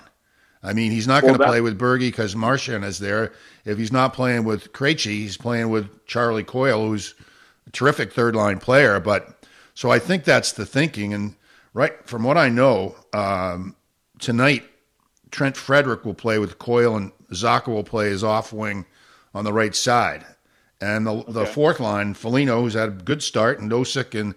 I 0.62 0.72
mean, 0.72 0.92
he's 0.92 1.06
not 1.06 1.22
Well, 1.22 1.32
going 1.32 1.40
to 1.40 1.46
play 1.46 1.60
with 1.60 1.78
Bergie 1.78 2.08
because 2.08 2.36
Marchand 2.36 2.84
is 2.84 2.98
there. 2.98 3.32
If 3.64 3.76
he's 3.76 3.92
not 3.92 4.14
playing 4.14 4.44
with 4.44 4.72
Krejci, 4.72 5.06
he's 5.12 5.36
playing 5.36 5.68
with 5.68 6.06
Charlie 6.06 6.44
Coyle, 6.44 6.86
who's 6.86 7.14
a 7.66 7.70
terrific 7.70 8.12
third 8.12 8.34
line 8.36 8.58
player. 8.58 9.00
But 9.00 9.44
so 9.74 9.90
I 9.90 9.98
think 9.98 10.24
that's 10.24 10.52
the 10.52 10.64
thinking. 10.64 11.12
And 11.12 11.34
right 11.74 11.92
from 12.06 12.22
what 12.22 12.38
I 12.38 12.48
know, 12.48 12.94
um, 13.12 13.74
tonight 14.18 14.64
Trent 15.30 15.56
Frederic 15.56 16.04
will 16.04 16.14
play 16.14 16.38
with 16.38 16.58
Coyle 16.58 16.96
and 16.96 17.12
Zacha 17.34 17.68
will 17.68 17.84
play 17.84 18.08
his 18.08 18.24
off 18.24 18.52
wing 18.52 18.86
on 19.34 19.44
the 19.44 19.52
right 19.52 19.74
side. 19.74 20.24
And 20.80 21.06
the, 21.06 21.24
the 21.28 21.46
fourth 21.46 21.80
line, 21.80 22.14
Foligno, 22.14 22.60
who's 22.60 22.74
had 22.74 22.88
a 22.88 22.92
good 22.92 23.22
start, 23.22 23.58
and 23.60 23.70
Osick 23.70 24.18
and 24.18 24.34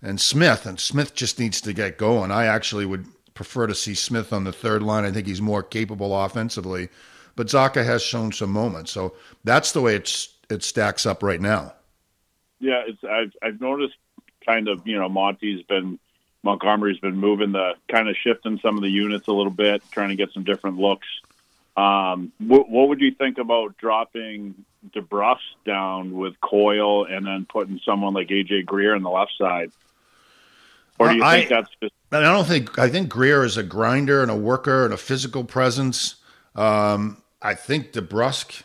and 0.00 0.20
Smith. 0.20 0.66
And 0.66 0.80
Smith 0.80 1.14
just 1.14 1.38
needs 1.38 1.60
to 1.60 1.72
get 1.72 1.98
going. 1.98 2.30
I 2.30 2.46
actually 2.46 2.86
would 2.86 3.06
prefer 3.34 3.66
to 3.66 3.74
see 3.74 3.94
Smith 3.94 4.32
on 4.32 4.44
the 4.44 4.52
third 4.52 4.82
line. 4.82 5.04
I 5.04 5.10
think 5.10 5.26
he's 5.26 5.42
more 5.42 5.62
capable 5.62 6.18
offensively. 6.24 6.88
But 7.36 7.46
Zacha 7.48 7.84
has 7.84 8.02
shown 8.02 8.32
some 8.32 8.50
moments. 8.50 8.90
So 8.90 9.14
that's 9.44 9.72
the 9.72 9.80
way 9.80 9.94
it's 9.94 10.28
it 10.50 10.62
stacks 10.62 11.06
up 11.06 11.22
right 11.22 11.40
now. 11.40 11.74
yeah, 12.60 12.82
it's 12.86 13.02
I've 13.04 13.32
I've 13.42 13.60
noticed 13.60 13.96
kind 14.46 14.68
of 14.68 14.86
you 14.86 14.98
know 14.98 15.08
Monty's 15.08 15.62
been 15.62 15.98
Montgomery's 16.42 16.98
been 16.98 17.16
moving 17.16 17.52
the 17.52 17.74
kind 17.88 18.08
of 18.08 18.16
shifting 18.16 18.58
some 18.60 18.76
of 18.76 18.82
the 18.82 18.88
units 18.88 19.28
a 19.28 19.32
little 19.32 19.52
bit, 19.52 19.82
trying 19.90 20.08
to 20.08 20.16
get 20.16 20.32
some 20.32 20.44
different 20.44 20.78
looks. 20.78 21.06
Um, 21.76 22.32
what, 22.38 22.68
what 22.68 22.88
would 22.88 23.00
you 23.00 23.12
think 23.14 23.38
about 23.38 23.76
dropping 23.78 24.54
DeBrusk 24.94 25.38
down 25.64 26.12
with 26.12 26.40
Coyle 26.40 27.04
and 27.06 27.26
then 27.26 27.46
putting 27.50 27.80
someone 27.84 28.12
like 28.14 28.28
AJ 28.28 28.66
Greer 28.66 28.94
on 28.94 29.02
the 29.02 29.10
left 29.10 29.32
side? 29.38 29.70
Or 30.98 31.08
do 31.08 31.16
you 31.16 31.24
I- 31.24 31.38
think 31.38 31.50
that's 31.50 31.70
just 31.82 31.94
I 32.12 32.20
don't 32.20 32.46
think 32.46 32.78
I 32.78 32.90
think 32.90 33.08
Greer 33.08 33.42
is 33.42 33.56
a 33.56 33.62
grinder 33.62 34.20
and 34.20 34.30
a 34.30 34.36
worker 34.36 34.84
and 34.84 34.92
a 34.92 34.98
physical 34.98 35.44
presence. 35.44 36.16
Um, 36.54 37.22
I 37.40 37.54
think 37.54 37.92
DeBrusk 37.92 38.62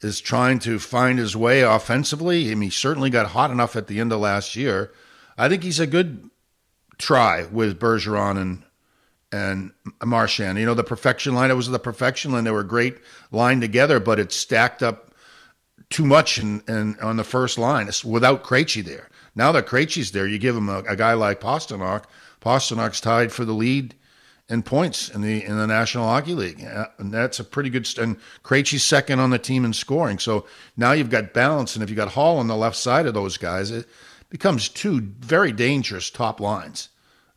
is 0.00 0.20
trying 0.20 0.60
to 0.60 0.78
find 0.78 1.18
his 1.18 1.36
way 1.36 1.62
offensively. 1.62 2.52
I 2.52 2.54
mean, 2.54 2.62
he 2.62 2.70
certainly 2.70 3.10
got 3.10 3.26
hot 3.30 3.50
enough 3.50 3.74
at 3.74 3.88
the 3.88 3.98
end 3.98 4.12
of 4.12 4.20
last 4.20 4.54
year. 4.54 4.92
I 5.36 5.48
think 5.48 5.64
he's 5.64 5.80
a 5.80 5.88
good 5.88 6.30
try 6.98 7.46
with 7.50 7.80
Bergeron 7.80 8.38
and 8.40 8.62
and 9.32 9.72
Marchand. 10.04 10.58
You 10.58 10.66
know, 10.66 10.74
the 10.74 10.84
perfection 10.84 11.34
line. 11.34 11.50
It 11.50 11.54
was 11.54 11.68
the 11.68 11.78
perfection 11.78 12.32
line. 12.32 12.44
They 12.44 12.50
were 12.50 12.62
great 12.62 12.98
line 13.30 13.60
together, 13.60 13.98
but 13.98 14.20
it 14.20 14.30
stacked 14.32 14.82
up 14.82 15.14
too 15.90 16.04
much 16.06 16.38
and 16.38 16.62
and 16.68 16.98
on 17.00 17.16
the 17.16 17.24
first 17.24 17.58
line 17.58 17.86
it's 17.86 18.04
without 18.04 18.44
Krejci 18.44 18.84
there. 18.84 19.08
Now 19.34 19.52
that 19.52 19.66
Krejci's 19.66 20.12
there, 20.12 20.26
you 20.26 20.38
give 20.38 20.56
him 20.56 20.68
a, 20.68 20.78
a 20.80 20.96
guy 20.96 21.14
like 21.14 21.40
Pastrnak. 21.40 22.04
Pastrnak's 22.40 23.00
tied 23.00 23.32
for 23.32 23.44
the 23.44 23.52
lead 23.52 23.94
in 24.48 24.62
points 24.62 25.08
in 25.08 25.22
the 25.22 25.44
in 25.44 25.56
the 25.56 25.66
National 25.66 26.06
Hockey 26.06 26.34
League, 26.34 26.60
and 26.98 27.12
that's 27.12 27.40
a 27.40 27.44
pretty 27.44 27.70
good. 27.70 27.88
And 27.98 28.18
Krejci's 28.42 28.84
second 28.84 29.20
on 29.20 29.30
the 29.30 29.38
team 29.38 29.64
in 29.64 29.72
scoring. 29.72 30.18
So 30.18 30.46
now 30.76 30.92
you've 30.92 31.10
got 31.10 31.32
balance, 31.32 31.74
and 31.74 31.82
if 31.82 31.88
you 31.88 31.96
got 31.96 32.08
Hall 32.08 32.38
on 32.38 32.48
the 32.48 32.56
left 32.56 32.76
side 32.76 33.06
of 33.06 33.14
those 33.14 33.36
guys, 33.38 33.70
it 33.70 33.88
becomes 34.28 34.68
two 34.68 35.00
very 35.20 35.52
dangerous 35.52 36.10
top 36.10 36.40
lines. 36.40 36.88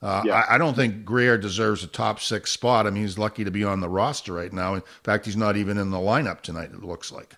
Uh, 0.06 0.22
yeah. 0.24 0.34
I, 0.36 0.56
I, 0.56 0.58
don't 0.60 0.76
think 0.76 1.04
Greer 1.04 1.36
deserves 1.36 1.84
a 1.84 1.88
top 1.88 2.20
six 2.20 2.52
spot. 2.52 2.86
I 2.86 2.92
mean, 2.92 3.02
he's 3.02 3.18
lucky 3.18 3.44
to 3.44 3.50
be 3.50 3.64
on 3.64 3.80
the 3.80 3.90
roster 3.90 4.34
right 4.34 4.54
now. 4.54 4.76
In 4.76 4.84
fact, 5.04 5.26
he's 5.26 5.36
not 5.36 5.58
even 5.58 5.80
in 5.80 5.90
the 5.90 5.98
lineup 5.98 6.42
tonight. 6.42 6.70
It 6.72 6.84
looks 6.84 7.12
like. 7.12 7.36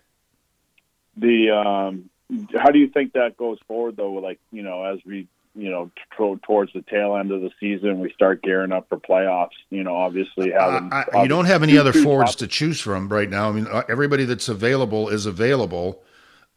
The 1.16 1.50
um, 1.50 2.10
how 2.54 2.70
do 2.70 2.78
you 2.78 2.88
think 2.88 3.14
that 3.14 3.38
goes 3.38 3.58
forward 3.66 3.96
though? 3.96 4.12
Like 4.12 4.38
you 4.52 4.62
know, 4.62 4.84
as 4.84 4.98
we 5.06 5.26
you 5.54 5.70
know 5.70 5.90
t- 6.18 6.36
towards 6.44 6.74
the 6.74 6.82
tail 6.82 7.16
end 7.16 7.32
of 7.32 7.40
the 7.40 7.50
season, 7.58 8.00
we 8.00 8.12
start 8.12 8.42
gearing 8.42 8.72
up 8.72 8.86
for 8.90 8.98
playoffs. 8.98 9.56
You 9.70 9.82
know, 9.82 9.96
obviously 9.96 10.50
having 10.50 10.92
uh, 10.92 11.04
I, 11.14 11.22
you 11.22 11.28
don't 11.28 11.46
have 11.46 11.62
any 11.62 11.78
other 11.78 11.94
forwards 11.94 12.36
to 12.36 12.46
choose 12.46 12.82
from 12.82 13.08
right 13.08 13.30
now. 13.30 13.48
I 13.48 13.52
mean, 13.52 13.66
uh, 13.66 13.84
everybody 13.88 14.26
that's 14.26 14.50
available 14.50 15.08
is 15.08 15.24
available. 15.24 16.02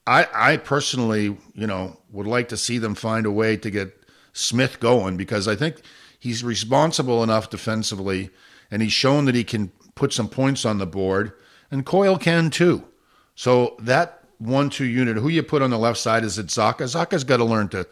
I, 0.06 0.28
I 0.34 0.58
personally, 0.58 1.38
you 1.54 1.67
know, 1.67 1.95
would 2.12 2.28
like 2.28 2.50
to 2.50 2.58
see 2.58 2.80
them 2.80 2.95
find 2.95 3.26
a 3.26 3.32
way 3.32 3.56
to 3.56 3.71
get 3.71 3.97
Smith 4.34 4.82
going 4.82 5.15
because 5.15 5.47
I 5.47 5.56
think 5.56 5.78
he's 6.22 6.44
responsible 6.44 7.24
enough 7.24 7.50
defensively, 7.50 8.30
and 8.70 8.82
he's 8.82 8.94
shown 8.94 9.26
that 9.26 9.36
he 9.36 9.44
can 9.44 9.72
put 9.96 10.14
some 10.14 10.30
points 10.30 10.64
on 10.64 10.78
the 10.78 10.86
board, 10.86 11.34
and 11.70 11.86
Coyle 11.86 12.18
can 12.18 12.50
too. 12.50 12.86
So 13.36 13.76
that 13.80 14.24
one-two 14.38 14.86
unit. 14.86 15.18
Who 15.18 15.30
you 15.30 15.44
put 15.44 15.62
on 15.62 15.70
the 15.70 15.78
left 15.78 16.00
side 16.00 16.24
is 16.24 16.38
it 16.38 16.48
Zacha? 16.48 16.88
Zacha's 16.88 17.24
got 17.24 17.38
to 17.38 17.46
learn 17.46 17.70
to 17.70 17.88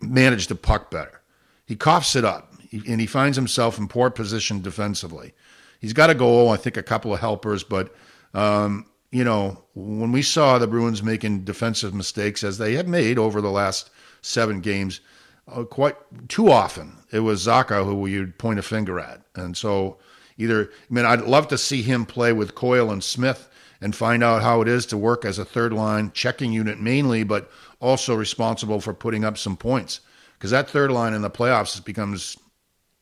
manage 0.00 0.48
the 0.48 0.54
puck 0.54 0.90
better. 0.90 1.22
He 1.66 1.76
coughs 1.76 2.16
it 2.16 2.24
up, 2.24 2.52
and 2.72 3.00
he 3.00 3.06
finds 3.06 3.36
himself 3.36 3.78
in 3.78 3.88
poor 3.88 4.10
position 4.10 4.60
defensively. 4.60 5.32
He's 5.80 5.92
got 5.92 6.10
a 6.10 6.14
goal, 6.14 6.50
I 6.50 6.56
think, 6.56 6.76
a 6.76 6.82
couple 6.82 7.14
of 7.14 7.20
helpers, 7.20 7.62
but 7.62 7.94
um, 8.34 8.86
you 9.10 9.24
know, 9.24 9.64
when 9.74 10.12
we 10.12 10.22
saw 10.22 10.58
the 10.58 10.66
Bruins 10.66 11.02
making 11.02 11.44
defensive 11.44 11.94
mistakes 11.94 12.44
as 12.44 12.58
they 12.58 12.74
have 12.74 12.86
made 12.86 13.18
over 13.18 13.40
the 13.40 13.50
last 13.50 13.90
seven 14.22 14.60
games, 14.60 15.00
uh, 15.48 15.64
quite 15.64 15.96
too 16.28 16.50
often 16.50 16.99
it 17.12 17.20
was 17.20 17.46
Zacha 17.46 17.84
who 17.84 18.06
you'd 18.06 18.38
point 18.38 18.58
a 18.58 18.62
finger 18.62 18.98
at, 19.00 19.22
and 19.34 19.56
so 19.56 19.98
either 20.38 20.70
I 20.90 20.94
mean 20.94 21.04
I'd 21.04 21.22
love 21.22 21.48
to 21.48 21.58
see 21.58 21.82
him 21.82 22.06
play 22.06 22.32
with 22.32 22.54
Coyle 22.54 22.90
and 22.90 23.02
Smith 23.02 23.48
and 23.80 23.96
find 23.96 24.22
out 24.22 24.42
how 24.42 24.60
it 24.60 24.68
is 24.68 24.86
to 24.86 24.98
work 24.98 25.24
as 25.24 25.38
a 25.38 25.44
third 25.44 25.72
line 25.72 26.12
checking 26.12 26.52
unit 26.52 26.78
mainly, 26.78 27.24
but 27.24 27.50
also 27.80 28.14
responsible 28.14 28.80
for 28.80 28.92
putting 28.92 29.24
up 29.24 29.38
some 29.38 29.56
points. 29.56 30.00
Because 30.34 30.50
that 30.50 30.68
third 30.68 30.90
line 30.90 31.14
in 31.14 31.22
the 31.22 31.30
playoffs 31.30 31.82
becomes 31.84 32.36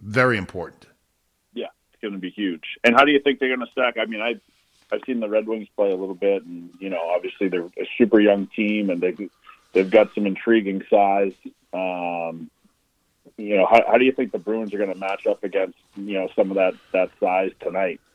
very 0.01 0.39
important. 0.39 0.87
Yeah, 1.53 1.67
it's 1.93 2.01
going 2.01 2.15
to 2.15 2.21
be 2.21 2.31
huge. 2.31 2.65
And 2.85 2.95
how 2.95 3.05
do 3.05 3.13
you 3.13 3.21
think 3.21 3.39
they're 3.39 3.55
going 3.55 3.67
to 3.67 3.73
stack? 3.73 3.97
I 4.01 4.07
mean, 4.07 4.21
I've 4.21 4.41
I've 4.91 5.01
seen 5.07 5.21
the 5.21 5.29
Red 5.29 5.47
Wings 5.47 5.69
play 5.77 5.91
a 5.91 5.97
little 5.97 6.15
bit, 6.15 6.45
and 6.45 6.71
you 6.81 6.89
know, 6.89 7.01
obviously 7.15 7.49
they're 7.49 7.63
a 7.63 7.89
super 7.97 8.21
young 8.21 8.47
team, 8.49 8.91
and 8.91 9.01
they 9.01 9.15
they've 9.73 9.91
got 9.91 10.15
some 10.15 10.27
intriguing 10.27 10.83
size. 10.89 11.33
Um, 11.73 12.51
you 13.39 13.57
know, 13.57 13.67
how, 13.67 13.83
how 13.87 13.97
do 13.97 14.05
you 14.05 14.13
think 14.13 14.33
the 14.33 14.39
Bruins 14.39 14.75
are 14.75 14.79
going 14.79 14.93
to 14.93 14.99
match 14.99 15.27
up 15.27 15.43
against 15.45 15.79
you 15.97 16.15
know 16.15 16.29
some 16.37 16.51
of 16.51 16.57
that 16.57 16.75
that 16.93 17.11
size 17.19 17.53
tonight? 17.61 18.01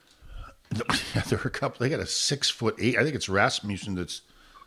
Yeah, 1.15 1.21
there 1.27 1.37
are 1.37 1.47
a 1.47 1.51
couple. 1.51 1.77
They 1.79 1.89
got 1.89 1.99
a 1.99 2.05
six 2.07 2.49
foot 2.49 2.75
eight. 2.79 2.97
I 2.97 3.03
think 3.03 3.13
it's 3.15 3.29
Rasmussen 3.29 3.93
that's 3.93 4.21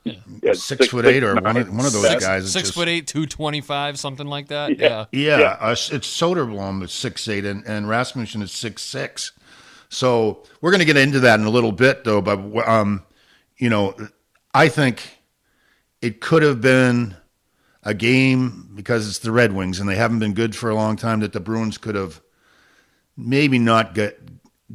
yeah. 0.05 0.14
six, 0.40 0.62
six, 0.62 0.87
foot 0.87 1.05
eight, 1.05 1.25
or 1.25 1.35
one 1.35 1.57
of, 1.57 1.69
one 1.69 1.85
of 1.85 1.92
those 1.92 2.07
six, 2.07 2.25
guys. 2.25 2.53
Six 2.53 2.69
just, 2.69 2.75
foot 2.75 2.87
eight, 2.87 3.09
two 3.09 3.27
twenty 3.27 3.61
five, 3.61 3.99
something 3.99 4.27
like 4.29 4.49
that. 4.49 4.79
Yeah, 4.79 5.07
yeah. 5.11 5.38
yeah. 5.38 5.57
Uh, 5.61 5.73
it's 5.73 5.88
Soderblom 5.88 6.79
that's 6.81 6.95
six 6.95 7.27
eight, 7.27 7.45
and, 7.45 7.66
and 7.66 7.88
Rasmussen 7.88 8.40
is 8.40 8.53
six 8.53 8.83
six. 8.83 9.33
So 9.88 10.45
we're 10.61 10.71
going 10.71 10.79
to 10.79 10.87
get 10.87 10.97
into 10.97 11.21
that 11.21 11.40
in 11.40 11.47
a 11.47 11.51
little 11.51 11.73
bit, 11.73 12.05
though. 12.05 12.21
But 12.21 12.38
um, 12.69 13.03
you 13.59 13.69
know, 13.69 13.97
I 14.55 14.69
think 14.69 15.19
it 16.01 16.21
could 16.21 16.45
have 16.45 16.61
been 16.61 17.16
a 17.87 17.94
game 17.94 18.68
because 18.75 19.09
it's 19.09 19.20
the 19.20 19.31
Red 19.31 19.53
Wings 19.53 19.79
and 19.79 19.88
they 19.88 19.94
haven't 19.94 20.18
been 20.18 20.35
good 20.35 20.57
for 20.57 20.68
a 20.68 20.75
long 20.75 20.96
time. 20.96 21.20
That 21.20 21.33
the 21.33 21.40
Bruins 21.40 21.79
could 21.79 21.94
have 21.94 22.20
maybe 23.16 23.61
not 23.61 23.94
get 23.94 24.20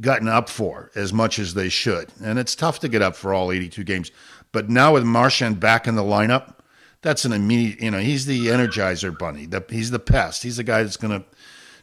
gotten 0.00 0.26
up 0.26 0.48
for 0.48 0.90
as 0.94 1.12
much 1.12 1.38
as 1.38 1.52
they 1.52 1.68
should. 1.68 2.10
And 2.24 2.38
it's 2.38 2.56
tough 2.56 2.80
to 2.80 2.88
get 2.88 3.02
up 3.02 3.14
for 3.14 3.34
all 3.34 3.52
82 3.52 3.84
games. 3.84 4.10
But 4.50 4.70
now 4.70 4.94
with 4.94 5.04
Marchand 5.04 5.60
back 5.60 5.86
in 5.86 5.94
the 5.94 6.02
lineup, 6.02 6.56
that's 7.02 7.26
an 7.26 7.32
immediate, 7.32 7.82
you 7.82 7.90
know, 7.90 7.98
he's 7.98 8.24
the 8.24 8.46
energizer 8.46 9.16
bunny. 9.16 9.44
The, 9.44 9.62
he's 9.68 9.90
the 9.90 9.98
pest. 9.98 10.42
He's 10.42 10.56
the 10.56 10.64
guy 10.64 10.82
that's 10.82 10.96
going 10.96 11.20
to 11.20 11.26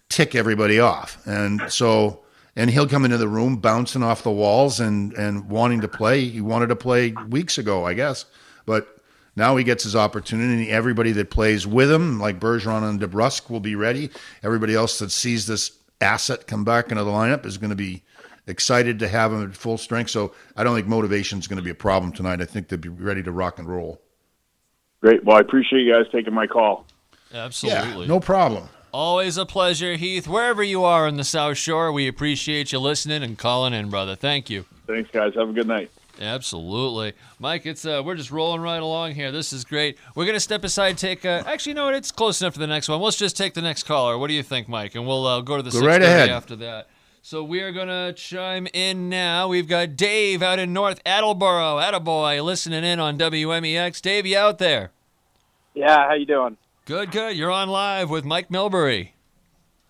tick 0.10 0.34
everybody 0.34 0.80
off. 0.80 1.22
And 1.28 1.72
so, 1.72 2.24
and 2.56 2.72
he'll 2.72 2.88
come 2.88 3.06
into 3.06 3.18
the 3.18 3.28
room 3.28 3.58
bouncing 3.58 4.02
off 4.02 4.24
the 4.24 4.32
walls 4.32 4.80
and, 4.80 5.14
and 5.14 5.48
wanting 5.48 5.82
to 5.82 5.88
play. 5.88 6.26
He 6.26 6.42
wanted 6.42 6.68
to 6.68 6.76
play 6.76 7.14
weeks 7.28 7.60
ago, 7.60 7.86
I 7.86 7.94
guess. 7.94 8.26
But 8.66 8.99
now 9.40 9.56
he 9.56 9.64
gets 9.64 9.84
his 9.84 9.96
opportunity. 9.96 10.70
Everybody 10.70 11.12
that 11.14 11.32
plays 11.32 11.66
with 11.66 11.92
him, 11.92 12.20
like 12.20 12.40
Bergeron 12.40 12.88
and 12.88 13.00
DeBrusk, 13.00 13.50
will 13.50 13.60
be 13.60 13.76
ready. 13.76 14.10
Everybody 14.44 14.76
else 14.76 15.00
that 15.00 15.12
sees 15.12 15.48
this 15.48 15.72
asset 16.02 16.46
come 16.46 16.64
back 16.64 16.92
into 16.92 17.04
the 17.04 17.12
lineup 17.12 17.46
is 17.46 17.58
going 17.58 17.72
to 17.72 17.76
be 17.76 18.04
excited 18.48 19.00
to 19.00 19.08
have 19.08 19.32
him 19.32 19.44
at 19.44 19.56
full 19.56 19.78
strength. 19.78 20.12
So 20.12 20.34
I 20.56 20.64
don't 20.64 20.76
think 20.76 20.88
motivation 20.88 21.40
is 21.40 21.48
going 21.48 21.58
to 21.58 21.64
be 21.64 21.70
a 21.70 21.76
problem 21.76 22.12
tonight. 22.12 22.42
I 22.42 22.46
think 22.46 22.68
they'll 22.68 22.80
be 22.80 22.90
ready 22.90 23.24
to 23.24 23.32
rock 23.32 23.60
and 23.60 23.68
roll. 23.68 24.02
Great. 25.02 25.24
Well, 25.24 25.38
I 25.38 25.40
appreciate 25.40 25.84
you 25.84 25.94
guys 25.94 26.06
taking 26.12 26.34
my 26.34 26.48
call. 26.48 26.86
Absolutely. 27.34 28.02
Yeah, 28.02 28.08
no 28.08 28.20
problem. 28.20 28.70
Always 28.92 29.38
a 29.38 29.46
pleasure, 29.46 29.96
Heath. 29.96 30.28
Wherever 30.28 30.64
you 30.64 30.84
are 30.84 31.08
in 31.08 31.16
the 31.16 31.24
South 31.24 31.58
Shore, 31.58 31.92
we 31.92 32.08
appreciate 32.08 32.72
you 32.72 32.80
listening 32.80 33.24
and 33.24 33.38
calling 33.38 33.74
in, 33.74 33.90
brother. 33.90 34.16
Thank 34.16 34.50
you. 34.50 34.66
Thanks, 34.88 35.12
guys. 35.12 35.34
Have 35.36 35.50
a 35.50 35.54
good 35.54 35.68
night. 35.68 35.92
Absolutely, 36.20 37.14
Mike. 37.40 37.66
It's 37.66 37.86
uh, 37.86 38.02
we're 38.06 38.16
just 38.16 38.30
rolling 38.30 38.60
right 38.60 38.82
along 38.82 39.16
here. 39.16 39.32
This 39.32 39.54
is 39.54 39.64
great. 39.64 39.98
We're 40.16 40.26
gonna 40.26 40.42
step 40.42 40.66
aside, 40.66 40.98
take. 40.98 41.24
Uh, 41.24 41.44
actually, 41.46 41.72
you 41.72 41.76
know 41.76 41.86
what? 41.86 41.96
It's 41.96 42.12
close 42.12 42.42
enough 42.42 42.54
for 42.54 42.60
the 42.60 42.68
next 42.68 42.90
one. 42.90 43.00
Let's 43.00 43.16
just 43.16 43.38
take 43.38 43.54
the 43.54 43.62
next 43.62 43.84
caller. 43.84 44.18
What 44.18 44.28
do 44.28 44.34
you 44.34 44.44
think, 44.44 44.68
Mike? 44.68 44.96
And 44.96 45.08
we'll 45.08 45.26
uh, 45.26 45.40
go 45.40 45.56
to 45.56 45.64
the 45.64 45.72
go 45.72 45.80
right 45.80 46.02
ahead 46.02 46.30
after 46.30 46.58
that. 46.58 46.90
So 47.22 47.42
we 47.44 47.62
are 47.62 47.72
gonna 47.72 48.12
chime 48.14 48.68
in 48.74 49.08
now. 49.08 49.48
We've 49.48 49.68
got 49.68 49.96
Dave 49.96 50.42
out 50.42 50.60
in 50.60 50.74
North 50.74 51.00
Attleboro, 51.06 51.78
Attaboy, 51.78 52.44
listening 52.44 52.84
in 52.84 53.00
on 53.00 53.18
WMEX. 53.18 54.02
Dave, 54.02 54.26
you 54.26 54.38
out 54.38 54.58
there? 54.58 54.92
Yeah, 55.74 56.08
how 56.08 56.16
you 56.16 56.26
doing? 56.26 56.58
Good, 56.84 57.12
good. 57.12 57.38
You're 57.38 57.52
on 57.52 57.70
live 57.70 58.10
with 58.10 58.26
Mike 58.26 58.50
Milbury. 58.50 59.12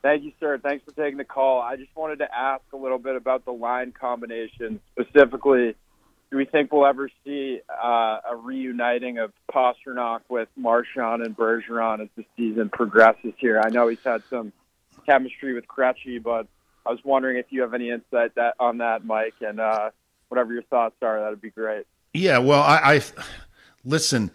Thank 0.04 0.24
you, 0.24 0.32
sir. 0.39 0.60
Thanks 0.60 0.86
for 0.86 0.92
taking 0.92 1.18
the 1.18 1.26
call. 1.26 1.62
I 1.62 1.76
just 1.76 1.96
wanted 1.96 2.20
to 2.20 2.36
ask 2.36 2.62
a 2.72 2.78
little 2.78 3.00
bit 3.00 3.15
about 3.15 3.46
the 3.46 3.52
line 3.52 3.94
combination, 4.00 4.80
specifically 4.94 5.76
do 6.32 6.38
we 6.38 6.46
think 6.46 6.72
we'll 6.72 6.86
ever 6.86 7.10
see 7.26 7.60
uh, 7.70 8.20
a 8.30 8.36
reuniting 8.36 9.18
of 9.18 9.32
Pastrnak 9.52 10.22
with 10.30 10.48
Marchand 10.56 11.24
and 11.24 11.36
Bergeron 11.36 12.02
as 12.02 12.10
the 12.15 12.26
season 12.38 12.70
progresses 12.70 13.34
here? 13.38 13.60
I 13.63 13.70
know 13.70 13.88
he's 13.88 14.04
had 14.04 14.22
some 14.30 14.54
chemistry 15.06 15.54
with 15.54 15.68
Krejci, 15.68 16.22
but 16.22 16.48
I 16.86 16.92
was 16.92 17.00
wondering 17.04 17.38
if 17.38 17.48
you 17.50 17.62
have 17.62 17.74
any 17.74 17.89
insight 17.89 18.36
that 18.36 18.56
on 18.60 18.78
that, 18.78 19.06
Mike, 19.06 19.34
and 19.42 19.60
uh, 19.60 19.89
whatever 20.28 20.54
your 20.54 20.63
thoughts 20.63 20.96
are, 21.02 21.20
that'd 21.20 21.42
be 21.42 21.50
great. 21.50 21.86
Yeah, 22.13 22.38
well, 22.39 22.62
I, 22.62 22.96
I 22.96 23.02
listen. 23.84 24.32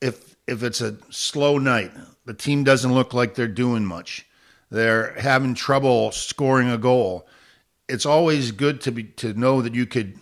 If 0.00 0.36
if 0.48 0.62
it's 0.64 0.80
a 0.80 0.96
slow 1.10 1.58
night, 1.58 1.92
the 2.24 2.34
team 2.34 2.64
doesn't 2.64 2.92
look 2.92 3.14
like 3.14 3.34
they're 3.34 3.46
doing 3.46 3.84
much. 3.84 4.26
They're 4.70 5.14
having 5.20 5.54
trouble 5.54 6.10
scoring 6.12 6.70
a 6.70 6.78
goal. 6.78 7.28
It's 7.88 8.06
always 8.06 8.52
good 8.52 8.80
to 8.82 8.92
be 8.92 9.04
to 9.04 9.34
know 9.34 9.62
that 9.62 9.74
you 9.74 9.86
could 9.86 10.18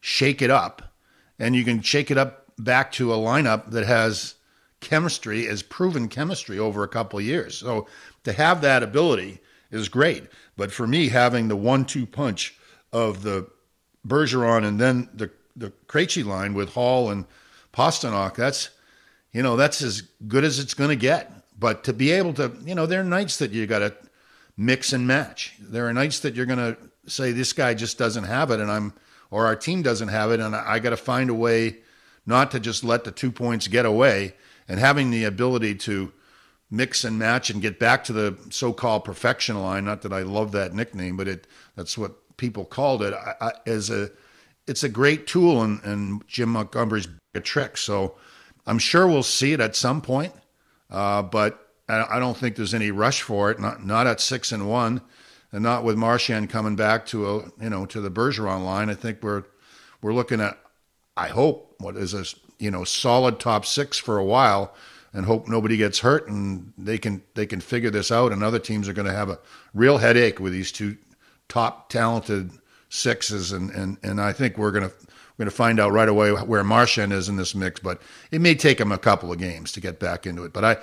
shake 0.00 0.42
it 0.42 0.50
up, 0.50 0.94
and 1.38 1.54
you 1.54 1.64
can 1.64 1.82
shake 1.82 2.10
it 2.10 2.18
up 2.18 2.44
back 2.58 2.92
to 2.92 3.12
a 3.12 3.16
lineup 3.16 3.70
that 3.70 3.86
has 3.86 4.34
chemistry, 4.80 5.46
has 5.46 5.62
proven 5.62 6.08
chemistry 6.08 6.58
over 6.58 6.82
a 6.82 6.88
couple 6.88 7.20
years. 7.20 7.56
So 7.56 7.86
to 8.24 8.32
have 8.32 8.60
that 8.62 8.82
ability 8.82 9.40
is 9.70 9.88
great. 9.88 10.24
But 10.56 10.72
for 10.72 10.86
me, 10.86 11.08
having 11.08 11.48
the 11.48 11.56
one-two 11.56 12.06
punch 12.06 12.56
of 12.92 13.22
the 13.22 13.48
Bergeron 14.06 14.64
and 14.64 14.80
then 14.80 15.08
the 15.14 15.30
the 15.56 15.72
Krejci 15.88 16.24
line 16.24 16.54
with 16.54 16.72
Hall 16.72 17.10
and 17.10 17.26
Pastrnak, 17.72 18.34
that's 18.34 18.70
you 19.32 19.42
know 19.42 19.56
that's 19.56 19.82
as 19.82 20.02
good 20.26 20.44
as 20.44 20.58
it's 20.58 20.74
going 20.74 20.90
to 20.90 20.96
get. 20.96 21.32
But 21.58 21.84
to 21.84 21.92
be 21.92 22.10
able 22.10 22.32
to, 22.34 22.52
you 22.64 22.74
know, 22.74 22.86
there 22.86 23.02
are 23.02 23.04
nights 23.04 23.36
that 23.38 23.50
you 23.50 23.66
got 23.66 23.80
to 23.80 23.94
mix 24.56 24.94
and 24.94 25.06
match. 25.06 25.54
There 25.60 25.86
are 25.86 25.92
nights 25.92 26.20
that 26.20 26.34
you're 26.34 26.46
going 26.46 26.74
to 26.74 26.76
say 27.06 27.32
this 27.32 27.52
guy 27.52 27.74
just 27.74 27.98
doesn't 27.98 28.24
have 28.24 28.50
it, 28.50 28.60
and 28.60 28.70
I'm 28.70 28.94
or 29.30 29.46
our 29.46 29.56
team 29.56 29.82
doesn't 29.82 30.08
have 30.08 30.30
it, 30.32 30.40
and 30.40 30.54
I, 30.56 30.78
got 30.78 30.90
to 30.90 30.96
find 30.96 31.30
a 31.30 31.34
way 31.34 31.78
not 32.26 32.50
to 32.50 32.60
just 32.60 32.84
let 32.84 33.04
the 33.04 33.10
two 33.10 33.30
points 33.30 33.68
get 33.68 33.86
away, 33.86 34.34
and 34.68 34.78
having 34.78 35.10
the 35.10 35.24
ability 35.24 35.74
to 35.76 36.12
mix 36.70 37.04
and 37.04 37.18
match 37.18 37.50
and 37.50 37.60
get 37.60 37.78
back 37.78 38.04
to 38.04 38.12
the 38.12 38.38
so-called 38.50 39.04
perfection 39.04 39.60
line. 39.60 39.84
Not 39.84 40.02
that 40.02 40.12
I 40.12 40.22
love 40.22 40.52
that 40.52 40.74
nickname, 40.74 41.16
but 41.16 41.28
it 41.28 41.46
that's 41.76 41.98
what 41.98 42.36
people 42.36 42.64
called 42.64 43.02
it. 43.02 43.14
As 43.66 43.90
a, 43.90 44.10
it's 44.66 44.84
a 44.84 44.88
great 44.88 45.26
tool, 45.26 45.62
and, 45.62 45.82
and 45.84 46.26
Jim 46.26 46.50
Montgomery's 46.50 47.08
a 47.34 47.40
trick. 47.40 47.76
So 47.76 48.16
I'm 48.66 48.78
sure 48.78 49.06
we'll 49.06 49.22
see 49.22 49.52
it 49.52 49.60
at 49.60 49.74
some 49.76 50.00
point, 50.00 50.32
uh, 50.90 51.22
but 51.22 51.68
I, 51.88 52.16
I 52.16 52.18
don't 52.18 52.36
think 52.36 52.56
there's 52.56 52.74
any 52.74 52.90
rush 52.90 53.22
for 53.22 53.50
it. 53.50 53.58
Not 53.58 53.84
not 53.84 54.06
at 54.06 54.20
six 54.20 54.52
and 54.52 54.68
one, 54.68 55.00
and 55.52 55.62
not 55.62 55.84
with 55.84 55.96
Marchand 55.96 56.50
coming 56.50 56.76
back 56.76 57.06
to 57.06 57.28
a 57.28 57.36
you 57.60 57.70
know 57.70 57.86
to 57.86 58.00
the 58.00 58.10
Bergeron 58.10 58.64
line. 58.64 58.90
I 58.90 58.94
think 58.94 59.22
we're 59.22 59.44
we're 60.02 60.14
looking 60.14 60.40
at. 60.40 60.58
I 61.16 61.28
hope 61.28 61.74
what 61.78 61.96
is 61.96 62.14
a 62.14 62.24
you 62.58 62.70
know 62.70 62.84
solid 62.84 63.40
top 63.40 63.66
six 63.66 63.98
for 63.98 64.18
a 64.18 64.24
while 64.24 64.74
and 65.12 65.26
hope 65.26 65.48
nobody 65.48 65.76
gets 65.76 65.98
hurt 65.98 66.28
and 66.28 66.72
they 66.78 66.98
can 66.98 67.22
they 67.34 67.46
can 67.46 67.60
figure 67.60 67.90
this 67.90 68.12
out 68.12 68.32
and 68.32 68.44
other 68.44 68.58
teams 68.58 68.88
are 68.88 68.92
going 68.92 69.08
to 69.08 69.14
have 69.14 69.28
a 69.30 69.38
real 69.74 69.98
headache 69.98 70.38
with 70.38 70.52
these 70.52 70.70
two 70.70 70.96
top 71.48 71.88
talented 71.88 72.50
sixes 72.88 73.52
and 73.52 73.70
and 73.70 73.98
and 74.02 74.20
I 74.20 74.32
think 74.32 74.56
we're 74.56 74.70
going 74.70 74.88
to 74.88 74.94
we're 75.36 75.44
going 75.44 75.50
to 75.50 75.56
find 75.56 75.80
out 75.80 75.92
right 75.92 76.08
away 76.08 76.30
where 76.30 76.62
Marchand 76.62 77.12
is 77.12 77.28
in 77.28 77.36
this 77.36 77.54
mix 77.54 77.80
but 77.80 78.00
it 78.30 78.40
may 78.40 78.54
take 78.54 78.80
him 78.80 78.92
a 78.92 78.98
couple 78.98 79.32
of 79.32 79.38
games 79.38 79.72
to 79.72 79.80
get 79.80 79.98
back 79.98 80.26
into 80.26 80.44
it 80.44 80.52
but 80.52 80.64
I 80.64 80.76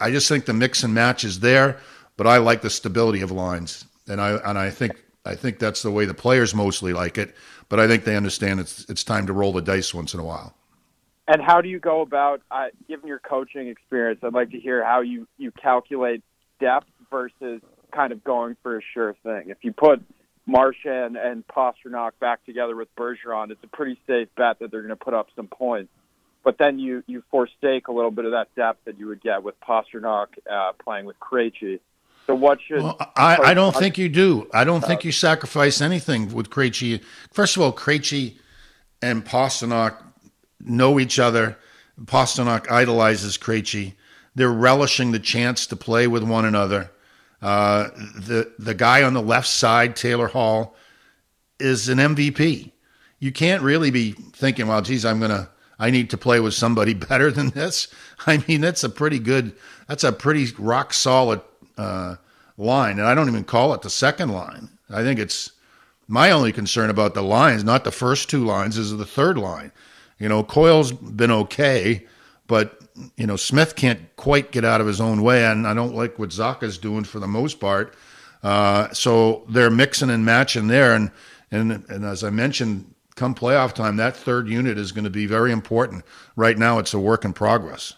I 0.00 0.10
just 0.10 0.28
think 0.28 0.46
the 0.46 0.54
mix 0.54 0.82
and 0.82 0.94
match 0.94 1.24
is 1.24 1.40
there 1.40 1.78
but 2.16 2.26
I 2.26 2.38
like 2.38 2.62
the 2.62 2.70
stability 2.70 3.20
of 3.20 3.30
lines 3.30 3.84
and 4.08 4.20
I 4.20 4.30
and 4.48 4.58
I 4.58 4.70
think 4.70 5.04
I 5.24 5.34
think 5.34 5.58
that's 5.58 5.82
the 5.82 5.90
way 5.90 6.04
the 6.04 6.14
players 6.14 6.54
mostly 6.54 6.92
like 6.92 7.18
it 7.18 7.34
but 7.68 7.80
I 7.80 7.86
think 7.88 8.04
they 8.04 8.16
understand 8.16 8.60
it's 8.60 8.88
it's 8.88 9.04
time 9.04 9.26
to 9.26 9.32
roll 9.32 9.52
the 9.52 9.62
dice 9.62 9.92
once 9.94 10.14
in 10.14 10.20
a 10.20 10.24
while 10.24 10.54
and 11.26 11.40
how 11.40 11.60
do 11.60 11.68
you 11.68 11.78
go 11.78 12.02
about, 12.02 12.42
uh, 12.50 12.66
given 12.86 13.08
your 13.08 13.18
coaching 13.18 13.68
experience, 13.68 14.20
I'd 14.22 14.34
like 14.34 14.50
to 14.50 14.60
hear 14.60 14.84
how 14.84 15.00
you, 15.00 15.26
you 15.38 15.52
calculate 15.52 16.22
depth 16.60 16.86
versus 17.10 17.62
kind 17.92 18.12
of 18.12 18.22
going 18.24 18.56
for 18.62 18.76
a 18.76 18.80
sure 18.92 19.16
thing. 19.22 19.44
If 19.48 19.58
you 19.62 19.72
put 19.72 20.02
Marchand 20.46 21.16
and 21.16 21.46
Pastrnak 21.46 22.12
back 22.20 22.44
together 22.44 22.76
with 22.76 22.94
Bergeron, 22.94 23.50
it's 23.50 23.64
a 23.64 23.68
pretty 23.68 23.98
safe 24.06 24.28
bet 24.36 24.58
that 24.58 24.70
they're 24.70 24.82
going 24.82 24.90
to 24.90 24.96
put 24.96 25.14
up 25.14 25.28
some 25.34 25.46
points. 25.46 25.90
But 26.42 26.58
then 26.58 26.78
you, 26.78 27.02
you 27.06 27.22
forsake 27.30 27.88
a 27.88 27.92
little 27.92 28.10
bit 28.10 28.26
of 28.26 28.32
that 28.32 28.54
depth 28.54 28.84
that 28.84 28.98
you 28.98 29.06
would 29.06 29.22
get 29.22 29.42
with 29.42 29.54
Pastrnak 29.60 30.26
uh, 30.50 30.72
playing 30.82 31.06
with 31.06 31.18
Krejci. 31.18 31.80
So 32.26 32.34
what 32.34 32.58
should 32.66 32.82
well, 32.82 32.96
I, 33.16 33.36
I 33.36 33.54
don't 33.54 33.76
think 33.76 33.98
you 33.98 34.08
do. 34.08 34.48
I 34.52 34.64
don't 34.64 34.82
uh, 34.82 34.86
think 34.86 35.04
you 35.04 35.12
sacrifice 35.12 35.80
anything 35.80 36.32
with 36.32 36.50
Krejci. 36.50 37.02
First 37.32 37.56
of 37.56 37.62
all, 37.62 37.72
Krejci 37.72 38.36
and 39.02 39.24
Pastrnak 39.24 39.96
know 40.60 40.98
each 40.98 41.18
other. 41.18 41.58
Pastrnak 42.02 42.70
idolizes 42.70 43.36
Krejci. 43.36 43.94
They're 44.34 44.50
relishing 44.50 45.12
the 45.12 45.18
chance 45.18 45.66
to 45.66 45.76
play 45.76 46.06
with 46.06 46.22
one 46.22 46.44
another. 46.44 46.90
Uh, 47.42 47.90
the 48.16 48.52
the 48.58 48.74
guy 48.74 49.02
on 49.02 49.12
the 49.12 49.22
left 49.22 49.46
side, 49.46 49.94
Taylor 49.94 50.28
Hall, 50.28 50.74
is 51.60 51.88
an 51.90 51.98
MVP. 51.98 52.72
You 53.18 53.32
can't 53.32 53.62
really 53.62 53.90
be 53.90 54.12
thinking, 54.12 54.66
"Well, 54.66 54.80
geez, 54.80 55.04
I'm 55.04 55.20
gonna, 55.20 55.50
I 55.78 55.90
need 55.90 56.08
to 56.10 56.16
play 56.16 56.40
with 56.40 56.54
somebody 56.54 56.94
better 57.10 57.30
than 57.30 57.50
this." 57.50 57.88
I 58.26 58.42
mean, 58.48 58.62
that's 58.62 58.82
a 58.82 58.88
pretty 58.88 59.18
good, 59.18 59.54
that's 59.86 60.04
a 60.04 60.12
pretty 60.12 60.46
rock 60.58 60.94
solid 60.94 61.42
uh, 61.76 62.16
line, 62.56 62.98
and 62.98 63.06
I 63.06 63.14
don't 63.14 63.28
even 63.28 63.44
call 63.44 63.74
it 63.74 63.82
the 63.82 63.90
second 63.90 64.30
line. 64.30 64.70
I 64.90 65.02
think 65.02 65.18
it's 65.18 65.52
my 66.06 66.30
only 66.30 66.52
concern 66.52 66.90
about 66.90 67.14
the 67.14 67.22
lines, 67.22 67.64
not 67.64 67.84
the 67.84 67.90
first 67.90 68.28
two 68.28 68.44
lines, 68.44 68.76
is 68.76 68.96
the 68.96 69.06
third 69.06 69.38
line. 69.38 69.72
You 70.18 70.28
know, 70.28 70.44
Coyle's 70.44 70.92
been 70.92 71.30
okay, 71.30 72.06
but 72.46 72.80
you 73.16 73.26
know 73.26 73.36
Smith 73.36 73.74
can't 73.74 74.00
quite 74.16 74.52
get 74.52 74.64
out 74.64 74.80
of 74.80 74.86
his 74.86 75.00
own 75.00 75.22
way, 75.22 75.44
and 75.44 75.66
I 75.66 75.74
don't 75.74 75.94
like 75.94 76.18
what 76.18 76.30
Zacha's 76.30 76.78
doing 76.78 77.04
for 77.04 77.18
the 77.18 77.26
most 77.26 77.60
part. 77.60 77.94
Uh, 78.42 78.92
so 78.92 79.44
they're 79.48 79.70
mixing 79.70 80.10
and 80.10 80.24
matching 80.24 80.68
there, 80.68 80.94
and 80.94 81.10
and 81.50 81.84
and 81.88 82.04
as 82.04 82.22
I 82.22 82.30
mentioned, 82.30 82.94
come 83.16 83.34
playoff 83.34 83.72
time, 83.72 83.96
that 83.96 84.16
third 84.16 84.48
unit 84.48 84.78
is 84.78 84.92
going 84.92 85.04
to 85.04 85.10
be 85.10 85.26
very 85.26 85.50
important. 85.50 86.04
Right 86.36 86.58
now, 86.58 86.78
it's 86.78 86.94
a 86.94 87.00
work 87.00 87.24
in 87.24 87.32
progress. 87.32 87.94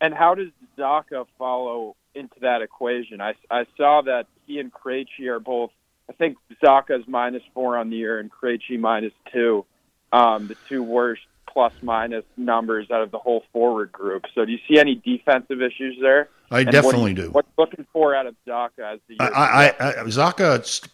And 0.00 0.14
how 0.14 0.34
does 0.34 0.48
Zacha 0.78 1.26
follow 1.36 1.96
into 2.14 2.40
that 2.40 2.62
equation? 2.62 3.20
I, 3.20 3.34
I 3.50 3.66
saw 3.76 4.02
that 4.02 4.26
he 4.46 4.58
and 4.58 4.72
Krejci 4.72 5.26
are 5.28 5.40
both. 5.40 5.70
I 6.08 6.12
think 6.12 6.36
Zacha's 6.62 7.06
minus 7.06 7.42
four 7.54 7.76
on 7.76 7.90
the 7.90 7.96
year 7.96 8.18
and 8.18 8.30
Krejci 8.30 8.78
minus 8.78 9.12
two 9.32 9.64
um, 10.12 10.48
the 10.48 10.56
two 10.68 10.82
worst 10.82 11.22
plus 11.46 11.72
minus 11.82 12.24
numbers 12.36 12.90
out 12.90 13.02
of 13.02 13.10
the 13.10 13.18
whole 13.18 13.44
forward 13.52 13.90
group. 13.92 14.24
So 14.34 14.44
do 14.44 14.52
you 14.52 14.58
see 14.68 14.78
any 14.78 14.94
defensive 14.94 15.60
issues 15.60 15.98
there? 16.00 16.28
I 16.50 16.60
and 16.60 16.70
definitely 16.70 17.14
what 17.14 17.22
do. 17.22 17.30
What's 17.30 17.48
looking 17.58 17.86
for 17.92 18.14
out 18.14 18.26
of 18.26 18.34
Zacha 18.46 18.94
as 18.94 19.00
the 19.08 19.14
year? 19.18 19.32
I, 19.34 19.68
I, 19.68 20.00
I, 20.00 20.04
Zacha, 20.04 20.88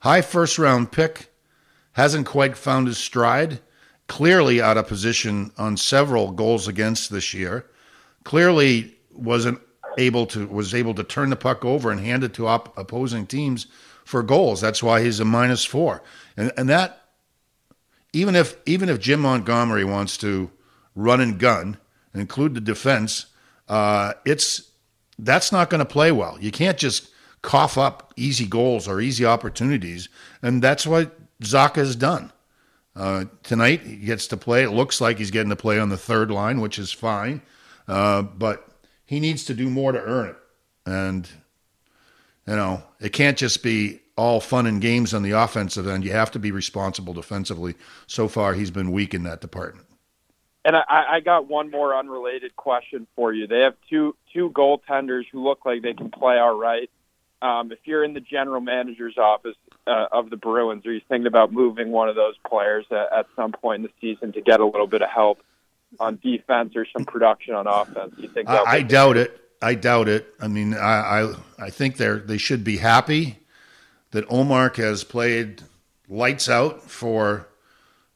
high 0.00 0.22
first 0.22 0.58
round 0.58 0.92
pick, 0.92 1.32
hasn't 1.92 2.26
quite 2.26 2.56
found 2.56 2.86
his 2.86 2.98
stride. 2.98 3.60
Clearly 4.06 4.62
out 4.62 4.78
of 4.78 4.88
position 4.88 5.52
on 5.58 5.76
several 5.76 6.32
goals 6.32 6.66
against 6.66 7.10
this 7.10 7.34
year. 7.34 7.66
Clearly 8.24 8.96
wasn't 9.12 9.60
able 9.98 10.24
to 10.26 10.46
was 10.46 10.74
able 10.74 10.94
to 10.94 11.04
turn 11.04 11.28
the 11.28 11.36
puck 11.36 11.64
over 11.64 11.90
and 11.90 12.00
hand 12.00 12.24
it 12.24 12.32
to 12.34 12.46
op- 12.46 12.76
opposing 12.78 13.26
teams 13.26 13.66
for 14.04 14.22
goals. 14.22 14.62
That's 14.62 14.82
why 14.82 15.02
he's 15.02 15.20
a 15.20 15.24
minus 15.26 15.64
four, 15.64 16.02
and 16.36 16.50
and 16.56 16.68
that 16.70 17.04
even 18.12 18.34
if 18.34 18.56
even 18.64 18.88
if 18.88 19.00
Jim 19.00 19.20
Montgomery 19.20 19.84
wants 19.84 20.16
to 20.18 20.50
run 20.94 21.20
and 21.20 21.38
gun 21.38 21.76
include 22.14 22.54
the 22.54 22.60
defense, 22.60 23.26
uh, 23.68 24.14
it's 24.24 24.70
that's 25.18 25.52
not 25.52 25.68
going 25.68 25.80
to 25.80 25.84
play 25.84 26.12
well. 26.12 26.38
You 26.40 26.50
can't 26.50 26.78
just 26.78 27.10
cough 27.42 27.76
up 27.76 28.12
easy 28.16 28.46
goals 28.46 28.88
or 28.88 29.00
easy 29.00 29.24
opportunities, 29.24 30.08
and 30.42 30.62
that's 30.62 30.86
what 30.86 31.16
Zacha 31.42 31.76
has 31.76 31.96
done. 31.96 32.32
Uh, 32.96 33.26
tonight 33.42 33.82
he 33.82 33.96
gets 33.96 34.26
to 34.28 34.36
play. 34.36 34.64
It 34.64 34.70
looks 34.70 35.00
like 35.00 35.18
he's 35.18 35.30
getting 35.30 35.50
to 35.50 35.56
play 35.56 35.78
on 35.78 35.88
the 35.88 35.96
third 35.96 36.30
line, 36.30 36.60
which 36.60 36.78
is 36.78 36.90
fine, 36.90 37.42
uh, 37.86 38.22
but 38.22 38.67
he 39.08 39.20
needs 39.20 39.42
to 39.46 39.54
do 39.54 39.70
more 39.70 39.90
to 39.90 40.00
earn 40.00 40.28
it. 40.28 40.36
And 40.84 41.26
you 42.46 42.54
know, 42.54 42.82
it 43.00 43.12
can't 43.14 43.38
just 43.38 43.62
be 43.62 44.00
all 44.16 44.38
fun 44.38 44.66
and 44.66 44.82
games 44.82 45.14
on 45.14 45.22
the 45.22 45.30
offensive 45.30 45.86
end. 45.86 46.04
You 46.04 46.12
have 46.12 46.30
to 46.32 46.38
be 46.38 46.52
responsible 46.52 47.14
defensively. 47.14 47.74
So 48.06 48.28
far, 48.28 48.52
he's 48.52 48.70
been 48.70 48.92
weak 48.92 49.14
in 49.14 49.22
that 49.22 49.40
department. 49.40 49.86
And 50.64 50.76
I, 50.76 51.04
I 51.10 51.20
got 51.20 51.48
one 51.48 51.70
more 51.70 51.96
unrelated 51.96 52.54
question 52.56 53.06
for 53.16 53.32
you. 53.32 53.46
They 53.46 53.60
have 53.60 53.74
two 53.88 54.14
two 54.34 54.50
goaltenders 54.50 55.24
who 55.32 55.42
look 55.42 55.64
like 55.64 55.80
they 55.80 55.94
can 55.94 56.10
play 56.10 56.36
all 56.36 56.58
right. 56.58 56.90
Um, 57.40 57.72
if 57.72 57.78
you're 57.84 58.04
in 58.04 58.12
the 58.12 58.20
general 58.20 58.60
manager's 58.60 59.16
office 59.16 59.56
uh, 59.86 60.08
of 60.12 60.28
the 60.28 60.36
Bruins, 60.36 60.84
are 60.84 60.92
you 60.92 61.00
thinking 61.08 61.28
about 61.28 61.50
moving 61.50 61.92
one 61.92 62.10
of 62.10 62.16
those 62.16 62.34
players 62.46 62.84
at, 62.90 63.10
at 63.10 63.26
some 63.36 63.52
point 63.52 63.82
in 63.82 63.82
the 63.84 63.92
season 64.00 64.32
to 64.32 64.42
get 64.42 64.60
a 64.60 64.66
little 64.66 64.88
bit 64.88 65.00
of 65.00 65.08
help 65.08 65.38
on 66.00 66.18
defense 66.22 66.74
or 66.76 66.86
some 66.86 67.04
production 67.04 67.54
on 67.54 67.66
offense? 67.66 68.14
Do 68.16 68.22
you 68.22 68.28
think? 68.28 68.48
I, 68.48 68.62
I 68.64 68.82
doubt 68.82 69.16
it. 69.16 69.40
I 69.60 69.74
doubt 69.74 70.08
it. 70.08 70.34
I 70.40 70.48
mean, 70.48 70.74
I 70.74 71.22
I, 71.22 71.34
I 71.58 71.70
think 71.70 71.96
they're 71.96 72.18
they 72.18 72.38
should 72.38 72.64
be 72.64 72.76
happy 72.76 73.38
that 74.10 74.24
Omar 74.28 74.72
has 74.76 75.04
played 75.04 75.62
lights 76.08 76.48
out 76.48 76.82
for 76.82 77.48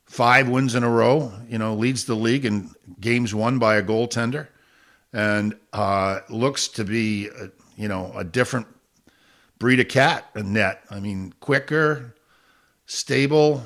five 0.06 0.48
wins 0.48 0.74
in 0.74 0.84
a 0.84 0.90
row. 0.90 1.32
You 1.48 1.58
know, 1.58 1.74
leads 1.74 2.04
the 2.04 2.14
league 2.14 2.44
in 2.44 2.70
games 3.00 3.34
won 3.34 3.58
by 3.58 3.76
a 3.76 3.82
goaltender, 3.82 4.48
and 5.12 5.56
uh, 5.72 6.20
looks 6.28 6.68
to 6.68 6.84
be 6.84 7.28
a, 7.28 7.50
you 7.76 7.88
know 7.88 8.12
a 8.16 8.24
different 8.24 8.66
breed 9.58 9.80
of 9.80 9.88
cat. 9.88 10.26
A 10.34 10.42
net. 10.42 10.84
I 10.90 11.00
mean, 11.00 11.34
quicker, 11.40 12.14
stable, 12.86 13.64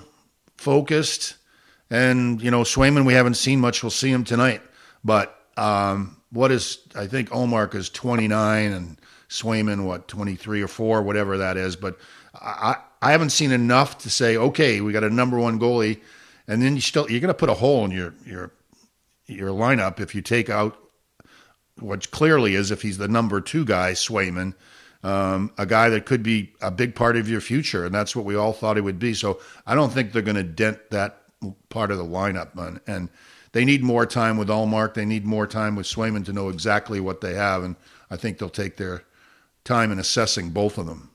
focused, 0.56 1.36
and 1.90 2.40
you 2.42 2.50
know 2.50 2.62
Swayman. 2.62 3.06
We 3.06 3.14
haven't 3.14 3.34
seen 3.34 3.60
much. 3.60 3.82
We'll 3.82 3.90
see 3.90 4.10
him 4.10 4.24
tonight, 4.24 4.62
but. 5.04 5.32
Um, 5.56 6.16
what 6.30 6.52
is 6.52 6.78
I 6.94 7.06
think 7.06 7.30
Ullmark 7.30 7.74
is 7.74 7.88
29 7.90 8.72
and 8.72 9.00
Swayman 9.28 9.84
what 9.84 10.08
23 10.08 10.62
or 10.62 10.68
4 10.68 11.02
whatever 11.02 11.38
that 11.38 11.56
is 11.56 11.76
but 11.76 11.98
I 12.34 12.76
I 13.02 13.12
haven't 13.12 13.30
seen 13.30 13.52
enough 13.52 13.98
to 13.98 14.10
say 14.10 14.36
okay 14.36 14.80
we 14.80 14.92
got 14.92 15.04
a 15.04 15.10
number 15.10 15.38
1 15.38 15.58
goalie 15.58 16.00
and 16.46 16.62
then 16.62 16.74
you 16.74 16.80
still 16.80 17.10
you're 17.10 17.20
going 17.20 17.28
to 17.28 17.34
put 17.34 17.48
a 17.48 17.54
hole 17.54 17.84
in 17.84 17.90
your 17.90 18.14
your 18.24 18.52
your 19.26 19.50
lineup 19.50 19.98
if 19.98 20.14
you 20.14 20.22
take 20.22 20.48
out 20.48 20.78
what 21.80 22.10
clearly 22.10 22.54
is 22.54 22.70
if 22.70 22.82
he's 22.82 22.98
the 22.98 23.08
number 23.08 23.40
2 23.40 23.64
guy 23.64 23.92
Swayman 23.92 24.54
um, 25.02 25.52
a 25.58 25.66
guy 25.66 25.88
that 25.90 26.06
could 26.06 26.22
be 26.22 26.52
a 26.60 26.70
big 26.70 26.94
part 26.94 27.16
of 27.16 27.28
your 27.28 27.40
future 27.40 27.84
and 27.84 27.94
that's 27.94 28.14
what 28.14 28.24
we 28.24 28.34
all 28.34 28.52
thought 28.52 28.76
he 28.76 28.80
would 28.80 28.98
be 28.98 29.14
so 29.14 29.40
I 29.66 29.74
don't 29.74 29.92
think 29.92 30.12
they're 30.12 30.22
going 30.22 30.36
to 30.36 30.42
dent 30.44 30.90
that 30.90 31.22
part 31.68 31.90
of 31.90 31.98
the 31.98 32.04
lineup 32.04 32.56
and, 32.56 32.80
and 32.86 33.08
they 33.56 33.64
need 33.64 33.82
more 33.82 34.04
time 34.04 34.36
with 34.36 34.48
Ullmark. 34.48 34.92
They 34.92 35.06
need 35.06 35.24
more 35.24 35.46
time 35.46 35.76
with 35.76 35.86
Swayman 35.86 36.26
to 36.26 36.32
know 36.34 36.50
exactly 36.50 37.00
what 37.00 37.22
they 37.22 37.32
have, 37.32 37.64
and 37.64 37.76
I 38.10 38.16
think 38.16 38.36
they'll 38.36 38.50
take 38.50 38.76
their 38.76 39.04
time 39.64 39.90
in 39.90 39.98
assessing 39.98 40.50
both 40.50 40.76
of 40.76 40.84
them. 40.84 41.10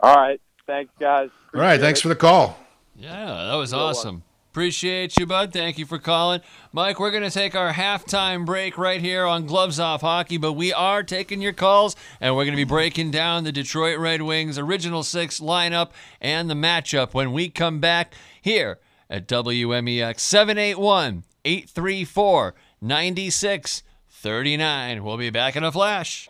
All 0.00 0.16
right. 0.16 0.40
Thanks, 0.66 0.92
guys. 0.98 1.30
Appreciate 1.48 1.60
All 1.60 1.70
right. 1.70 1.80
Thanks 1.80 2.00
it. 2.00 2.02
for 2.02 2.08
the 2.08 2.16
call. 2.16 2.58
Yeah, 2.96 3.46
that 3.50 3.54
was 3.54 3.72
awesome. 3.72 4.24
Appreciate 4.50 5.16
you, 5.18 5.24
bud. 5.24 5.52
Thank 5.52 5.78
you 5.78 5.86
for 5.86 5.98
calling. 5.98 6.42
Mike, 6.72 7.00
we're 7.00 7.10
going 7.10 7.22
to 7.22 7.30
take 7.30 7.54
our 7.54 7.72
halftime 7.72 8.44
break 8.44 8.76
right 8.76 9.00
here 9.00 9.24
on 9.24 9.46
Gloves 9.46 9.80
Off 9.80 10.02
Hockey, 10.02 10.36
but 10.36 10.52
we 10.52 10.74
are 10.74 11.02
taking 11.02 11.40
your 11.40 11.54
calls, 11.54 11.96
and 12.20 12.36
we're 12.36 12.44
going 12.44 12.52
to 12.52 12.60
be 12.60 12.64
breaking 12.64 13.12
down 13.12 13.44
the 13.44 13.52
Detroit 13.52 13.98
Red 13.98 14.20
Wings 14.20 14.58
original 14.58 15.04
six 15.04 15.40
lineup 15.40 15.90
and 16.20 16.50
the 16.50 16.54
matchup 16.54 17.14
when 17.14 17.32
we 17.32 17.48
come 17.48 17.80
back 17.80 18.12
here 18.42 18.78
at 19.08 19.26
WMEX 19.26 20.20
781 20.20 21.24
834 21.44 22.54
9639. 22.82 25.04
We'll 25.04 25.16
be 25.16 25.30
back 25.30 25.56
in 25.56 25.64
a 25.64 25.72
flash. 25.72 26.28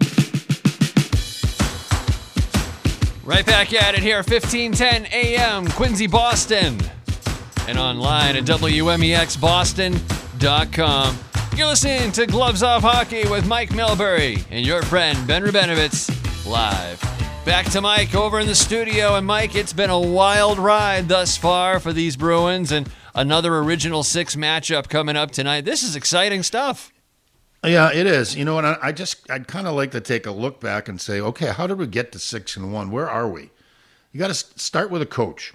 Right 3.24 3.46
back 3.46 3.72
at 3.72 3.94
it 3.94 4.02
here, 4.02 4.18
1510 4.18 5.06
AM, 5.12 5.66
Quincy, 5.68 6.06
Boston 6.06 6.78
and 7.68 7.78
online 7.78 8.36
at 8.36 8.44
WMEXBoston.com. 8.44 11.18
You're 11.56 11.66
listening 11.66 12.12
to 12.12 12.26
Gloves 12.26 12.62
Off 12.62 12.82
Hockey 12.82 13.26
with 13.28 13.46
Mike 13.46 13.70
Milbury 13.70 14.44
and 14.50 14.66
your 14.66 14.82
friend 14.82 15.26
Ben 15.26 15.42
Rubenovitz 15.42 16.46
live. 16.46 17.21
Back 17.44 17.66
to 17.72 17.80
Mike 17.80 18.14
over 18.14 18.38
in 18.38 18.46
the 18.46 18.54
studio. 18.54 19.16
And 19.16 19.26
Mike, 19.26 19.56
it's 19.56 19.72
been 19.72 19.90
a 19.90 19.98
wild 19.98 20.58
ride 20.58 21.08
thus 21.08 21.36
far 21.36 21.80
for 21.80 21.92
these 21.92 22.16
Bruins 22.16 22.70
and 22.70 22.88
another 23.16 23.58
original 23.58 24.04
six 24.04 24.36
matchup 24.36 24.88
coming 24.88 25.16
up 25.16 25.32
tonight. 25.32 25.64
This 25.64 25.82
is 25.82 25.96
exciting 25.96 26.44
stuff. 26.44 26.92
Yeah, 27.64 27.92
it 27.92 28.06
is. 28.06 28.36
You 28.36 28.44
know, 28.44 28.58
and 28.58 28.66
I, 28.68 28.78
I 28.80 28.92
just 28.92 29.28
I'd 29.28 29.48
kind 29.48 29.66
of 29.66 29.74
like 29.74 29.90
to 29.90 30.00
take 30.00 30.26
a 30.26 30.30
look 30.30 30.60
back 30.60 30.88
and 30.88 31.00
say, 31.00 31.20
okay, 31.20 31.46
how 31.46 31.66
did 31.66 31.78
we 31.78 31.88
get 31.88 32.12
to 32.12 32.20
six 32.20 32.56
and 32.56 32.72
one? 32.72 32.92
Where 32.92 33.10
are 33.10 33.28
we? 33.28 33.50
You 34.12 34.20
got 34.20 34.28
to 34.28 34.34
start 34.34 34.90
with 34.90 35.02
a 35.02 35.06
coach. 35.06 35.52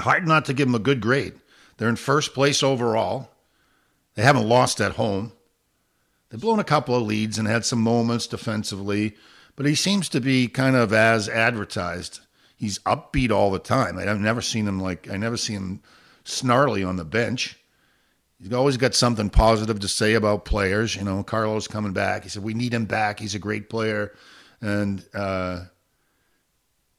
Hard 0.00 0.26
not 0.26 0.44
to 0.46 0.54
give 0.54 0.68
them 0.68 0.74
a 0.74 0.78
good 0.80 1.00
grade. 1.00 1.34
They're 1.78 1.88
in 1.88 1.96
first 1.96 2.34
place 2.34 2.62
overall. 2.62 3.30
They 4.16 4.22
haven't 4.22 4.48
lost 4.48 4.82
at 4.82 4.92
home. 4.92 5.32
They've 6.28 6.40
blown 6.40 6.58
a 6.58 6.64
couple 6.64 6.94
of 6.94 7.04
leads 7.04 7.38
and 7.38 7.48
had 7.48 7.64
some 7.64 7.80
moments 7.80 8.26
defensively, 8.26 9.14
but 9.56 9.66
he 9.66 9.74
seems 9.74 10.08
to 10.10 10.20
be 10.20 10.48
kind 10.48 10.76
of 10.76 10.92
as 10.92 11.28
advertised. 11.28 12.20
He's 12.56 12.78
upbeat 12.80 13.30
all 13.30 13.50
the 13.50 13.58
time. 13.58 13.98
I've 13.98 14.20
never 14.20 14.40
seen 14.40 14.66
him 14.66 14.80
like 14.80 15.10
I 15.10 15.16
never 15.16 15.36
see 15.36 15.54
him 15.54 15.82
snarly 16.24 16.82
on 16.82 16.96
the 16.96 17.04
bench. 17.04 17.58
He's 18.40 18.52
always 18.52 18.76
got 18.76 18.94
something 18.94 19.30
positive 19.30 19.80
to 19.80 19.88
say 19.88 20.14
about 20.14 20.44
players. 20.44 20.96
You 20.96 21.04
know, 21.04 21.22
Carlos 21.22 21.68
coming 21.68 21.92
back. 21.92 22.24
He 22.24 22.28
said 22.28 22.42
we 22.42 22.54
need 22.54 22.74
him 22.74 22.84
back. 22.84 23.20
He's 23.20 23.34
a 23.34 23.38
great 23.38 23.68
player, 23.68 24.14
and 24.60 25.04
uh, 25.14 25.64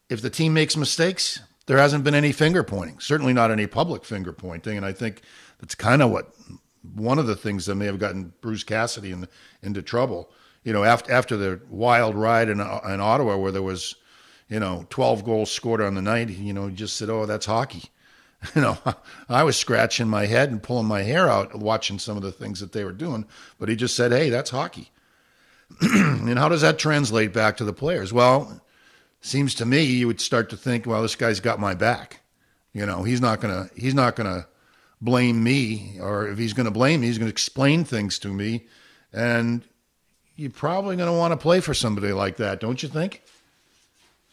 if 0.09 0.21
the 0.21 0.29
team 0.29 0.53
makes 0.53 0.77
mistakes, 0.77 1.39
there 1.65 1.77
hasn't 1.77 2.03
been 2.03 2.15
any 2.15 2.31
finger 2.31 2.63
pointing, 2.63 2.99
certainly 2.99 3.33
not 3.33 3.51
any 3.51 3.67
public 3.67 4.05
finger 4.05 4.31
pointing. 4.31 4.77
And 4.77 4.85
I 4.85 4.93
think 4.93 5.21
that's 5.59 5.75
kind 5.75 6.01
of 6.01 6.11
what 6.11 6.33
one 6.93 7.17
of 7.17 7.27
the 7.27 7.35
things 7.35 7.65
that 7.65 7.75
may 7.75 7.85
have 7.85 7.99
gotten 7.99 8.33
Bruce 8.41 8.63
Cassidy 8.63 9.11
in, 9.11 9.27
into 9.63 9.81
trouble. 9.81 10.29
You 10.65 10.73
know, 10.73 10.83
after 10.83 11.13
after 11.13 11.37
the 11.37 11.61
wild 11.69 12.15
ride 12.15 12.49
in, 12.49 12.59
uh, 12.59 12.81
in 12.89 12.99
Ottawa 12.99 13.37
where 13.37 13.51
there 13.51 13.61
was, 13.61 13.95
you 14.49 14.59
know, 14.59 14.85
12 14.89 15.23
goals 15.23 15.51
scored 15.51 15.79
on 15.79 15.93
the 15.93 16.01
night, 16.01 16.29
you 16.29 16.53
know, 16.53 16.67
he 16.67 16.75
just 16.75 16.97
said, 16.97 17.09
"Oh, 17.09 17.25
that's 17.25 17.45
hockey." 17.45 17.83
You 18.53 18.61
know, 18.61 18.77
I 19.27 19.41
was 19.41 19.57
scratching 19.57 20.07
my 20.07 20.27
head 20.27 20.51
and 20.51 20.61
pulling 20.61 20.85
my 20.85 21.01
hair 21.01 21.27
out 21.29 21.55
watching 21.55 21.97
some 21.97 22.15
of 22.15 22.21
the 22.21 22.31
things 22.31 22.59
that 22.59 22.73
they 22.73 22.83
were 22.83 22.91
doing, 22.91 23.25
but 23.57 23.69
he 23.69 23.75
just 23.75 23.95
said, 23.95 24.11
"Hey, 24.11 24.29
that's 24.29 24.49
hockey." 24.49 24.91
and 25.81 26.37
how 26.37 26.49
does 26.49 26.61
that 26.61 26.77
translate 26.77 27.33
back 27.33 27.57
to 27.57 27.63
the 27.63 27.73
players? 27.73 28.13
Well, 28.13 28.61
seems 29.21 29.55
to 29.55 29.65
me 29.65 29.83
you 29.83 30.07
would 30.07 30.21
start 30.21 30.49
to 30.51 30.57
think, 30.57 30.85
well, 30.85 31.01
this 31.01 31.15
guy's 31.15 31.39
got 31.39 31.59
my 31.59 31.73
back. 31.73 32.21
You 32.73 32.85
know, 32.85 33.03
he's 33.03 33.21
not 33.21 33.39
gonna 33.41 33.69
he's 33.75 33.95
not 33.95 34.15
gonna 34.15 34.47
blame 35.01 35.43
me, 35.43 35.97
or 35.99 36.27
if 36.27 36.37
he's 36.37 36.53
gonna 36.53 36.71
blame 36.71 37.01
me, 37.01 37.07
he's 37.07 37.17
gonna 37.17 37.29
explain 37.29 37.83
things 37.83 38.19
to 38.19 38.33
me, 38.33 38.65
and 39.13 39.63
you're 40.35 40.51
probably 40.51 40.95
gonna 40.95 41.15
want 41.15 41.31
to 41.31 41.37
play 41.37 41.59
for 41.59 41.73
somebody 41.73 42.11
like 42.13 42.37
that, 42.37 42.59
don't 42.59 42.81
you 42.81 42.89
think? 42.89 43.21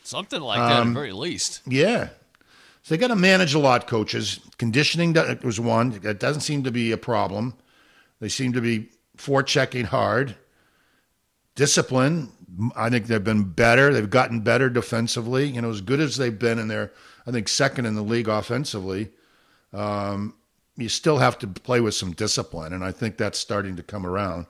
Something 0.05 0.41
like 0.41 0.59
that, 0.59 0.81
at 0.81 0.85
the 0.85 0.91
very 0.91 1.12
least. 1.12 1.61
Yeah. 1.67 2.09
So 2.83 2.95
they 2.95 2.99
got 2.99 3.09
to 3.09 3.17
manage 3.17 3.55
a 3.55 3.59
lot, 3.59 3.87
coaches. 3.87 4.41
Conditioning 4.59 5.15
was 5.45 5.61
one. 5.61 5.91
That 6.01 6.19
doesn't 6.19 6.41
seem 6.41 6.65
to 6.65 6.73
be 6.73 6.91
a 6.91 6.97
problem. 6.97 7.55
They 8.19 8.29
seem 8.29 8.53
to 8.55 8.61
be 8.61 8.88
forechecking 9.17 9.85
hard. 9.85 10.35
Discipline, 11.55 12.33
I 12.75 12.91
think 12.91 13.07
they've 13.07 13.23
been 13.23 13.45
better. 13.45 13.93
They've 13.93 14.11
gotten 14.11 14.41
better 14.41 14.69
defensively. 14.69 15.47
You 15.47 15.62
know, 15.62 15.71
as 15.71 15.81
good 15.81 16.01
as 16.01 16.17
they've 16.17 16.37
been, 16.37 16.59
and 16.59 16.71
they're, 16.71 16.91
I 17.27 17.31
think, 17.31 17.49
second 17.49 17.87
in 17.87 17.95
the 17.95 18.03
league 18.03 18.29
offensively. 18.29 19.11
Um, 19.73 20.35
you 20.77 20.88
still 20.88 21.19
have 21.19 21.38
to 21.41 21.47
play 21.47 21.81
with 21.81 21.95
some 21.95 22.12
discipline, 22.12 22.73
and 22.73 22.85
I 22.85 22.91
think 22.91 23.17
that's 23.17 23.38
starting 23.38 23.77
to 23.77 23.83
come 23.83 24.07
around. 24.07 24.47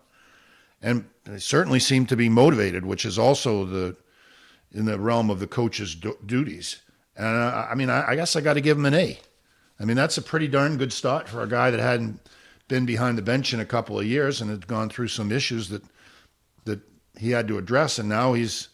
And 0.83 1.05
they 1.25 1.39
certainly 1.39 1.79
seem 1.79 2.07
to 2.07 2.17
be 2.17 2.29
motivated, 2.29 2.85
which 2.85 3.05
is 3.05 3.19
also 3.19 3.65
the 3.65 3.97
in 4.73 4.87
the 4.87 4.99
realm 4.99 5.31
of 5.31 5.39
the 5.39 5.47
coach's 5.47 5.95
du- 5.95 6.17
duties. 6.25 6.81
And 7.17 7.27
I, 7.27 7.69
I 7.71 7.75
mean, 7.75 7.91
I, 7.91 8.11
I 8.11 8.17
guess 8.17 8.37
I 8.37 8.41
got 8.41 8.55
to 8.55 8.61
give 8.61 8.79
him 8.79 8.87
an 8.87 8.95
A. 8.95 9.19
I 9.79 9.85
mean, 9.85 9.97
that's 9.97 10.17
a 10.19 10.23
pretty 10.23 10.49
darn 10.49 10.79
good 10.79 10.93
start 10.93 11.29
for 11.29 11.43
a 11.43 11.49
guy 11.49 11.71
that 11.71 11.81
hadn't 11.81 12.21
been 12.69 12.87
behind 12.87 13.19
the 13.19 13.23
bench 13.23 13.53
in 13.53 13.61
a 13.61 13.67
couple 13.67 13.99
of 13.99 14.07
years 14.07 14.41
and 14.41 14.51
had 14.51 14.67
gone 14.67 14.89
through 14.89 15.09
some 15.09 15.31
issues 15.31 15.69
that 15.69 15.83
that 16.65 16.81
he 17.19 17.31
had 17.31 17.49
to 17.49 17.59
address, 17.59 17.99
and 17.99 18.09
now 18.09 18.33
he's 18.33 18.69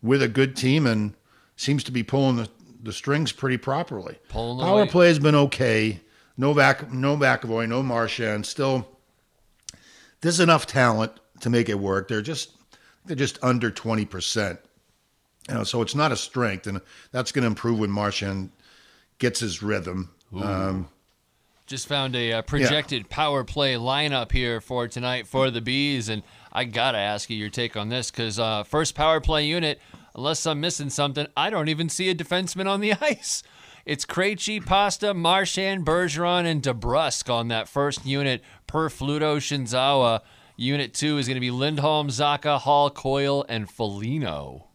with 0.00 0.22
a 0.22 0.28
good 0.28 0.56
team 0.56 0.86
and 0.86 1.14
seems 1.56 1.84
to 1.84 1.92
be 1.92 2.02
pulling 2.02 2.36
the, 2.36 2.48
the 2.82 2.92
strings 2.92 3.32
pretty 3.32 3.56
properly. 3.56 4.18
Pulling 4.28 4.58
the 4.58 4.64
Power 4.64 4.86
play 4.86 5.08
has 5.08 5.18
been 5.18 5.34
okay. 5.34 6.00
No 6.36 6.54
back, 6.54 6.90
no 6.92 7.16
McAvoy, 7.16 7.68
no 7.68 7.82
Marchand. 7.82 8.46
Still, 8.46 8.88
there's 10.20 10.40
enough 10.40 10.66
talent 10.66 11.12
to 11.42 11.50
make 11.50 11.68
it 11.68 11.78
work. 11.78 12.08
They're 12.08 12.22
just 12.22 12.52
they're 13.04 13.16
just 13.16 13.38
under 13.42 13.70
twenty 13.70 14.04
percent. 14.04 14.58
You 15.48 15.54
know, 15.54 15.64
so 15.64 15.82
it's 15.82 15.94
not 15.94 16.12
a 16.12 16.16
strength, 16.16 16.66
and 16.66 16.80
that's 17.10 17.32
going 17.32 17.42
to 17.42 17.48
improve 17.48 17.78
when 17.78 17.90
Marchand 17.90 18.50
gets 19.18 19.40
his 19.40 19.62
rhythm. 19.62 20.10
Um, 20.34 20.88
Just 21.66 21.88
found 21.88 22.14
a 22.14 22.32
uh, 22.34 22.42
projected 22.42 23.08
power 23.10 23.42
play 23.44 23.74
lineup 23.74 24.30
here 24.32 24.60
for 24.60 24.86
tonight 24.88 25.26
for 25.26 25.50
the 25.50 25.60
Bees, 25.60 26.08
and 26.08 26.22
I 26.52 26.64
gotta 26.64 26.98
ask 26.98 27.28
you 27.28 27.36
your 27.36 27.50
take 27.50 27.76
on 27.76 27.88
this 27.88 28.10
because 28.10 28.38
uh, 28.38 28.62
first 28.62 28.94
power 28.94 29.20
play 29.20 29.44
unit, 29.46 29.80
unless 30.14 30.46
I'm 30.46 30.60
missing 30.60 30.90
something, 30.90 31.26
I 31.36 31.50
don't 31.50 31.68
even 31.68 31.88
see 31.88 32.08
a 32.08 32.14
defenseman 32.14 32.66
on 32.68 32.80
the 32.80 32.92
ice. 33.00 33.42
It's 33.84 34.06
Krejci, 34.06 34.64
Pasta, 34.64 35.12
Marchand, 35.12 35.84
Bergeron, 35.84 36.44
and 36.44 36.62
DeBrusk 36.62 37.32
on 37.32 37.48
that 37.48 37.68
first 37.68 38.06
unit 38.06 38.42
per 38.68 38.88
Fluto 38.88 39.38
Shinzawa. 39.38 40.20
Unit 40.62 40.94
two 40.94 41.18
is 41.18 41.26
going 41.26 41.34
to 41.36 41.40
be 41.40 41.50
Lindholm, 41.50 42.08
Zacha, 42.08 42.60
Hall, 42.60 42.88
Coyle, 42.88 43.44
and 43.48 43.68
Foligno. 43.68 44.68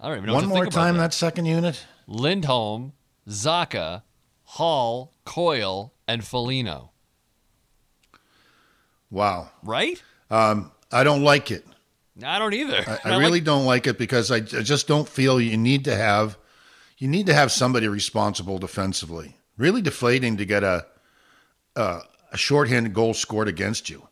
I 0.00 0.08
don't 0.08 0.18
even 0.18 0.26
know. 0.28 0.34
what 0.34 0.44
one 0.44 0.48
more 0.48 0.66
time, 0.66 0.96
that. 0.96 1.10
that 1.10 1.14
second 1.14 1.46
unit. 1.46 1.84
Lindholm, 2.06 2.92
Zacha, 3.28 4.02
Hall, 4.44 5.12
Coyle, 5.24 5.92
and 6.06 6.24
Foligno. 6.24 6.92
Wow, 9.10 9.50
Right? 9.64 10.00
um, 10.30 10.70
I 10.92 11.02
don't 11.02 11.22
like 11.22 11.50
it. 11.50 11.66
I 12.22 12.38
don't 12.38 12.54
either. 12.54 12.84
I, 12.86 12.98
I 13.14 13.18
really 13.18 13.40
don't 13.40 13.64
like 13.64 13.86
it 13.86 13.98
because 13.98 14.30
I, 14.30 14.36
I 14.36 14.40
just 14.40 14.86
don't 14.86 15.08
feel 15.08 15.40
you 15.40 15.56
need 15.56 15.84
to 15.84 15.96
have 15.96 16.38
you 16.98 17.08
need 17.08 17.26
to 17.26 17.34
have 17.34 17.52
somebody 17.52 17.88
responsible 17.88 18.58
defensively. 18.58 19.36
Really 19.56 19.82
deflating 19.82 20.36
to 20.36 20.44
get 20.44 20.62
a 20.62 20.86
a, 21.76 22.00
a 22.32 22.36
shorthanded 22.36 22.94
goal 22.94 23.14
scored 23.14 23.48
against 23.48 23.88
you, 23.88 24.06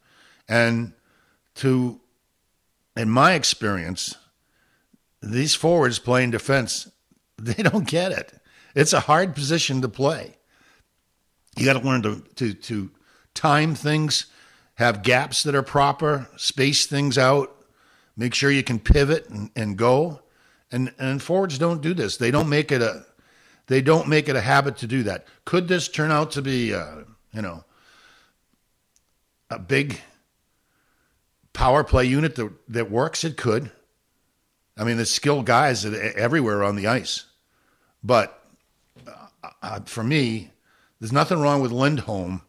and 0.48 0.92
to 1.56 2.00
in 2.96 3.10
my 3.10 3.34
experience, 3.34 4.14
these 5.22 5.54
forwards 5.54 5.98
playing 5.98 6.30
defense 6.30 6.90
they 7.38 7.62
don't 7.62 7.86
get 7.86 8.12
it. 8.12 8.32
It's 8.74 8.92
a 8.92 9.00
hard 9.00 9.34
position 9.34 9.82
to 9.82 9.88
play. 9.88 10.36
You 11.56 11.64
got 11.64 11.80
to 11.80 11.86
learn 11.86 12.02
to 12.02 12.20
to 12.36 12.54
to 12.54 12.90
time 13.34 13.74
things, 13.74 14.26
have 14.74 15.02
gaps 15.02 15.42
that 15.42 15.54
are 15.54 15.62
proper, 15.62 16.28
space 16.36 16.86
things 16.86 17.16
out, 17.16 17.54
make 18.16 18.34
sure 18.34 18.50
you 18.50 18.62
can 18.62 18.78
pivot 18.78 19.28
and, 19.28 19.50
and 19.56 19.76
go. 19.76 20.20
And 20.70 20.92
and 20.98 21.22
forwards 21.22 21.58
don't 21.58 21.80
do 21.80 21.94
this. 21.94 22.16
They 22.16 22.30
don't 22.30 22.48
make 22.48 22.72
it 22.72 22.82
a 22.82 23.06
they 23.68 23.80
don't 23.80 24.08
make 24.08 24.28
it 24.28 24.36
a 24.36 24.40
habit 24.40 24.76
to 24.78 24.86
do 24.86 25.02
that. 25.04 25.26
Could 25.44 25.68
this 25.68 25.88
turn 25.88 26.10
out 26.10 26.30
to 26.32 26.42
be 26.42 26.74
uh, 26.74 27.02
you 27.32 27.42
know 27.42 27.64
a 29.50 29.58
big 29.58 30.00
power 31.52 31.84
play 31.84 32.04
unit 32.04 32.34
that 32.36 32.52
that 32.68 32.90
works? 32.90 33.24
It 33.24 33.36
could. 33.36 33.70
I 34.76 34.84
mean, 34.84 34.96
there's 34.96 35.10
skilled 35.10 35.46
guys 35.46 35.84
everywhere 35.84 36.62
on 36.62 36.76
the 36.76 36.86
ice, 36.86 37.24
but 38.04 38.44
uh, 39.06 39.48
uh, 39.62 39.80
for 39.86 40.04
me, 40.04 40.50
there's 41.00 41.12
nothing 41.12 41.40
wrong 41.40 41.62
with 41.62 41.72
Lindholm. 41.72 42.42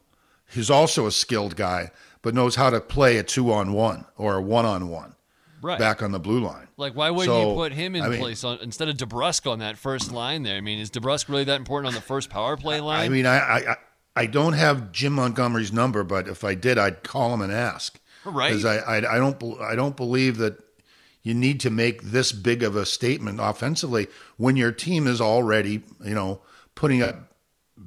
He's 0.50 0.70
also 0.70 1.06
a 1.06 1.12
skilled 1.12 1.56
guy, 1.56 1.90
but 2.22 2.34
knows 2.34 2.56
how 2.56 2.70
to 2.70 2.80
play 2.80 3.16
a 3.16 3.22
two 3.22 3.52
on 3.52 3.72
one 3.72 4.04
or 4.16 4.36
a 4.36 4.42
one 4.42 4.66
on 4.66 4.88
one. 4.88 5.14
Right. 5.60 5.76
back 5.76 6.04
on 6.04 6.12
the 6.12 6.20
blue 6.20 6.38
line. 6.38 6.68
Like, 6.76 6.94
why 6.94 7.10
wouldn't 7.10 7.36
you 7.36 7.54
put 7.54 7.72
him 7.72 7.96
in 7.96 8.02
I 8.02 8.08
mean- 8.10 8.20
place 8.20 8.44
on, 8.44 8.58
instead 8.60 8.88
of 8.88 8.96
DeBrusk 8.96 9.50
on 9.50 9.58
that 9.58 9.76
first 9.76 10.12
line 10.12 10.44
there? 10.44 10.56
I 10.56 10.60
mean, 10.60 10.78
is 10.78 10.88
DeBrusk 10.88 11.28
really 11.28 11.42
that 11.44 11.56
important 11.56 11.88
on 11.88 11.94
the 11.94 12.00
first 12.00 12.30
power 12.30 12.56
play 12.56 12.80
line? 12.80 13.04
I 13.04 13.08
mean, 13.08 13.26
I, 13.26 13.38
I, 13.38 13.76
I- 14.22 14.26
don't 14.26 14.54
have 14.54 14.92
Jim 14.92 15.14
Montgomery's 15.14 15.72
number, 15.72 16.04
but 16.04 16.28
if 16.28 16.44
I 16.44 16.54
did, 16.54 16.78
I'd 16.78 17.02
call 17.02 17.34
him 17.34 17.40
and 17.40 17.52
ask. 17.52 17.98
Right. 18.24 18.48
Because 18.48 18.64
I, 18.64 18.76
I, 18.78 19.14
I 19.14 19.18
don't, 19.18 19.60
I 19.60 19.74
don't 19.74 19.96
believe 19.96 20.38
that 20.38 20.62
you 21.22 21.34
need 21.34 21.60
to 21.60 21.70
make 21.70 22.02
this 22.02 22.32
big 22.32 22.62
of 22.62 22.76
a 22.76 22.86
statement 22.86 23.38
offensively 23.40 24.06
when 24.36 24.56
your 24.56 24.72
team 24.72 25.06
is 25.06 25.20
already, 25.20 25.82
you 26.04 26.14
know, 26.14 26.40
putting 26.74 27.02
up 27.02 27.32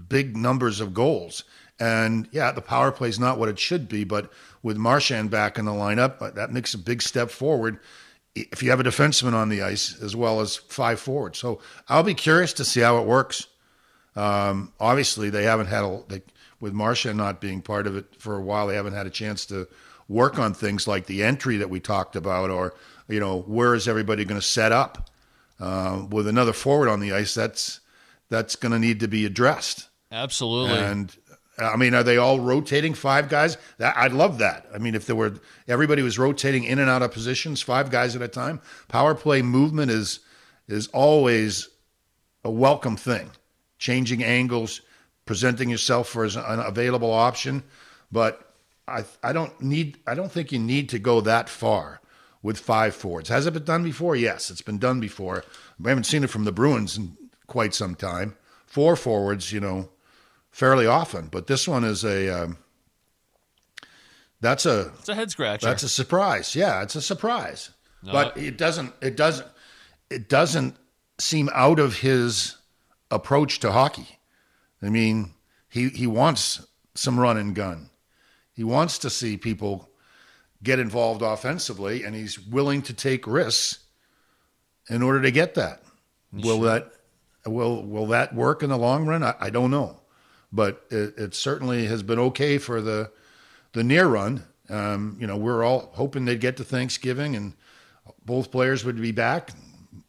big 0.08 0.36
numbers 0.38 0.80
of 0.80 0.94
goals. 0.94 1.44
And 1.80 2.30
yeah, 2.32 2.52
the 2.52 2.62
power 2.62 2.92
play 2.92 3.10
is 3.10 3.20
not 3.20 3.40
what 3.40 3.50
it 3.50 3.58
should 3.58 3.90
be, 3.90 4.04
but 4.04 4.32
with 4.62 4.78
Marchand 4.78 5.32
back 5.32 5.58
in 5.58 5.66
the 5.66 5.72
lineup, 5.72 6.22
uh, 6.22 6.30
that 6.32 6.52
makes 6.52 6.74
a 6.74 6.78
big 6.78 7.02
step 7.02 7.32
forward. 7.32 7.80
If 8.36 8.62
you 8.62 8.70
have 8.70 8.80
a 8.80 8.84
defenseman 8.84 9.34
on 9.34 9.50
the 9.50 9.62
ice 9.62 10.02
as 10.02 10.16
well 10.16 10.40
as 10.40 10.56
five 10.56 11.00
forwards, 11.00 11.40
so 11.40 11.60
I'll 11.90 12.04
be 12.04 12.14
curious 12.14 12.54
to 12.54 12.66
see 12.66 12.82
how 12.82 13.00
it 13.00 13.08
works. 13.08 13.48
Um, 14.16 14.74
obviously, 14.80 15.30
they 15.30 15.44
haven't 15.44 15.68
had 15.68 15.84
a 15.84 16.04
they, 16.08 16.22
with 16.60 16.74
Marchand 16.74 17.18
not 17.18 17.42
being 17.42 17.62
part 17.62 17.88
of 17.88 17.96
it 17.96 18.06
for 18.18 18.38
a 18.38 18.42
while. 18.42 18.68
They 18.68 18.76
haven't 18.76 18.94
had 18.94 19.08
a 19.08 19.12
chance 19.12 19.46
to 19.48 19.68
work 20.08 20.38
on 20.38 20.54
things 20.54 20.88
like 20.88 21.06
the 21.06 21.24
entry 21.24 21.58
that 21.58 21.70
we 21.70 21.80
talked 21.80 22.16
about, 22.16 22.50
or 22.50 22.74
you 23.08 23.20
know, 23.20 23.42
where 23.42 23.74
is 23.74 23.88
everybody 23.88 24.26
going 24.26 24.40
to 24.40 24.46
set 24.46 24.72
up 24.72 25.10
uh, 25.60 26.06
with 26.10 26.28
another 26.28 26.54
forward 26.54 26.90
on 26.90 27.00
the 27.00 27.14
ice? 27.14 27.34
That's 27.34 27.80
that's 28.30 28.56
going 28.56 28.72
to 28.72 28.80
need 28.80 29.00
to 29.02 29.08
be 29.08 29.26
addressed. 29.26 29.88
Absolutely. 30.12 30.78
And 30.78 31.16
I 31.58 31.76
mean, 31.76 31.94
are 31.94 32.04
they 32.04 32.18
all 32.18 32.40
rotating 32.40 32.94
five 32.94 33.30
guys? 33.30 33.58
That, 33.78 33.96
I'd 33.98 34.14
love 34.14 34.40
that. 34.40 34.66
I 34.74 34.78
mean, 34.78 34.96
if 34.96 35.06
there 35.06 35.16
were 35.16 35.34
everybody 35.68 36.02
was 36.02 36.18
rotating 36.18 36.64
in 36.64 36.80
and 36.80 36.90
out 36.90 37.02
of 37.02 37.12
positions, 37.12 37.62
five 37.62 37.90
guys 37.90 38.16
at 38.16 38.22
a 38.22 38.28
time. 38.28 38.62
Power 38.88 39.16
play 39.16 39.42
movement 39.42 39.92
is 39.92 40.20
is 40.68 40.88
always 40.88 41.70
a 42.44 42.52
welcome 42.52 42.98
thing. 42.98 43.32
Changing 43.82 44.24
angles, 44.24 44.82
presenting 45.26 45.68
yourself 45.68 46.08
for 46.08 46.24
as 46.24 46.36
an 46.36 46.60
available 46.60 47.12
option, 47.12 47.64
but 48.12 48.54
I 48.88 49.06
I 49.24 49.34
don't 49.34 49.60
need 49.60 49.98
I 50.06 50.14
don't 50.14 50.32
think 50.32 50.52
you 50.52 50.60
need 50.60 50.88
to 50.90 51.00
go 51.00 51.20
that 51.22 51.50
far 51.50 52.00
with 52.44 52.60
five 52.60 52.94
forwards. 52.94 53.30
Has 53.30 53.48
it 53.48 53.54
been 53.54 53.64
done 53.64 53.84
before? 53.84 54.16
Yes, 54.16 54.52
it's 54.52 54.62
been 54.62 54.78
done 54.78 55.00
before. 55.00 55.44
We 55.80 55.90
haven't 55.90 56.04
seen 56.04 56.24
it 56.24 56.30
from 56.30 56.44
the 56.46 56.52
Bruins 56.52 56.96
in 56.96 57.18
quite 57.48 57.74
some 57.74 57.96
time. 57.96 58.36
Four 58.68 58.96
forwards, 58.96 59.52
you 59.52 59.60
know, 59.60 59.90
fairly 60.52 60.86
often, 60.86 61.28
but 61.32 61.48
this 61.48 61.68
one 61.68 61.84
is 61.84 62.04
a 62.04 62.30
um, 62.30 62.58
that's 64.42 64.68
a 64.68 64.92
it's 65.00 65.10
a 65.10 65.16
head 65.16 65.32
scratcher. 65.32 65.66
that's 65.66 65.84
a 65.84 65.90
surprise. 65.90 66.56
Yeah, 66.56 66.84
it's 66.84 66.96
a 66.96 67.02
surprise. 67.02 67.72
but 68.04 68.38
it 68.38 68.60
doesn't 68.60 68.94
it 69.02 69.18
doesn't 69.18 69.48
it 70.12 70.30
doesn't 70.30 70.76
seem 71.18 71.50
out 71.54 71.80
of 71.80 71.98
his 71.98 72.58
approach 73.12 73.60
to 73.60 73.72
hockey. 73.72 74.20
I 74.82 74.90
mean, 74.90 75.34
he 75.70 75.90
he 75.90 76.08
wants 76.08 76.66
some 76.96 77.20
run 77.20 77.38
and 77.38 77.56
gun. 77.56 77.90
He 78.54 78.64
wants 78.64 78.98
to 79.00 79.10
see 79.10 79.38
people 79.38 79.90
get 80.64 80.80
involved 80.80 81.22
offensively 81.22 82.04
and 82.04 82.16
he's 82.16 82.40
willing 82.40 82.82
to 82.84 82.94
take 82.94 83.26
risks 83.26 83.80
in 84.90 85.02
order 85.02 85.22
to 85.22 85.32
get 85.32 85.56
that. 85.56 85.82
Will 86.34 86.62
that 86.62 86.92
will 87.46 87.84
will 87.86 88.08
that 88.08 88.34
work 88.34 88.64
in 88.64 88.70
the 88.70 88.78
long 88.78 89.06
run? 89.06 89.24
I, 89.24 89.36
I 89.40 89.50
don't 89.50 89.72
know. 89.72 90.00
But 90.54 90.86
it, 90.90 91.18
it 91.18 91.36
certainly 91.36 91.86
has 91.86 92.04
been 92.04 92.20
okay 92.20 92.58
for 92.58 92.82
the 92.82 93.12
the 93.74 93.84
near 93.84 94.08
run. 94.08 94.44
Um, 94.70 95.18
you 95.20 95.28
know, 95.28 95.38
we're 95.38 95.64
all 95.64 95.92
hoping 95.94 96.26
they'd 96.26 96.40
get 96.40 96.58
to 96.58 96.64
Thanksgiving 96.64 97.36
and 97.36 97.54
both 98.26 98.52
players 98.52 98.86
would 98.86 99.02
be 99.02 99.12
back, 99.12 99.52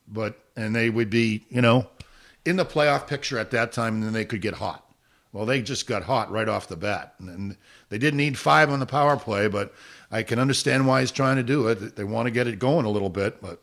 but 0.06 0.38
and 0.56 0.74
they 0.74 0.90
would 0.90 1.10
be, 1.10 1.44
you 1.48 1.62
know, 1.62 1.88
in 2.44 2.56
the 2.56 2.64
playoff 2.64 3.06
picture 3.06 3.38
at 3.38 3.50
that 3.52 3.72
time, 3.72 3.94
and 3.94 4.02
then 4.02 4.12
they 4.12 4.24
could 4.24 4.40
get 4.40 4.54
hot. 4.54 4.84
Well, 5.32 5.46
they 5.46 5.62
just 5.62 5.86
got 5.86 6.02
hot 6.02 6.30
right 6.30 6.48
off 6.48 6.68
the 6.68 6.76
bat, 6.76 7.14
and, 7.18 7.28
and 7.28 7.56
they 7.88 7.98
didn't 7.98 8.18
need 8.18 8.36
five 8.36 8.70
on 8.70 8.80
the 8.80 8.86
power 8.86 9.16
play, 9.16 9.48
but 9.48 9.72
I 10.10 10.22
can 10.22 10.38
understand 10.38 10.86
why 10.86 11.00
he's 11.00 11.10
trying 11.10 11.36
to 11.36 11.42
do 11.42 11.68
it. 11.68 11.96
They 11.96 12.04
want 12.04 12.26
to 12.26 12.30
get 12.30 12.46
it 12.46 12.58
going 12.58 12.84
a 12.84 12.90
little 12.90 13.08
bit, 13.08 13.40
but 13.40 13.62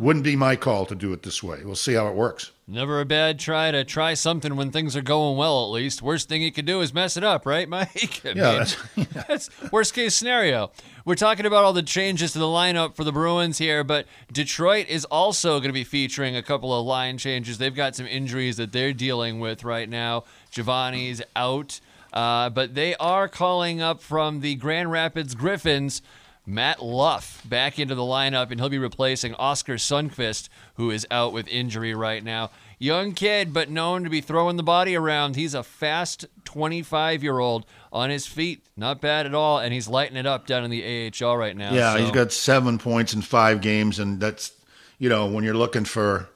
wouldn't 0.00 0.24
be 0.24 0.36
my 0.36 0.56
call 0.56 0.86
to 0.86 0.94
do 0.94 1.12
it 1.12 1.22
this 1.22 1.42
way. 1.42 1.60
We'll 1.64 1.76
see 1.76 1.94
how 1.94 2.08
it 2.08 2.14
works. 2.14 2.50
Never 2.66 2.98
a 3.00 3.04
bad 3.04 3.38
try 3.38 3.70
to 3.70 3.84
try 3.84 4.14
something 4.14 4.56
when 4.56 4.70
things 4.70 4.96
are 4.96 5.02
going 5.02 5.36
well, 5.36 5.64
at 5.64 5.70
least. 5.70 6.00
Worst 6.00 6.30
thing 6.30 6.40
you 6.40 6.50
could 6.50 6.64
do 6.64 6.80
is 6.80 6.94
mess 6.94 7.14
it 7.18 7.22
up, 7.22 7.44
right, 7.44 7.68
Mike? 7.68 8.22
I 8.24 8.30
Yeah, 8.30 8.64
mean, 8.96 9.06
that's 9.28 9.50
worst 9.70 9.92
case 9.92 10.14
scenario. 10.14 10.70
We're 11.04 11.14
talking 11.14 11.44
about 11.44 11.64
all 11.64 11.74
the 11.74 11.82
changes 11.82 12.32
to 12.32 12.38
the 12.38 12.46
lineup 12.46 12.96
for 12.96 13.04
the 13.04 13.12
Bruins 13.12 13.58
here, 13.58 13.84
but 13.84 14.06
Detroit 14.32 14.88
is 14.88 15.04
also 15.04 15.58
going 15.58 15.68
to 15.68 15.74
be 15.74 15.84
featuring 15.84 16.36
a 16.36 16.42
couple 16.42 16.72
of 16.72 16.86
line 16.86 17.18
changes. 17.18 17.58
They've 17.58 17.74
got 17.74 17.94
some 17.96 18.06
injuries 18.06 18.56
that 18.56 18.72
they're 18.72 18.94
dealing 18.94 19.40
with 19.40 19.62
right 19.62 19.88
now. 19.88 20.24
Giovanni's 20.50 21.20
out, 21.36 21.80
uh, 22.14 22.48
but 22.48 22.74
they 22.74 22.94
are 22.96 23.28
calling 23.28 23.82
up 23.82 24.00
from 24.00 24.40
the 24.40 24.54
Grand 24.54 24.90
Rapids 24.90 25.34
Griffins. 25.34 26.00
Matt 26.46 26.82
Luff 26.82 27.42
back 27.48 27.78
into 27.78 27.94
the 27.94 28.02
lineup, 28.02 28.50
and 28.50 28.60
he'll 28.60 28.68
be 28.68 28.78
replacing 28.78 29.34
Oskar 29.34 29.74
Sundqvist, 29.76 30.48
who 30.74 30.90
is 30.90 31.06
out 31.10 31.32
with 31.32 31.48
injury 31.48 31.94
right 31.94 32.22
now. 32.22 32.50
Young 32.78 33.12
kid, 33.14 33.54
but 33.54 33.70
known 33.70 34.04
to 34.04 34.10
be 34.10 34.20
throwing 34.20 34.56
the 34.56 34.62
body 34.62 34.94
around. 34.94 35.36
He's 35.36 35.54
a 35.54 35.62
fast 35.62 36.26
25 36.44 37.22
year 37.22 37.38
old 37.38 37.64
on 37.92 38.10
his 38.10 38.26
feet. 38.26 38.66
Not 38.76 39.00
bad 39.00 39.24
at 39.24 39.34
all, 39.34 39.58
and 39.58 39.72
he's 39.72 39.88
lighting 39.88 40.16
it 40.18 40.26
up 40.26 40.46
down 40.46 40.64
in 40.64 40.70
the 40.70 40.82
AHL 41.22 41.36
right 41.36 41.56
now. 41.56 41.72
Yeah, 41.72 41.94
so- 41.94 42.00
he's 42.00 42.10
got 42.10 42.32
seven 42.32 42.78
points 42.78 43.14
in 43.14 43.22
five 43.22 43.60
games, 43.60 43.98
and 43.98 44.20
that's 44.20 44.52
you 44.98 45.08
know 45.08 45.26
when 45.26 45.44
you're 45.44 45.54
looking 45.54 45.84
for 45.84 46.28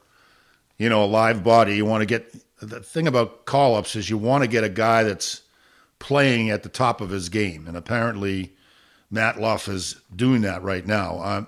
you 0.78 0.88
know 0.88 1.04
a 1.04 1.06
live 1.06 1.44
body, 1.44 1.76
you 1.76 1.84
want 1.84 2.00
to 2.00 2.06
get 2.06 2.34
the 2.62 2.80
thing 2.80 3.06
about 3.06 3.44
call 3.44 3.74
ups 3.74 3.94
is 3.94 4.09
you 4.09 4.16
want 4.16 4.42
to 4.42 4.48
get 4.48 4.64
a 4.64 4.68
guy 4.68 5.02
that's 5.02 5.42
playing 5.98 6.48
at 6.50 6.62
the 6.62 6.68
top 6.68 7.00
of 7.02 7.11
his 7.11 7.28
game, 7.28 7.66
and 7.68 7.76
apparently 7.76 8.54
Matt 9.11 9.40
Luff 9.40 9.68
is 9.68 9.96
doing 10.14 10.42
that 10.42 10.62
right 10.62 10.86
now. 10.86 11.22
Um, 11.22 11.46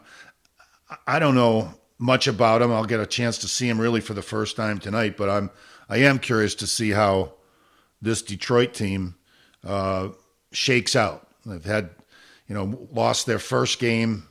I 1.06 1.18
don't 1.18 1.34
know 1.34 1.74
much 1.98 2.26
about 2.26 2.62
him. 2.62 2.72
I'll 2.72 2.84
get 2.84 3.00
a 3.00 3.06
chance 3.06 3.38
to 3.38 3.48
see 3.48 3.68
him 3.68 3.80
really 3.80 4.00
for 4.00 4.14
the 4.14 4.22
first 4.22 4.56
time 4.56 4.78
tonight, 4.78 5.16
but 5.16 5.28
I'm 5.28 5.50
I 5.88 5.98
am 5.98 6.18
curious 6.18 6.54
to 6.56 6.66
see 6.66 6.90
how 6.90 7.34
this 8.00 8.22
Detroit 8.22 8.72
team 8.74 9.16
uh, 9.64 10.08
shakes 10.52 10.96
out. 10.96 11.28
They've 11.44 11.64
had, 11.64 11.90
you 12.48 12.54
know, 12.54 12.88
lost 12.92 13.26
their 13.26 13.38
first 13.38 13.78
game 13.78 14.28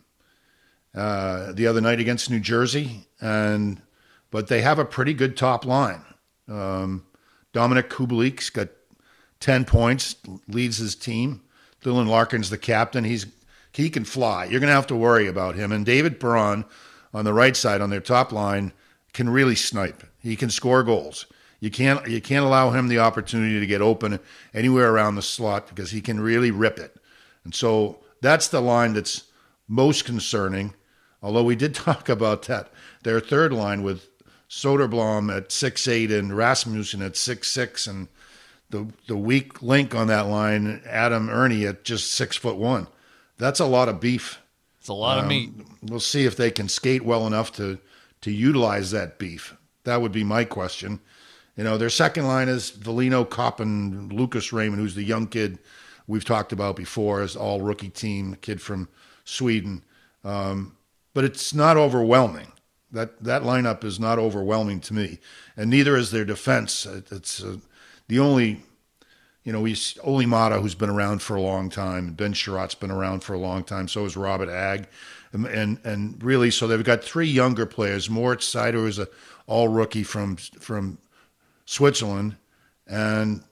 uh, 0.95 1.51
the 1.51 1.67
other 1.67 1.81
night 1.81 1.99
against 1.99 2.29
New 2.29 2.39
Jersey, 2.39 3.07
and 3.21 3.81
but 4.31 4.47
they 4.47 4.61
have 4.61 4.79
a 4.79 4.85
pretty 4.85 5.13
good 5.13 5.37
top 5.37 5.65
line. 5.65 6.03
Um, 6.47 7.05
Dominik 7.53 7.89
Kubalik's 7.89 8.49
got 8.49 8.69
ten 9.39 9.65
points, 9.65 10.15
leads 10.47 10.77
his 10.77 10.95
team. 10.95 11.41
Dylan 11.83 12.07
Larkin's 12.07 12.49
the 12.49 12.57
captain. 12.57 13.03
He's 13.03 13.25
he 13.73 13.89
can 13.89 14.03
fly. 14.03 14.45
You're 14.45 14.59
going 14.59 14.69
to 14.69 14.75
have 14.75 14.87
to 14.87 14.95
worry 14.95 15.27
about 15.27 15.55
him. 15.55 15.71
And 15.71 15.85
David 15.85 16.19
Perron 16.19 16.65
on 17.13 17.25
the 17.25 17.33
right 17.33 17.55
side 17.55 17.81
on 17.81 17.89
their 17.89 18.01
top 18.01 18.31
line 18.31 18.73
can 19.13 19.29
really 19.29 19.55
snipe. 19.55 20.03
He 20.19 20.35
can 20.35 20.49
score 20.49 20.83
goals. 20.83 21.25
You 21.59 21.69
can't 21.69 22.07
you 22.07 22.21
can't 22.21 22.45
allow 22.45 22.71
him 22.71 22.87
the 22.87 22.99
opportunity 22.99 23.59
to 23.59 23.67
get 23.67 23.81
open 23.81 24.19
anywhere 24.53 24.91
around 24.91 25.15
the 25.15 25.21
slot 25.21 25.67
because 25.67 25.91
he 25.91 26.01
can 26.01 26.19
really 26.19 26.51
rip 26.51 26.79
it. 26.79 26.95
And 27.43 27.53
so 27.53 27.99
that's 28.21 28.47
the 28.47 28.61
line 28.61 28.93
that's 28.93 29.25
most 29.67 30.05
concerning. 30.05 30.73
Although 31.21 31.43
we 31.43 31.55
did 31.55 31.75
talk 31.75 32.07
about 32.09 32.43
that, 32.43 32.71
their 33.03 33.19
third 33.19 33.51
line 33.51 33.83
with 33.83 34.07
Soderblom 34.49 35.35
at 35.35 35.51
six 35.51 35.87
eight 35.87 36.11
and 36.11 36.35
Rasmussen 36.35 37.01
at 37.01 37.17
six 37.17 37.51
six, 37.51 37.87
and 37.87 38.07
the 38.69 38.87
the 39.07 39.17
weak 39.17 39.61
link 39.61 39.95
on 39.95 40.07
that 40.07 40.27
line, 40.27 40.81
Adam 40.85 41.29
Erne 41.29 41.63
at 41.65 41.83
just 41.83 42.11
six 42.11 42.35
foot 42.37 42.57
one. 42.57 42.87
That's 43.37 43.59
a 43.59 43.65
lot 43.65 43.89
of 43.89 43.99
beef. 43.99 44.39
It's 44.79 44.89
a 44.89 44.93
lot 44.93 45.17
of 45.19 45.25
meat. 45.27 45.51
We'll 45.83 45.99
see 45.99 46.25
if 46.25 46.35
they 46.35 46.51
can 46.51 46.69
skate 46.69 47.03
well 47.03 47.25
enough 47.27 47.51
to 47.53 47.79
to 48.21 48.31
utilize 48.31 48.91
that 48.91 49.17
beef. 49.17 49.55
That 49.85 50.01
would 50.01 50.11
be 50.11 50.23
my 50.23 50.43
question. 50.43 50.99
You 51.55 51.63
know, 51.63 51.77
their 51.77 51.89
second 51.89 52.25
line 52.27 52.47
is 52.47 52.71
Veleno 52.71 53.29
Copp 53.29 53.59
and 53.59 54.13
Lucas 54.13 54.53
Raymond, 54.53 54.81
who's 54.81 54.95
the 54.95 55.03
young 55.03 55.27
kid 55.27 55.59
we've 56.07 56.23
talked 56.25 56.53
about 56.53 56.75
before, 56.75 57.21
as 57.21 57.35
all 57.35 57.61
rookie 57.61 57.89
team, 57.89 58.35
kid 58.41 58.61
from 58.61 58.87
Sweden. 59.25 59.83
Um, 60.23 60.75
but 61.13 61.23
it's 61.23 61.53
not 61.53 61.75
overwhelming. 61.75 62.51
That 62.91 63.23
that 63.23 63.43
lineup 63.43 63.83
is 63.83 63.99
not 63.99 64.19
overwhelming 64.19 64.79
to 64.81 64.93
me, 64.93 65.19
and 65.57 65.69
neither 65.69 65.95
is 65.97 66.11
their 66.11 66.25
defense. 66.25 66.85
It- 66.85 67.11
It's 67.11 67.43
uh, 67.43 67.57
the 68.09 68.19
only, 68.19 68.61
you 69.43 69.53
know, 69.53 69.63
he's 69.63 69.97
Olli 70.03 70.25
Maatta, 70.25 70.59
who's 70.59 70.75
been 70.75 70.89
around 70.89 71.21
for 71.21 71.37
a 71.37 71.41
long 71.41 71.69
time. 71.69 72.13
Ben 72.13 72.33
Chiarot's 72.33 72.75
been 72.75 72.91
around 72.91 73.23
for 73.23 73.33
a 73.33 73.39
long 73.39 73.63
time. 73.63 73.87
So 73.87 74.03
is 74.03 74.17
Robert 74.17 74.49
Hagg, 74.49 74.87
and 75.31 75.45
and, 75.45 75.79
and 75.85 76.21
really, 76.21 76.51
so 76.51 76.67
they've 76.67 76.83
got 76.83 77.03
three 77.03 77.27
younger 77.27 77.65
players. 77.65 78.09
Moritz 78.09 78.53
Seider 78.53 78.85
is 78.87 78.99
a 78.99 79.07
all 79.47 79.69
rookie 79.69 80.03
from 80.03 80.35
from 80.35 80.97
Switzerland, 81.65 82.35
and 82.85 83.43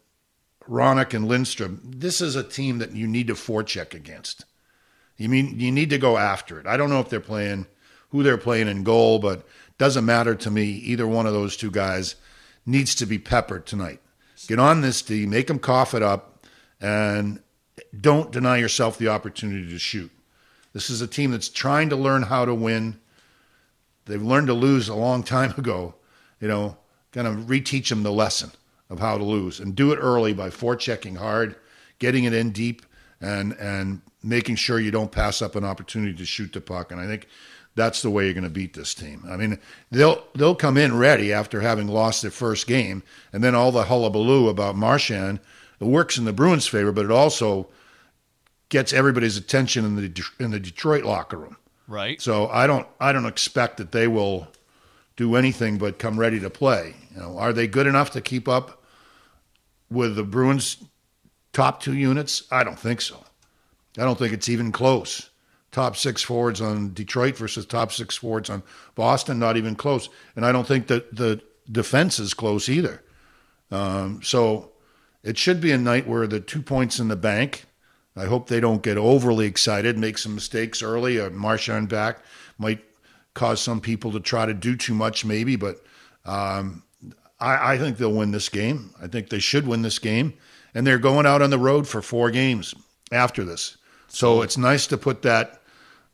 Hronek 0.68 1.14
and 1.14 1.28
Lindstrom. 1.28 1.82
This 1.86 2.20
is 2.20 2.36
a 2.36 2.44
team 2.44 2.80
that 2.80 2.92
you 2.92 3.08
need 3.08 3.28
to 3.28 3.36
forecheck 3.36 3.94
against. 3.94 4.44
You 5.18 5.30
mean 5.30 5.60
you 5.60 5.72
need 5.72 5.92
to 5.92 5.98
go 5.98 6.18
after 6.18 6.60
it. 6.60 6.66
I 6.66 6.78
don't 6.78 6.90
know 6.90 7.00
if 7.00 7.10
they're 7.10 7.20
playing 7.20 7.68
who 8.10 8.24
they're 8.24 8.38
playing 8.38 8.68
in 8.68 8.84
goal, 8.84 9.20
but 9.20 9.46
doesn't 9.78 10.06
matter 10.06 10.34
to 10.34 10.50
me. 10.50 10.66
Either 10.66 11.08
one 11.08 11.28
of 11.28 11.34
those 11.34 11.56
two 11.56 11.70
guys 11.70 12.16
needs 12.66 12.96
to 12.96 13.06
be 13.06 13.20
peppered 13.20 13.66
tonight. 13.66 14.02
Get 14.46 14.60
on 14.60 14.82
this 14.82 15.02
D, 15.02 15.26
make 15.26 15.48
them 15.48 15.60
cough 15.60 15.94
it 15.94 16.04
up, 16.04 16.46
and 16.80 17.42
don't 18.00 18.32
deny 18.32 18.58
yourself 18.58 18.98
the 18.98 19.08
opportunity 19.08 19.68
to 19.70 19.80
shoot. 19.80 20.12
This 20.74 20.90
is 20.90 21.02
a 21.02 21.08
team 21.08 21.32
that's 21.32 21.50
trying 21.50 21.90
to 21.90 21.96
learn 21.96 22.24
how 22.24 22.46
to 22.46 22.54
win. 22.54 23.00
They've 24.06 24.22
learned 24.22 24.48
to 24.48 24.54
lose 24.54 24.90
a 24.90 24.96
long 24.96 25.24
time 25.24 25.54
ago. 25.58 25.96
You 26.40 26.48
know, 26.48 26.78
kind 27.12 27.28
of 27.28 27.46
reteach 27.46 27.90
them 27.90 28.04
the 28.04 28.12
lesson 28.12 28.52
of 28.90 29.00
how 29.00 29.18
to 29.18 29.24
lose 29.24 29.60
and 29.60 29.76
do 29.76 29.92
it 29.92 29.98
early 29.98 30.34
by 30.34 30.50
forechecking 30.50 31.18
hard, 31.18 31.56
getting 32.00 32.26
it 32.26 32.34
in 32.34 32.52
deep, 32.52 32.86
and 33.20 33.54
and 33.54 34.02
making 34.24 34.56
sure 34.56 34.80
you 34.80 34.92
don't 34.92 35.12
pass 35.12 35.42
up 35.42 35.56
an 35.56 35.64
opportunity 35.64 36.14
to 36.14 36.26
shoot 36.26 36.54
the 36.54 36.62
puck. 36.62 36.92
And 36.92 37.02
I 37.02 37.08
think 37.08 37.28
that's 37.78 38.02
the 38.02 38.10
way 38.10 38.26
you're 38.26 38.34
going 38.34 38.44
to 38.44 38.50
beat 38.50 38.74
this 38.74 38.94
team. 38.96 39.24
I 39.30 39.38
mean, 39.38 39.60
they'll 39.92 40.26
they'll 40.36 40.56
come 40.56 40.78
in 40.78 40.98
ready 40.98 41.32
after 41.32 41.62
having 41.62 41.88
lost 41.88 42.24
their 42.24 42.32
first 42.32 42.68
game, 42.68 43.04
and 43.32 43.44
then 43.44 43.56
all 43.56 43.72
the 43.72 43.84
hullabaloo 43.84 44.50
about 44.50 44.76
Marchand. 44.76 45.40
It 45.80 45.86
works 45.86 46.18
in 46.18 46.26
the 46.26 46.34
Bruins' 46.34 46.66
favor, 46.66 46.92
but 46.92 47.06
it 47.06 47.12
also 47.12 47.70
gets 48.70 48.92
everybody's 48.92 49.38
attention 49.38 49.86
in 49.86 49.96
the 49.96 50.24
in 50.40 50.52
the 50.52 50.60
Detroit 50.60 51.06
locker 51.06 51.38
room. 51.38 51.56
Right. 51.88 52.20
So 52.20 52.48
I 52.48 52.66
don't 52.66 52.88
I 53.00 53.12
don't 53.14 53.28
expect 53.28 53.78
that 53.78 53.92
they 53.92 54.08
will 54.08 54.48
do 55.16 55.36
anything 55.36 55.78
but 55.78 56.00
come 56.00 56.20
ready 56.20 56.40
to 56.40 56.50
play. 56.50 56.96
You 57.14 57.22
know, 57.22 57.38
are 57.38 57.54
they 57.54 57.68
good 57.68 57.88
enough 57.88 58.10
to 58.12 58.22
keep 58.22 58.48
up 58.48 58.84
with 59.90 60.16
the 60.16 60.24
Bruins' 60.24 60.78
top 61.54 61.80
two 61.80 61.96
units? 61.96 62.44
I 62.52 62.64
don't 62.64 62.80
think 62.80 63.02
so. 63.02 63.24
I 64.00 64.02
don't 64.02 64.18
think 64.18 64.34
it's 64.34 64.50
even 64.50 64.72
close 64.72 65.30
top 65.78 65.96
six 65.96 66.24
forwards 66.24 66.60
on 66.60 66.92
Detroit 66.96 67.38
versus 67.38 67.64
top 67.64 67.92
six 67.92 68.16
forwards 68.16 68.50
on 68.50 68.64
Boston, 68.96 69.38
not 69.38 69.58
even 69.58 69.76
close. 69.76 70.10
And 70.36 70.44
I 70.44 70.52
don't 70.52 70.66
think 70.66 70.88
that 70.88 71.16
the 71.16 71.40
defense 71.72 72.18
is 72.18 72.34
close 72.34 72.68
either. 72.68 73.04
Um, 73.70 74.24
so 74.24 74.72
it 75.22 75.38
should 75.38 75.62
be 75.62 75.72
a 75.72 75.78
night 75.78 76.08
where 76.08 76.26
the 76.26 76.40
two 76.40 76.64
points 76.64 77.00
in 77.00 77.10
the 77.10 77.16
bank. 77.16 77.66
I 78.16 78.26
hope 78.26 78.50
they 78.50 78.60
don't 78.60 78.82
get 78.82 78.98
overly 78.98 79.46
excited, 79.46 80.00
make 80.00 80.18
some 80.18 80.34
mistakes 80.34 80.82
early. 80.82 81.20
A 81.20 81.30
Marchand 81.30 81.90
back 81.90 82.24
might 82.58 82.84
cause 83.36 83.62
some 83.62 83.80
people 83.80 84.12
to 84.14 84.20
try 84.20 84.48
to 84.48 84.56
do 84.56 84.76
too 84.76 84.96
much, 84.96 85.26
maybe. 85.26 85.58
But 85.58 85.86
um, 86.26 86.82
I, 87.40 87.74
I 87.74 87.78
think 87.78 87.98
they'll 87.98 88.12
win 88.12 88.32
this 88.32 88.50
game. 88.50 88.96
I 89.00 89.06
think 89.06 89.30
they 89.30 89.38
should 89.38 89.68
win 89.68 89.84
this 89.84 90.00
game. 90.00 90.34
And 90.74 90.88
they're 90.88 90.98
going 90.98 91.28
out 91.28 91.44
on 91.44 91.52
the 91.52 91.60
road 91.60 91.88
for 91.88 92.02
four 92.02 92.32
games 92.32 92.74
after 93.12 93.44
this. 93.44 93.78
So 94.08 94.42
it's 94.42 94.58
nice 94.58 94.88
to 94.88 94.98
put 94.98 95.22
that 95.22 95.57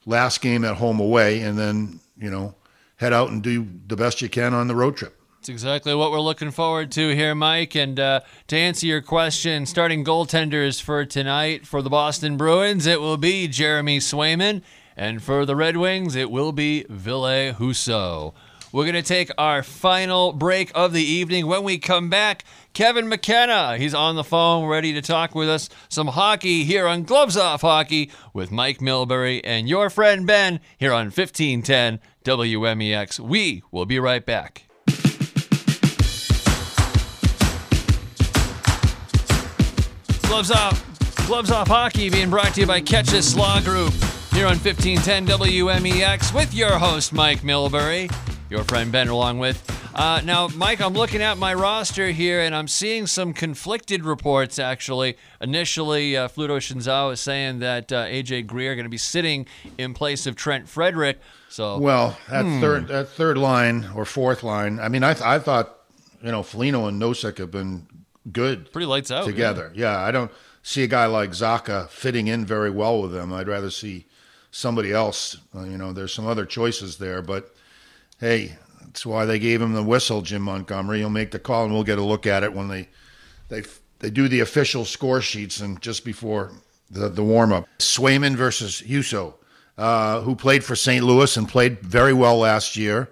last 0.06 0.42
game 0.42 0.64
at 0.64 0.76
home 0.76 1.00
away 1.00 1.42
and 1.42 1.58
then, 1.58 2.00
you 2.18 2.30
know, 2.30 2.56
head 2.98 3.14
out 3.14 3.30
and 3.30 3.42
do 3.42 3.68
the 3.88 3.96
best 3.96 4.22
you 4.22 4.30
can 4.30 4.54
on 4.54 4.68
the 4.68 4.76
road 4.76 4.98
trip. 4.98 5.20
That's 5.38 5.50
exactly 5.50 5.94
what 5.94 6.12
we're 6.12 6.22
looking 6.22 6.52
forward 6.52 6.90
to 6.94 7.14
here, 7.14 7.36
Mike. 7.36 7.76
And 7.76 8.00
uh, 8.00 8.22
to 8.48 8.56
answer 8.56 8.86
your 8.86 9.02
question, 9.02 9.66
starting 9.66 10.06
goaltenders 10.06 10.82
for 10.82 11.04
tonight 11.04 11.68
for 11.68 11.82
the 11.82 11.90
Boston 11.90 12.38
Bruins, 12.38 12.86
it 12.86 13.02
will 13.02 13.18
be 13.18 13.50
Jeremy 13.50 14.00
Swayman. 14.00 14.62
And 14.96 15.22
for 15.22 15.46
the 15.46 15.56
Red 15.56 15.76
Wings, 15.76 16.16
it 16.16 16.32
will 16.32 16.54
be 16.54 16.86
Ville 16.88 17.54
Husso. 17.54 18.34
We're 18.74 18.86
going 18.86 18.96
to 18.96 19.04
take 19.04 19.30
our 19.38 19.62
final 19.62 20.34
break 20.34 20.72
of 20.74 20.94
the 20.94 21.04
evening. 21.04 21.46
When 21.46 21.64
we 21.64 21.78
come 21.78 22.10
back, 22.10 22.44
Kevin 22.74 23.08
McKenna. 23.08 23.78
He's 23.78 23.94
on 23.94 24.16
the 24.16 24.24
phone, 24.24 24.66
ready 24.66 24.94
to 24.94 25.02
talk 25.04 25.36
with 25.36 25.48
us 25.48 25.70
some 25.90 26.08
hockey 26.08 26.64
here 26.64 26.88
on 26.88 27.04
Gloves 27.04 27.38
Off 27.38 27.62
Hockey 27.62 28.10
with 28.34 28.52
Mike 28.52 28.80
Milbury 28.80 29.42
and 29.44 29.70
your 29.70 29.92
friend 29.92 30.26
Ben 30.26 30.60
here 30.80 30.92
on 30.92 31.12
1510 31.12 32.00
WMEX. 32.26 33.20
We 33.20 33.62
will 33.72 33.86
be 33.86 34.00
right 34.00 34.26
back. 34.26 34.64
Gloves 40.24 40.50
Off, 40.50 41.28
Gloves 41.28 41.52
Off 41.52 41.68
Hockey 41.68 42.10
being 42.10 42.32
brought 42.32 42.56
to 42.56 42.62
you 42.62 42.66
by 42.66 42.82
Catches 42.82 43.38
Law 43.38 43.62
Group 43.62 43.94
here 44.32 44.48
on 44.48 44.58
1510 44.58 45.28
WMEX 45.28 46.34
with 46.34 46.56
your 46.56 46.80
host, 46.80 47.14
Mike 47.14 47.42
Milbury 47.42 48.12
your 48.54 48.64
friend 48.66 48.92
Ben 48.92 49.08
along 49.08 49.40
with. 49.40 49.68
Uh, 49.96 50.22
now, 50.24 50.48
Mike, 50.50 50.80
I'm 50.80 50.94
looking 50.94 51.24
at 51.24 51.40
my 51.40 51.56
roster 51.56 52.12
here 52.12 52.40
and 52.40 52.54
I'm 52.54 52.68
seeing 52.68 53.08
some 53.08 53.34
conflicted 53.34 54.06
reports 54.06 54.60
actually. 54.60 55.18
Initially, 55.42 56.16
uh, 56.16 56.28
Fluto 56.28 56.58
Shinzawa 56.58 57.14
is 57.14 57.20
saying 57.20 57.60
that 57.60 57.92
uh, 57.92 58.06
AJ 58.06 58.46
Greer 58.46 58.76
going 58.76 58.86
to 58.86 58.92
be 58.92 58.98
sitting 59.00 59.48
in 59.80 59.96
place 59.96 60.28
of 60.28 60.36
Trent 60.36 60.70
Frederic. 60.70 61.20
So, 61.50 61.80
well, 61.80 62.16
that 62.30 62.46
hmm. 62.46 62.62
third 62.62 62.88
that 62.90 63.10
third 63.10 63.40
line 63.40 63.90
or 63.96 64.06
fourth 64.06 64.44
line. 64.44 64.80
I 64.80 64.88
mean, 64.88 65.04
I 65.04 65.16
th- 65.16 65.26
I 65.26 65.40
thought 65.40 65.76
you 66.22 66.30
know 66.30 66.44
Foligno 66.44 66.86
and 66.86 67.02
Nosek 67.02 67.40
have 67.40 67.50
been 67.50 67.88
good, 68.32 68.72
pretty 68.72 68.86
lights 68.86 69.10
out 69.10 69.26
together. 69.26 69.72
Yeah. 69.74 69.94
yeah, 69.94 70.06
I 70.06 70.12
don't 70.12 70.32
see 70.62 70.84
a 70.84 70.88
guy 70.88 71.08
like 71.08 71.32
Zacha 71.32 71.90
fitting 71.90 72.28
in 72.28 72.46
very 72.46 72.70
well 72.70 73.02
with 73.02 73.14
them. 73.14 73.34
I'd 73.34 73.48
rather 73.48 73.72
see 73.72 74.06
somebody 74.52 74.92
else. 74.92 75.38
Uh, 75.56 75.64
you 75.64 75.78
know, 75.78 75.92
there's 75.92 76.14
some 76.14 76.28
other 76.28 76.46
choices 76.46 76.98
there, 76.98 77.24
but 77.24 77.54
hey, 78.24 78.56
that's 78.80 79.06
why 79.06 79.26
they 79.26 79.38
gave 79.38 79.62
him 79.62 79.74
the 79.74 79.84
whistle, 79.84 80.22
Jim 80.22 80.44
Montgomery. 80.44 81.00
He'll 81.00 81.10
make 81.10 81.32
the 81.32 81.40
call, 81.40 81.66
and 81.66 81.74
we'll 81.74 81.84
get 81.84 81.98
a 81.98 82.04
look 82.04 82.26
at 82.26 82.44
it 82.44 82.54
when 82.54 82.70
they 82.70 82.88
they 83.50 83.64
they 84.00 84.10
do 84.10 84.30
the 84.30 84.40
official 84.40 84.86
score 84.86 85.20
sheets 85.20 85.60
and 85.60 85.82
just 85.82 86.06
before 86.06 86.54
the 86.90 87.10
the 87.10 87.24
warm 87.24 87.52
up. 87.52 87.68
Swayman 87.80 88.36
versus 88.36 88.82
Husso, 88.82 89.34
uh, 89.78 90.22
who 90.22 90.38
played 90.38 90.64
for 90.64 90.74
St. 90.74 91.04
Louis 91.04 91.36
and 91.36 91.50
played 91.50 91.82
very 91.82 92.14
well 92.14 92.38
last 92.38 92.78
year. 92.78 93.10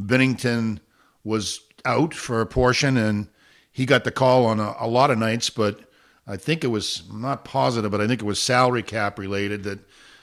Binnington 0.00 0.78
was 1.24 1.60
out 1.84 2.14
for 2.14 2.40
a 2.40 2.46
portion, 2.46 2.96
and 2.96 3.28
he 3.70 3.84
got 3.84 4.04
the 4.04 4.10
call 4.10 4.46
on 4.46 4.60
a, 4.60 4.74
a 4.80 4.88
lot 4.88 5.10
of 5.10 5.18
nights, 5.18 5.50
but 5.50 5.80
I 6.26 6.38
think 6.38 6.64
it 6.64 6.68
was 6.68 7.02
I'm 7.10 7.20
not 7.20 7.44
positive, 7.44 7.90
but 7.90 8.00
I 8.00 8.06
think 8.06 8.22
it 8.22 8.26
was 8.26 8.40
salary 8.40 8.82
cap 8.82 9.18
related 9.18 9.64
that 9.64 9.80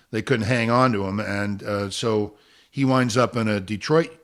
they 0.09 0.23
couldn't 0.23 0.47
hang 0.47 0.71
on 0.71 0.93
to 0.93 1.05
him, 1.05 1.19
and 1.19 1.61
uh, 1.61 1.89
so 1.91 2.37
he 2.71 2.85
winds 2.85 3.17
up 3.17 3.35
in 3.35 3.47
a 3.47 3.59
Detroit 3.59 4.17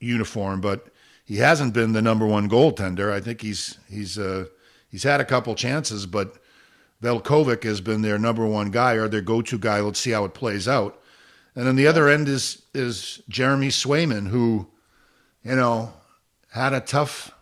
uniform, 0.00 0.60
but 0.60 0.88
he 1.24 1.36
hasn't 1.36 1.74
been 1.74 1.92
the 1.92 2.02
number 2.02 2.26
one 2.26 2.48
goaltender. 2.48 3.12
I 3.12 3.20
think 3.20 3.42
he's 3.42 3.78
he's 3.88 4.18
uh, 4.18 4.46
he's 4.88 5.02
had 5.02 5.20
a 5.20 5.24
couple 5.24 5.54
chances, 5.54 6.06
but 6.06 6.38
Nedeljkovic 7.02 7.64
has 7.64 7.80
been 7.80 8.02
their 8.02 8.18
number 8.18 8.46
one 8.46 8.70
guy 8.70 8.94
or 8.94 9.08
their 9.08 9.20
go-to 9.20 9.58
guy. 9.58 9.80
Let's 9.80 10.00
see 10.00 10.10
how 10.10 10.24
it 10.24 10.34
plays 10.34 10.66
out. 10.66 11.00
And 11.54 11.66
then 11.66 11.76
the 11.76 11.86
other 11.86 12.08
end 12.08 12.28
is 12.28 12.62
is 12.74 13.22
Jeremy 13.28 13.68
Swayman, 13.68 14.28
who, 14.28 14.68
you 15.44 15.56
know, 15.56 15.92
had 16.52 16.72
a 16.72 16.80
tough 16.80 17.32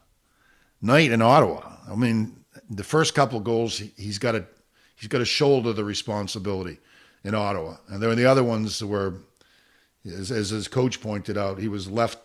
night 0.81 1.13
in 1.13 1.23
Ottawa. 1.23 1.77
I 1.89 1.95
mean, 1.95 2.45
the 2.71 2.85
first 2.85 3.15
couple 3.15 3.41
goals 3.41 3.79
he's 3.97 4.19
got 4.19 4.33
to 4.33 4.47
he's 4.97 5.09
got 5.09 5.19
to 5.19 5.25
shoulder 5.25 5.73
the 5.73 5.85
responsibility 5.85 6.79
in 7.25 7.35
Ottawa, 7.35 7.77
and 7.89 8.03
then 8.03 8.17
the 8.17 8.27
other 8.27 8.45
ones 8.45 8.83
were, 8.83 9.15
as, 10.05 10.31
as 10.31 10.51
his 10.51 10.69
coach 10.69 11.01
pointed 11.01 11.37
out, 11.37 11.59
he 11.59 11.69
was 11.69 11.91
left 11.91 12.19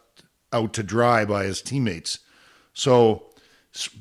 out 0.53 0.73
to 0.73 0.83
dry 0.83 1.25
by 1.25 1.45
his 1.45 1.61
teammates. 1.61 2.19
So, 2.73 3.23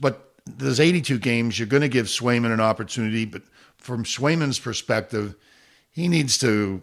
but 0.00 0.34
there's 0.46 0.80
82 0.80 1.18
games. 1.18 1.58
You're 1.58 1.68
going 1.68 1.82
to 1.82 1.88
give 1.88 2.06
Swayman 2.06 2.52
an 2.52 2.60
opportunity, 2.60 3.24
but 3.24 3.42
from 3.76 4.04
Swayman's 4.04 4.58
perspective, 4.58 5.36
he 5.90 6.08
needs 6.08 6.38
to 6.38 6.82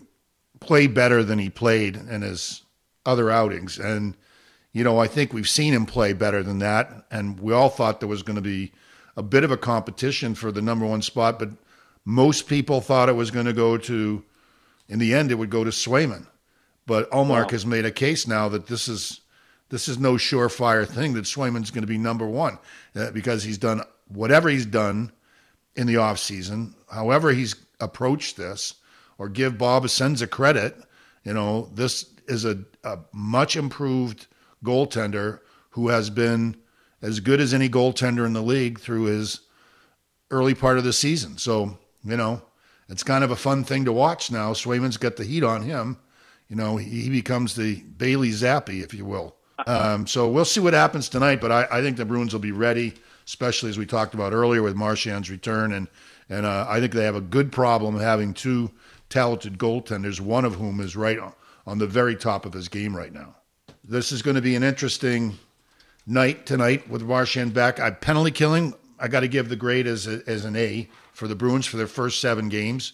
play 0.59 0.87
better 0.87 1.23
than 1.23 1.39
he 1.39 1.49
played 1.49 1.95
in 1.95 2.21
his 2.21 2.63
other 3.05 3.29
outings. 3.29 3.77
And, 3.77 4.15
you 4.73 4.83
know, 4.83 4.99
I 4.99 5.07
think 5.07 5.33
we've 5.33 5.47
seen 5.47 5.73
him 5.73 5.85
play 5.85 6.13
better 6.13 6.43
than 6.43 6.59
that. 6.59 7.05
And 7.11 7.39
we 7.39 7.53
all 7.53 7.69
thought 7.69 7.99
there 7.99 8.09
was 8.09 8.23
going 8.23 8.35
to 8.35 8.41
be 8.41 8.73
a 9.15 9.23
bit 9.23 9.43
of 9.43 9.51
a 9.51 9.57
competition 9.57 10.35
for 10.35 10.51
the 10.51 10.61
number 10.61 10.85
one 10.85 11.01
spot, 11.01 11.39
but 11.39 11.49
most 12.05 12.47
people 12.47 12.81
thought 12.81 13.09
it 13.09 13.15
was 13.15 13.31
going 13.31 13.45
to 13.45 13.53
go 13.53 13.77
to, 13.77 14.23
in 14.87 14.99
the 14.99 15.13
end, 15.13 15.31
it 15.31 15.35
would 15.35 15.49
go 15.49 15.63
to 15.63 15.71
Swayman. 15.71 16.27
But 16.85 17.09
Ullmark 17.11 17.45
wow. 17.45 17.49
has 17.49 17.65
made 17.65 17.85
a 17.85 17.91
case 17.91 18.27
now 18.27 18.47
that 18.49 18.67
this 18.67 18.87
is 18.87 19.21
this 19.69 19.87
is 19.87 19.99
no 19.99 20.13
surefire 20.13 20.87
thing 20.87 21.13
that 21.13 21.25
Swayman's 21.25 21.71
going 21.71 21.83
to 21.83 21.87
be 21.87 21.97
number 21.97 22.27
one 22.27 22.57
uh, 22.95 23.11
because 23.11 23.43
he's 23.43 23.57
done 23.57 23.81
whatever 24.07 24.49
he's 24.49 24.65
done 24.65 25.11
in 25.75 25.87
the 25.87 25.95
offseason, 25.95 26.73
however 26.89 27.31
he's 27.31 27.55
approached 27.79 28.37
this, 28.37 28.75
or 29.17 29.29
give 29.29 29.57
Bob 29.57 29.83
Essensa 29.83 30.29
credit. 30.29 30.75
You 31.23 31.33
know, 31.33 31.69
this 31.73 32.13
is 32.27 32.45
a, 32.45 32.59
a 32.83 32.99
much 33.11 33.55
improved 33.55 34.27
goaltender 34.63 35.39
who 35.71 35.89
has 35.89 36.09
been 36.09 36.55
as 37.01 37.19
good 37.19 37.39
as 37.39 37.53
any 37.53 37.69
goaltender 37.69 38.25
in 38.25 38.33
the 38.33 38.41
league 38.41 38.79
through 38.79 39.03
his 39.03 39.41
early 40.31 40.55
part 40.55 40.77
of 40.77 40.83
the 40.83 40.93
season. 40.93 41.37
So, 41.37 41.77
you 42.03 42.17
know, 42.17 42.41
it's 42.89 43.03
kind 43.03 43.23
of 43.23 43.31
a 43.31 43.35
fun 43.35 43.63
thing 43.63 43.85
to 43.85 43.93
watch 43.93 44.31
now. 44.31 44.53
Swayman's 44.53 44.97
got 44.97 45.17
the 45.17 45.23
heat 45.23 45.43
on 45.43 45.61
him. 45.61 45.97
You 46.47 46.55
know, 46.55 46.77
he 46.77 47.09
becomes 47.09 47.55
the 47.55 47.81
Bailey 47.81 48.29
Zappe, 48.29 48.81
if 48.81 48.93
you 48.93 49.05
will. 49.05 49.36
Um, 49.65 50.05
so 50.05 50.29
we'll 50.29 50.45
see 50.45 50.59
what 50.59 50.73
happens 50.73 51.09
tonight, 51.09 51.41
but 51.41 51.51
I, 51.51 51.67
I, 51.71 51.81
think 51.81 51.97
the 51.97 52.05
Bruins 52.05 52.31
will 52.31 52.39
be 52.39 52.51
ready, 52.51 52.93
especially 53.25 53.71
as 53.71 53.77
we 53.77 53.87
talked 53.87 54.13
about 54.13 54.31
earlier 54.31 54.61
with 54.61 54.75
Marchand's 54.75 55.31
return, 55.31 55.73
and 55.73 55.87
and 56.29 56.45
uh, 56.45 56.65
I 56.67 56.79
think 56.79 56.93
they 56.93 57.05
have 57.05 57.15
a 57.15 57.21
good 57.21 57.51
problem 57.51 57.97
having 57.99 58.33
two 58.33 58.71
talented 59.09 59.57
goaltenders, 59.57 60.19
one 60.19 60.45
of 60.45 60.55
whom 60.55 60.79
is 60.79 60.95
right 60.95 61.17
on, 61.65 61.77
the 61.77 61.87
very 61.87 62.15
top 62.15 62.45
of 62.45 62.53
his 62.53 62.67
game 62.67 62.95
right 62.95 63.13
now. 63.13 63.35
This 63.83 64.11
is 64.11 64.21
going 64.21 64.35
to 64.35 64.41
be 64.41 64.55
an 64.55 64.63
interesting 64.63 65.37
night 66.05 66.45
tonight 66.45 66.89
with 66.89 67.03
Marchand 67.03 67.53
back. 67.53 67.79
I 67.79 67.91
penalty 67.91 68.31
killing. 68.31 68.73
I 68.99 69.07
got 69.07 69.21
to 69.21 69.27
give 69.27 69.49
the 69.49 69.55
grade 69.55 69.87
as 69.87 70.07
a, 70.07 70.21
as 70.27 70.43
an 70.43 70.55
A 70.55 70.89
for 71.13 71.27
the 71.27 71.35
Bruins 71.35 71.65
for 71.65 71.77
their 71.77 71.87
first 71.87 72.19
seven 72.19 72.49
games. 72.49 72.93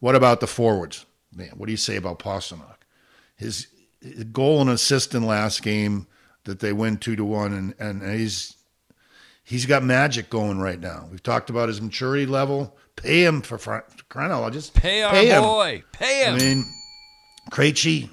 What 0.00 0.14
about 0.14 0.40
the 0.40 0.46
forwards? 0.46 1.06
Man, 1.34 1.50
what 1.56 1.66
do 1.66 1.72
you 1.72 1.78
say 1.78 1.96
about 1.96 2.18
Pastrnak? 2.18 2.76
His, 3.36 3.66
his 3.70 3.77
goal 4.32 4.60
and 4.60 4.70
assist 4.70 5.14
in 5.14 5.24
last 5.24 5.62
game 5.62 6.06
that 6.44 6.60
they 6.60 6.72
win 6.72 6.96
two 6.96 7.16
to 7.16 7.24
one, 7.24 7.52
and, 7.52 7.74
and 7.78 8.18
he's 8.18 8.56
he's 9.44 9.66
got 9.66 9.82
magic 9.82 10.30
going 10.30 10.58
right 10.58 10.80
now. 10.80 11.08
We've 11.10 11.22
talked 11.22 11.50
about 11.50 11.68
his 11.68 11.80
maturity 11.80 12.26
level. 12.26 12.76
Pay 12.96 13.24
him 13.24 13.42
for, 13.42 13.58
for 13.58 13.84
crying 14.08 14.32
out 14.32 14.42
loud. 14.42 14.52
Just 14.52 14.74
Pay 14.74 15.02
our 15.02 15.14
him. 15.14 15.42
boy. 15.42 15.84
Pay 15.92 16.24
him. 16.24 16.34
I 16.34 16.38
mean, 16.38 16.64
Krejci, 17.50 18.10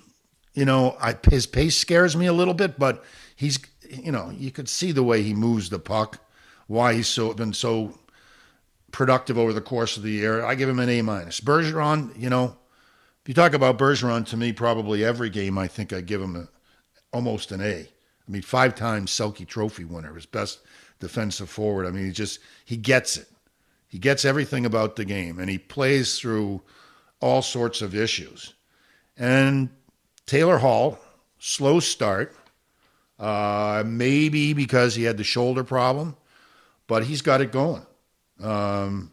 you 0.54 0.66
know, 0.66 0.96
I, 1.02 1.16
his 1.30 1.48
pace 1.48 1.78
scares 1.78 2.16
me 2.16 2.28
a 2.28 2.34
little 2.34 2.54
bit, 2.54 2.78
but 2.78 3.04
he's, 3.36 3.60
you 3.90 4.12
know, 4.12 4.30
you 4.30 4.52
could 4.52 4.70
see 4.70 4.92
the 4.92 5.04
way 5.04 5.24
he 5.24 5.34
moves 5.34 5.70
the 5.70 5.80
puck, 5.80 6.20
why 6.68 6.94
he's 6.94 7.08
so 7.08 7.34
been 7.34 7.54
so 7.54 7.98
productive 8.92 9.38
over 9.38 9.54
the 9.54 9.62
course 9.62 9.98
of 9.98 10.04
the 10.04 10.12
year. 10.12 10.46
I 10.46 10.56
give 10.56 10.70
him 10.70 10.80
an 10.80 10.90
A 10.90 11.02
minus. 11.02 11.40
Bergeron, 11.42 12.18
you 12.18 12.30
know, 12.30 12.56
if 13.26 13.30
you 13.30 13.34
talk 13.34 13.56
about 13.56 13.80
Bergeron, 13.80 14.24
to 14.28 14.38
me, 14.38 14.54
probably 14.54 15.04
every 15.04 15.32
game, 15.32 15.58
I 15.58 15.68
think 15.68 15.92
I 15.92 16.02
give 16.02 16.22
him 16.22 16.36
a, 16.36 16.48
almost 17.12 17.52
an 17.52 17.60
A. 17.60 17.80
I 17.80 18.32
mean, 18.32 18.44
five 18.44 18.76
times 18.76 19.10
Selke 19.10 19.48
Trophy 19.48 19.84
winner, 19.84 20.14
his 20.14 20.28
best 20.28 20.60
defensive 21.00 21.50
forward. 21.50 21.88
I 21.88 21.90
mean, 21.90 22.06
he 22.06 22.12
just 22.12 22.40
he 22.66 22.78
gets 22.78 23.18
it. 23.18 23.28
He 23.88 23.98
gets 23.98 24.26
everything 24.26 24.68
about 24.68 24.96
the 24.96 25.06
game, 25.06 25.40
and 25.40 25.50
he 25.50 25.58
plays 25.58 26.20
through 26.20 26.62
all 27.20 27.42
sorts 27.42 27.82
of 27.82 27.96
issues. 27.96 28.54
And 29.18 29.70
Taylor 30.28 30.60
Hall, 30.60 31.00
slow 31.40 31.80
start, 31.80 32.36
uh, 33.18 33.82
maybe 33.88 34.54
because 34.54 34.94
he 34.94 35.02
had 35.02 35.18
the 35.18 35.24
shoulder 35.24 35.64
problem, 35.64 36.16
but 36.86 37.06
he's 37.06 37.24
got 37.24 37.42
it 37.42 37.52
going. 37.52 37.88
Um, 38.40 39.12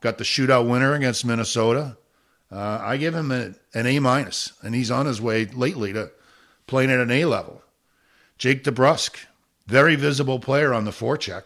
got 0.00 0.16
the 0.16 0.24
shootout 0.24 0.66
winner 0.66 0.94
against 0.94 1.26
Minnesota. 1.26 1.98
Uh, 2.52 2.80
I 2.82 2.96
give 2.96 3.14
him 3.14 3.30
a, 3.30 3.54
an 3.74 3.86
A 3.86 3.98
minus, 4.00 4.52
and 4.62 4.74
he's 4.74 4.90
on 4.90 5.06
his 5.06 5.20
way 5.20 5.44
lately 5.46 5.92
to 5.92 6.10
playing 6.66 6.90
at 6.90 6.98
an 6.98 7.10
A 7.10 7.24
level. 7.24 7.62
Jake 8.38 8.64
DeBrusk, 8.64 9.16
very 9.66 9.94
visible 9.94 10.40
player 10.40 10.74
on 10.74 10.84
the 10.84 10.90
forecheck, 10.90 11.44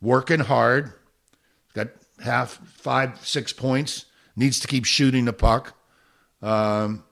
working 0.00 0.40
hard, 0.40 0.92
got 1.72 1.88
half, 2.22 2.60
five, 2.66 3.24
six 3.26 3.52
points, 3.52 4.06
needs 4.34 4.60
to 4.60 4.68
keep 4.68 4.84
shooting 4.84 5.24
the 5.24 5.32
puck. 5.32 5.74
Um, 6.42 7.04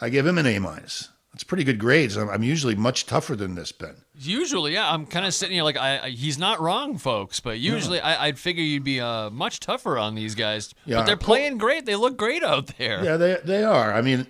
I 0.00 0.08
give 0.08 0.26
him 0.26 0.38
an 0.38 0.46
A 0.46 0.58
minus. 0.58 1.08
That's 1.38 1.44
pretty 1.44 1.62
good 1.62 1.78
grades. 1.78 2.16
I'm, 2.16 2.28
I'm 2.28 2.42
usually 2.42 2.74
much 2.74 3.06
tougher 3.06 3.36
than 3.36 3.54
this, 3.54 3.70
Ben. 3.70 3.94
Usually, 4.16 4.72
yeah, 4.72 4.92
I'm 4.92 5.06
kind 5.06 5.24
of 5.24 5.32
sitting 5.32 5.54
here 5.54 5.62
like 5.62 5.76
I, 5.76 6.06
I, 6.06 6.10
he's 6.10 6.36
not 6.36 6.60
wrong, 6.60 6.98
folks. 6.98 7.38
But 7.38 7.60
usually, 7.60 8.00
I, 8.00 8.26
I'd 8.26 8.40
figure 8.40 8.64
you'd 8.64 8.82
be 8.82 9.00
uh, 9.00 9.30
much 9.30 9.60
tougher 9.60 9.98
on 9.98 10.16
these 10.16 10.34
guys. 10.34 10.74
Yeah. 10.84 10.96
But 10.96 11.06
they're 11.06 11.16
playing 11.16 11.58
great. 11.58 11.86
They 11.86 11.94
look 11.94 12.16
great 12.16 12.42
out 12.42 12.76
there. 12.76 13.04
Yeah, 13.04 13.16
they 13.16 13.36
they 13.44 13.62
are. 13.62 13.92
I 13.94 14.02
mean, 14.02 14.26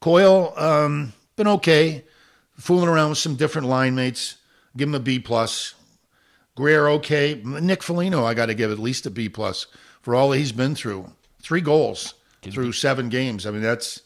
Coyle 0.00 0.52
um, 0.56 1.12
been 1.36 1.46
okay, 1.46 2.02
fooling 2.56 2.88
around 2.88 3.10
with 3.10 3.18
some 3.18 3.36
different 3.36 3.68
line 3.68 3.94
mates. 3.94 4.38
Give 4.76 4.88
him 4.88 4.96
a 4.96 5.00
B 5.00 5.20
plus. 5.20 5.74
Greer 6.56 6.88
okay. 6.88 7.40
Nick 7.44 7.84
Foligno, 7.84 8.24
I 8.24 8.34
got 8.34 8.46
to 8.46 8.54
give 8.54 8.72
at 8.72 8.80
least 8.80 9.06
a 9.06 9.10
B 9.10 9.28
plus 9.28 9.68
for 10.02 10.16
all 10.16 10.32
he's 10.32 10.50
been 10.50 10.74
through. 10.74 11.12
Three 11.40 11.60
goals 11.60 12.14
through 12.42 12.72
seven 12.72 13.10
games. 13.10 13.46
I 13.46 13.52
mean, 13.52 13.62
that's 13.62 14.02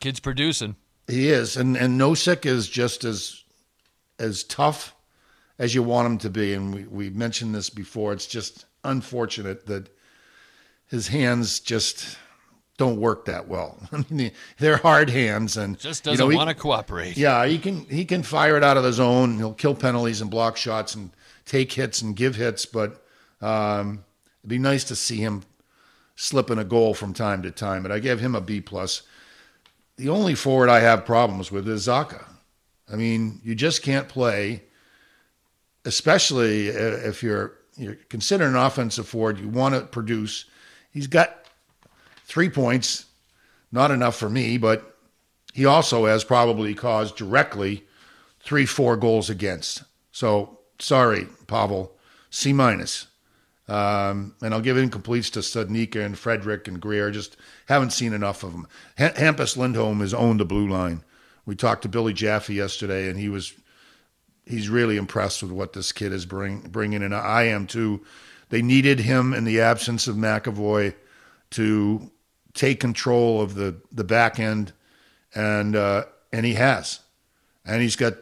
Kids 0.00 0.18
producing. 0.18 0.74
He 1.08 1.28
is, 1.30 1.56
and 1.56 1.76
and 1.76 2.00
Nosek 2.00 2.46
is 2.46 2.68
just 2.68 3.04
as 3.04 3.42
as 4.18 4.42
tough 4.44 4.94
as 5.58 5.74
you 5.74 5.82
want 5.82 6.06
him 6.06 6.18
to 6.18 6.30
be. 6.30 6.54
And 6.54 6.74
we 6.74 6.84
we 6.84 7.10
mentioned 7.10 7.54
this 7.54 7.70
before. 7.70 8.12
It's 8.12 8.26
just 8.26 8.64
unfortunate 8.84 9.66
that 9.66 9.88
his 10.88 11.08
hands 11.08 11.60
just 11.60 12.16
don't 12.78 13.00
work 13.00 13.24
that 13.24 13.48
well. 13.48 13.78
I 13.92 14.04
mean, 14.10 14.32
they're 14.58 14.76
hard 14.76 15.10
hands, 15.10 15.56
and 15.56 15.78
Just 15.78 16.06
you 16.06 16.12
doesn't 16.12 16.24
know, 16.24 16.30
he- 16.30 16.36
want 16.36 16.48
to 16.50 16.54
cooperate. 16.54 17.16
Yeah, 17.16 17.46
he 17.46 17.58
can 17.58 17.84
he 17.86 18.04
can 18.04 18.22
fire 18.22 18.56
it 18.56 18.64
out 18.64 18.76
of 18.76 18.82
the 18.82 18.92
zone. 18.92 19.36
He'll 19.38 19.54
kill 19.54 19.74
penalties 19.74 20.20
and 20.20 20.30
block 20.30 20.56
shots 20.56 20.94
and 20.94 21.10
take 21.44 21.72
hits 21.72 22.02
and 22.02 22.16
give 22.16 22.36
hits, 22.36 22.66
but 22.66 23.02
um, 23.40 24.04
it'd 24.40 24.50
be 24.50 24.58
nice 24.58 24.84
to 24.84 24.96
see 24.96 25.16
him 25.16 25.42
slipping 26.16 26.58
a 26.58 26.64
goal 26.64 26.94
from 26.94 27.12
time 27.12 27.42
to 27.42 27.50
time. 27.50 27.82
But 27.82 27.92
I 27.92 27.98
give 27.98 28.20
him 28.20 28.34
a 28.34 28.40
B 28.40 28.60
plus. 28.60 29.02
The 29.96 30.08
only 30.10 30.34
forward 30.34 30.68
I 30.68 30.80
have 30.80 31.06
problems 31.06 31.50
with 31.50 31.68
is 31.68 31.86
Zacha. 31.86 32.24
I 32.90 32.96
mean, 32.96 33.40
you 33.42 33.54
just 33.54 33.82
can't 33.82 34.08
play, 34.08 34.62
especially 35.84 36.68
if 36.68 37.22
you're 37.22 37.54
you're 37.76 37.96
considering 38.08 38.54
an 38.54 38.56
offensive 38.56 39.08
forward. 39.08 39.38
You 39.38 39.48
want 39.48 39.74
to 39.74 39.82
produce. 39.82 40.46
He's 40.90 41.06
got 41.06 41.46
three 42.24 42.48
points, 42.48 43.06
not 43.72 43.90
enough 43.90 44.16
for 44.16 44.30
me, 44.30 44.56
but 44.58 44.96
he 45.52 45.64
also 45.64 46.06
has 46.06 46.24
probably 46.24 46.74
caused 46.74 47.16
directly 47.16 47.84
three, 48.40 48.66
four 48.66 48.96
goals 48.96 49.30
against. 49.30 49.82
So 50.12 50.60
sorry, 50.78 51.26
Pavel, 51.46 51.92
C 52.30 52.52
minus. 52.52 53.06
Um, 53.68 54.36
and 54.40 54.54
I'll 54.54 54.60
give 54.60 54.76
incompletes 54.76 55.30
to 55.32 55.40
Studnicka 55.40 56.04
and 56.04 56.16
Frederic 56.16 56.68
and 56.68 56.80
Greer. 56.80 57.10
Just 57.10 57.36
haven't 57.66 57.90
seen 57.90 58.12
enough 58.12 58.44
of 58.44 58.52
them. 58.52 58.68
H- 58.98 59.14
Hampus 59.14 59.56
Lindholm 59.56 60.00
has 60.00 60.14
owned 60.14 60.40
the 60.40 60.44
blue 60.44 60.68
line. 60.68 61.02
We 61.44 61.56
talked 61.56 61.82
to 61.82 61.88
Billy 61.88 62.12
Jaffe 62.12 62.54
yesterday, 62.54 63.08
and 63.08 63.18
he 63.18 63.28
was 63.28 63.54
he's 64.44 64.68
really 64.68 64.96
impressed 64.96 65.42
with 65.42 65.50
what 65.50 65.72
this 65.72 65.90
kid 65.90 66.12
is 66.12 66.26
bring, 66.26 66.60
bringing, 66.60 67.02
and 67.02 67.14
I 67.14 67.44
am 67.44 67.66
too. 67.66 68.04
They 68.50 68.62
needed 68.62 69.00
him 69.00 69.34
in 69.34 69.42
the 69.42 69.60
absence 69.60 70.06
of 70.06 70.14
McAvoy 70.14 70.94
to 71.50 72.10
take 72.54 72.78
control 72.78 73.42
of 73.42 73.54
the 73.54 73.80
the 73.90 74.04
back 74.04 74.38
end, 74.38 74.72
and 75.34 75.74
uh, 75.74 76.04
and 76.32 76.46
he 76.46 76.54
has, 76.54 77.00
and 77.64 77.82
he's 77.82 77.96
got 77.96 78.14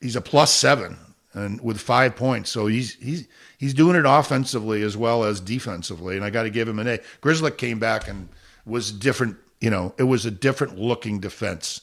he's 0.00 0.16
a 0.16 0.20
plus 0.20 0.52
seven 0.52 0.98
and 1.34 1.60
with 1.60 1.80
five 1.80 2.16
points, 2.16 2.50
so 2.50 2.66
he's 2.66 2.94
he's 2.94 3.26
he's 3.58 3.74
doing 3.74 3.96
it 3.96 4.04
offensively 4.06 4.82
as 4.82 4.96
well 4.96 5.24
as 5.24 5.40
defensively, 5.40 6.16
and 6.16 6.24
I 6.24 6.30
got 6.30 6.42
to 6.44 6.50
give 6.50 6.68
him 6.68 6.78
an 6.78 6.88
A. 6.88 6.98
Grzelcyk 7.22 7.56
came 7.56 7.78
back 7.78 8.08
and 8.08 8.28
was 8.66 8.92
different. 8.92 9.36
You 9.60 9.70
know, 9.70 9.94
it 9.98 10.04
was 10.04 10.26
a 10.26 10.30
different 10.30 10.78
looking 10.78 11.20
defense. 11.20 11.82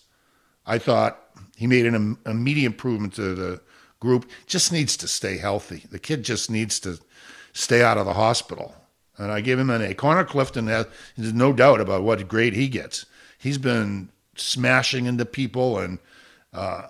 I 0.65 0.77
thought 0.77 1.19
he 1.55 1.67
made 1.67 1.85
an 1.85 2.17
immediate 2.25 2.67
improvement 2.67 3.13
to 3.15 3.33
the 3.33 3.61
group. 3.99 4.29
Just 4.45 4.71
needs 4.71 4.95
to 4.97 5.07
stay 5.07 5.37
healthy. 5.37 5.85
The 5.89 5.99
kid 5.99 6.23
just 6.23 6.51
needs 6.51 6.79
to 6.81 6.99
stay 7.53 7.81
out 7.81 7.97
of 7.97 8.05
the 8.05 8.13
hospital. 8.13 8.75
And 9.17 9.31
I 9.31 9.41
give 9.41 9.59
him 9.59 9.69
an 9.69 9.81
A. 9.81 9.93
Connor 9.93 10.23
Clifton 10.23 10.67
has 10.67 10.85
there's 11.17 11.33
no 11.33 11.51
doubt 11.51 11.81
about 11.81 12.03
what 12.03 12.25
grade 12.27 12.53
he 12.53 12.69
gets. 12.69 13.05
He's 13.37 13.57
been 13.57 14.09
smashing 14.35 15.05
into 15.05 15.25
people 15.25 15.77
and 15.79 15.99
uh, 16.53 16.83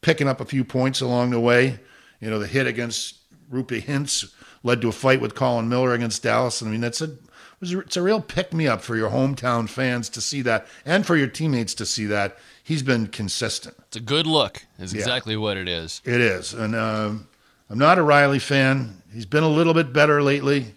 picking 0.00 0.28
up 0.28 0.40
a 0.40 0.46
few 0.46 0.64
points 0.64 1.00
along 1.00 1.30
the 1.30 1.40
way. 1.40 1.78
You 2.20 2.30
know, 2.30 2.38
the 2.38 2.46
hit 2.46 2.66
against 2.66 3.16
Roope 3.52 3.82
Hintz 3.84 4.32
led 4.62 4.80
to 4.80 4.88
a 4.88 4.92
fight 4.92 5.20
with 5.20 5.34
Colin 5.34 5.68
Miller 5.68 5.92
against 5.92 6.22
Dallas. 6.22 6.62
I 6.62 6.66
mean, 6.66 6.80
that's 6.80 7.00
a 7.00 7.04
it 7.04 7.60
was 7.60 7.72
a- 7.72 7.78
it's 7.80 7.96
a 7.96 8.02
real 8.02 8.20
pick 8.20 8.52
me 8.52 8.66
up 8.68 8.82
for 8.82 8.96
your 8.96 9.10
hometown 9.10 9.68
fans 9.68 10.08
to 10.10 10.20
see 10.20 10.42
that, 10.42 10.66
and 10.84 11.06
for 11.06 11.16
your 11.16 11.26
teammates 11.28 11.72
to 11.74 11.86
see 11.86 12.04
that. 12.06 12.36
He's 12.62 12.82
been 12.82 13.06
consistent. 13.06 13.76
It's 13.86 13.96
a 13.96 14.00
good 14.00 14.26
look. 14.26 14.66
Is 14.78 14.92
Yeah. 14.92 14.98
exactly 15.00 15.36
what 15.36 15.56
it 15.56 15.68
is. 15.68 16.00
It 16.04 16.20
is, 16.20 16.52
and 16.52 16.74
um, 16.74 17.28
I'm 17.70 17.78
not 17.78 17.96
a 17.98 18.02
Reilly 18.02 18.40
fan. 18.40 19.00
He's 19.14 19.24
been 19.26 19.44
a 19.44 19.48
little 19.48 19.72
bit 19.72 19.92
better 19.92 20.22
lately. 20.22 20.74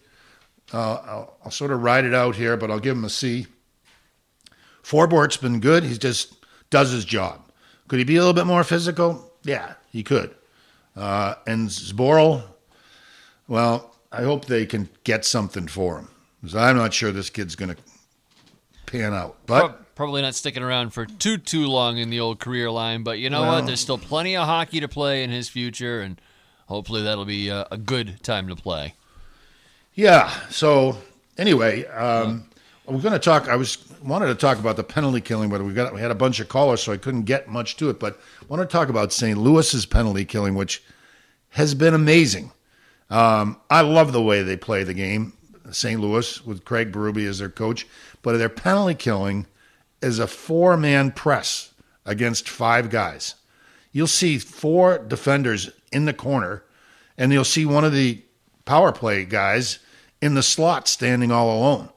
Uh, 0.71 0.93
I'll, 1.05 1.37
I'll 1.45 1.51
sort 1.51 1.71
of 1.71 1.81
ride 1.81 2.05
it 2.05 2.13
out 2.13 2.35
here, 2.35 2.55
but 2.55 2.69
I'll 2.69 2.79
give 2.79 2.95
him 2.95 3.03
a 3.05 3.09
C. 3.09 3.47
Forbort's 4.83 5.37
been 5.37 5.59
good. 5.59 5.83
He 5.83 5.97
just 5.97 6.33
does 6.69 6.91
his 6.91 7.05
job. 7.05 7.41
Could 7.87 7.99
he 7.99 8.05
be 8.05 8.15
a 8.15 8.19
little 8.19 8.33
bit 8.33 8.45
more 8.45 8.63
physical? 8.63 9.33
Yeah, 9.43 9.73
he 9.91 10.03
could. 10.03 10.33
Uh, 10.99 11.35
and 11.47 11.69
Zboril, 11.69 12.43
well, 13.47 13.95
I 14.11 14.23
hope 14.23 14.45
they 14.45 14.65
can 14.65 14.89
get 15.05 15.23
something 15.23 15.67
for 15.67 15.99
him 15.99 16.09
because 16.41 16.55
I'm 16.55 16.75
not 16.75 16.93
sure 16.93 17.11
this 17.11 17.29
kid's 17.29 17.55
going 17.55 17.73
to 17.73 17.81
pan 18.85 19.13
out. 19.13 19.37
But 19.45 19.59
Prob- 19.59 19.85
Probably 19.95 20.21
not 20.21 20.33
sticking 20.35 20.63
around 20.63 20.91
for 20.91 21.05
too 21.05 21.37
too 21.37 21.67
long 21.67 21.97
in 21.97 22.09
the 22.09 22.19
old 22.21 22.39
career 22.39 22.69
line, 22.71 23.03
but 23.03 23.19
you 23.19 23.29
know 23.29 23.41
Well- 23.41 23.55
what? 23.55 23.65
There's 23.65 23.79
still 23.81 23.97
plenty 23.97 24.35
of 24.35 24.45
hockey 24.45 24.79
to 24.81 24.87
play 24.87 25.23
in 25.23 25.29
his 25.29 25.47
future, 25.49 26.01
and 26.01 26.19
hopefully 26.67 27.01
that'll 27.03 27.25
be 27.25 27.49
a, 27.49 27.65
a 27.71 27.77
good 27.77 28.21
time 28.23 28.47
to 28.49 28.55
play. 28.55 28.95
Yeah. 29.93 30.29
So 30.49 30.97
anyway, 31.37 31.85
um, 31.85 32.48
we're 32.89 33.01
going 33.01 33.13
to 33.13 33.19
talk. 33.19 33.47
I 33.47 33.55
was 33.55 33.77
wanted 34.01 34.27
to 34.27 34.35
talk 34.35 34.59
about 34.59 34.75
the 34.75 34.83
penalty 34.83 35.21
killing, 35.21 35.49
but 35.49 35.63
we 35.63 35.73
got 35.73 35.93
we 35.93 36.01
had 36.01 36.11
a 36.11 36.15
bunch 36.15 36.39
of 36.39 36.49
callers, 36.49 36.81
so 36.81 36.91
I 36.91 36.97
couldn't 36.97 37.23
get 37.23 37.47
much 37.47 37.77
to 37.77 37.89
it. 37.89 37.99
But 37.99 38.19
I 38.41 38.45
want 38.47 38.67
to 38.67 38.71
talk 38.71 38.89
about 38.89 39.13
St. 39.13 39.37
Louis's 39.37 39.85
penalty 39.85 40.25
killing, 40.25 40.55
which 40.55 40.83
has 41.49 41.75
been 41.75 41.93
amazing. 41.93 42.51
Um, 43.09 43.59
I 43.69 43.81
love 43.81 44.11
the 44.11 44.21
way 44.21 44.43
they 44.43 44.57
play 44.57 44.83
the 44.83 44.93
game. 44.93 45.33
St. 45.71 45.99
Louis 45.99 46.43
with 46.45 46.65
Craig 46.65 46.91
Berube 46.91 47.27
as 47.27 47.39
their 47.39 47.49
coach, 47.49 47.87
but 48.21 48.37
their 48.37 48.49
penalty 48.49 48.95
killing 48.95 49.45
is 50.01 50.19
a 50.19 50.27
four 50.27 50.77
man 50.77 51.11
press 51.11 51.73
against 52.05 52.49
five 52.49 52.89
guys. 52.89 53.35
You'll 53.91 54.07
see 54.07 54.37
four 54.37 54.97
defenders 54.97 55.69
in 55.91 56.05
the 56.05 56.13
corner, 56.13 56.63
and 57.17 57.31
you'll 57.31 57.43
see 57.43 57.65
one 57.65 57.83
of 57.83 57.93
the 57.93 58.23
power 58.65 58.91
play 58.91 59.25
guys 59.25 59.79
in 60.21 60.33
the 60.35 60.43
slot 60.43 60.87
standing 60.87 61.31
all 61.31 61.57
alone. 61.57 61.89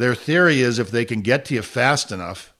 Their 0.00 0.14
theory 0.14 0.62
is 0.62 0.78
if 0.78 0.90
they 0.90 1.04
can 1.04 1.20
get 1.20 1.44
to 1.46 1.54
you 1.54 1.60
fast 1.60 2.10
enough 2.10 2.54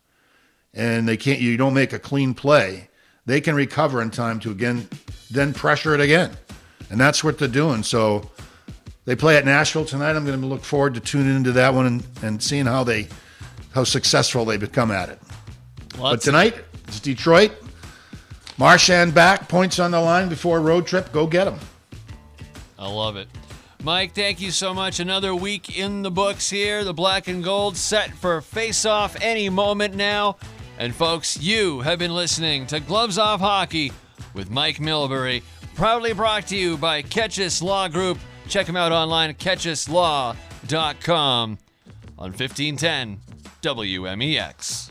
and 0.75 1.09
they 1.09 1.17
can't 1.17 1.41
you 1.41 1.57
don't 1.57 1.73
make 1.73 1.95
a 1.95 1.99
clean 1.99 2.35
play, 2.35 2.91
they 3.25 3.41
can 3.41 3.55
recover 3.55 4.03
in 4.03 4.11
time 4.11 4.41
to 4.41 4.51
again 4.51 4.87
then 5.31 5.55
pressure 5.55 5.95
it 5.95 6.03
again. 6.03 6.37
And 6.91 7.01
that's 7.01 7.25
what 7.25 7.39
they're 7.39 7.49
doing. 7.49 7.83
So 7.83 8.31
they 9.07 9.17
play 9.17 9.39
at 9.39 9.47
Nashville 9.47 9.87
tonight. 9.87 10.17
I'm 10.17 10.27
going 10.27 10.39
to 10.39 10.47
look 10.47 10.63
forward 10.65 10.93
to 10.95 11.01
tuning 11.01 11.35
into 11.35 11.53
that 11.53 11.73
one 11.73 11.87
and, 11.87 12.07
and 12.21 12.43
seeing 12.43 12.67
how 12.67 12.85
they 12.85 13.09
how 13.73 13.85
successful 13.85 14.45
they 14.45 14.59
become 14.59 14.91
at 14.91 15.09
it. 15.09 15.19
Well, 15.99 16.13
but 16.13 16.21
tonight 16.21 16.57
it's 16.89 17.01
Detroit. 17.01 17.53
Marchand 18.59 19.15
back, 19.15 19.49
points 19.49 19.79
on 19.79 19.93
the 19.93 20.01
line 20.01 20.29
before 20.29 20.59
a 20.59 20.61
road 20.61 20.87
trip. 20.87 21.11
Go 21.11 21.27
get 21.27 21.45
them. 21.45 21.59
I 22.79 22.87
love 22.87 23.17
it. 23.17 23.29
Mike, 23.83 24.13
thank 24.15 24.43
you 24.43 24.51
so 24.51 24.75
much. 24.75 25.01
Another 25.01 25.35
week 25.35 25.79
in 25.79 26.03
the 26.03 26.11
books 26.11 26.51
here. 26.51 26.85
The 26.85 26.93
black 26.93 27.29
and 27.29 27.43
gold 27.43 27.79
set 27.79 28.13
for 28.13 28.43
face 28.43 28.85
off 28.85 29.17
any 29.23 29.49
moment 29.49 29.95
now. 29.95 30.37
And 30.79 30.95
folks, 30.95 31.41
you 31.41 31.81
have 31.81 31.99
been 31.99 32.15
listening 32.15 32.67
to 32.67 32.81
Gloves 32.81 33.17
Off 33.17 33.41
Hockey 33.41 33.93
with 34.35 34.51
Mike 34.51 34.77
Milbury, 34.77 35.43
proudly 35.75 36.13
brought 36.13 36.47
to 36.49 36.57
you 36.57 36.77
by 36.77 37.03
Ketchus 37.03 37.63
Law 37.63 37.89
Group. 37.89 38.19
Check 38.49 38.67
them 38.67 38.77
out 38.77 38.93
online 38.93 39.31
at 39.31 39.39
on 42.19 42.33
1510 42.33 43.19
WMEX. 43.63 44.91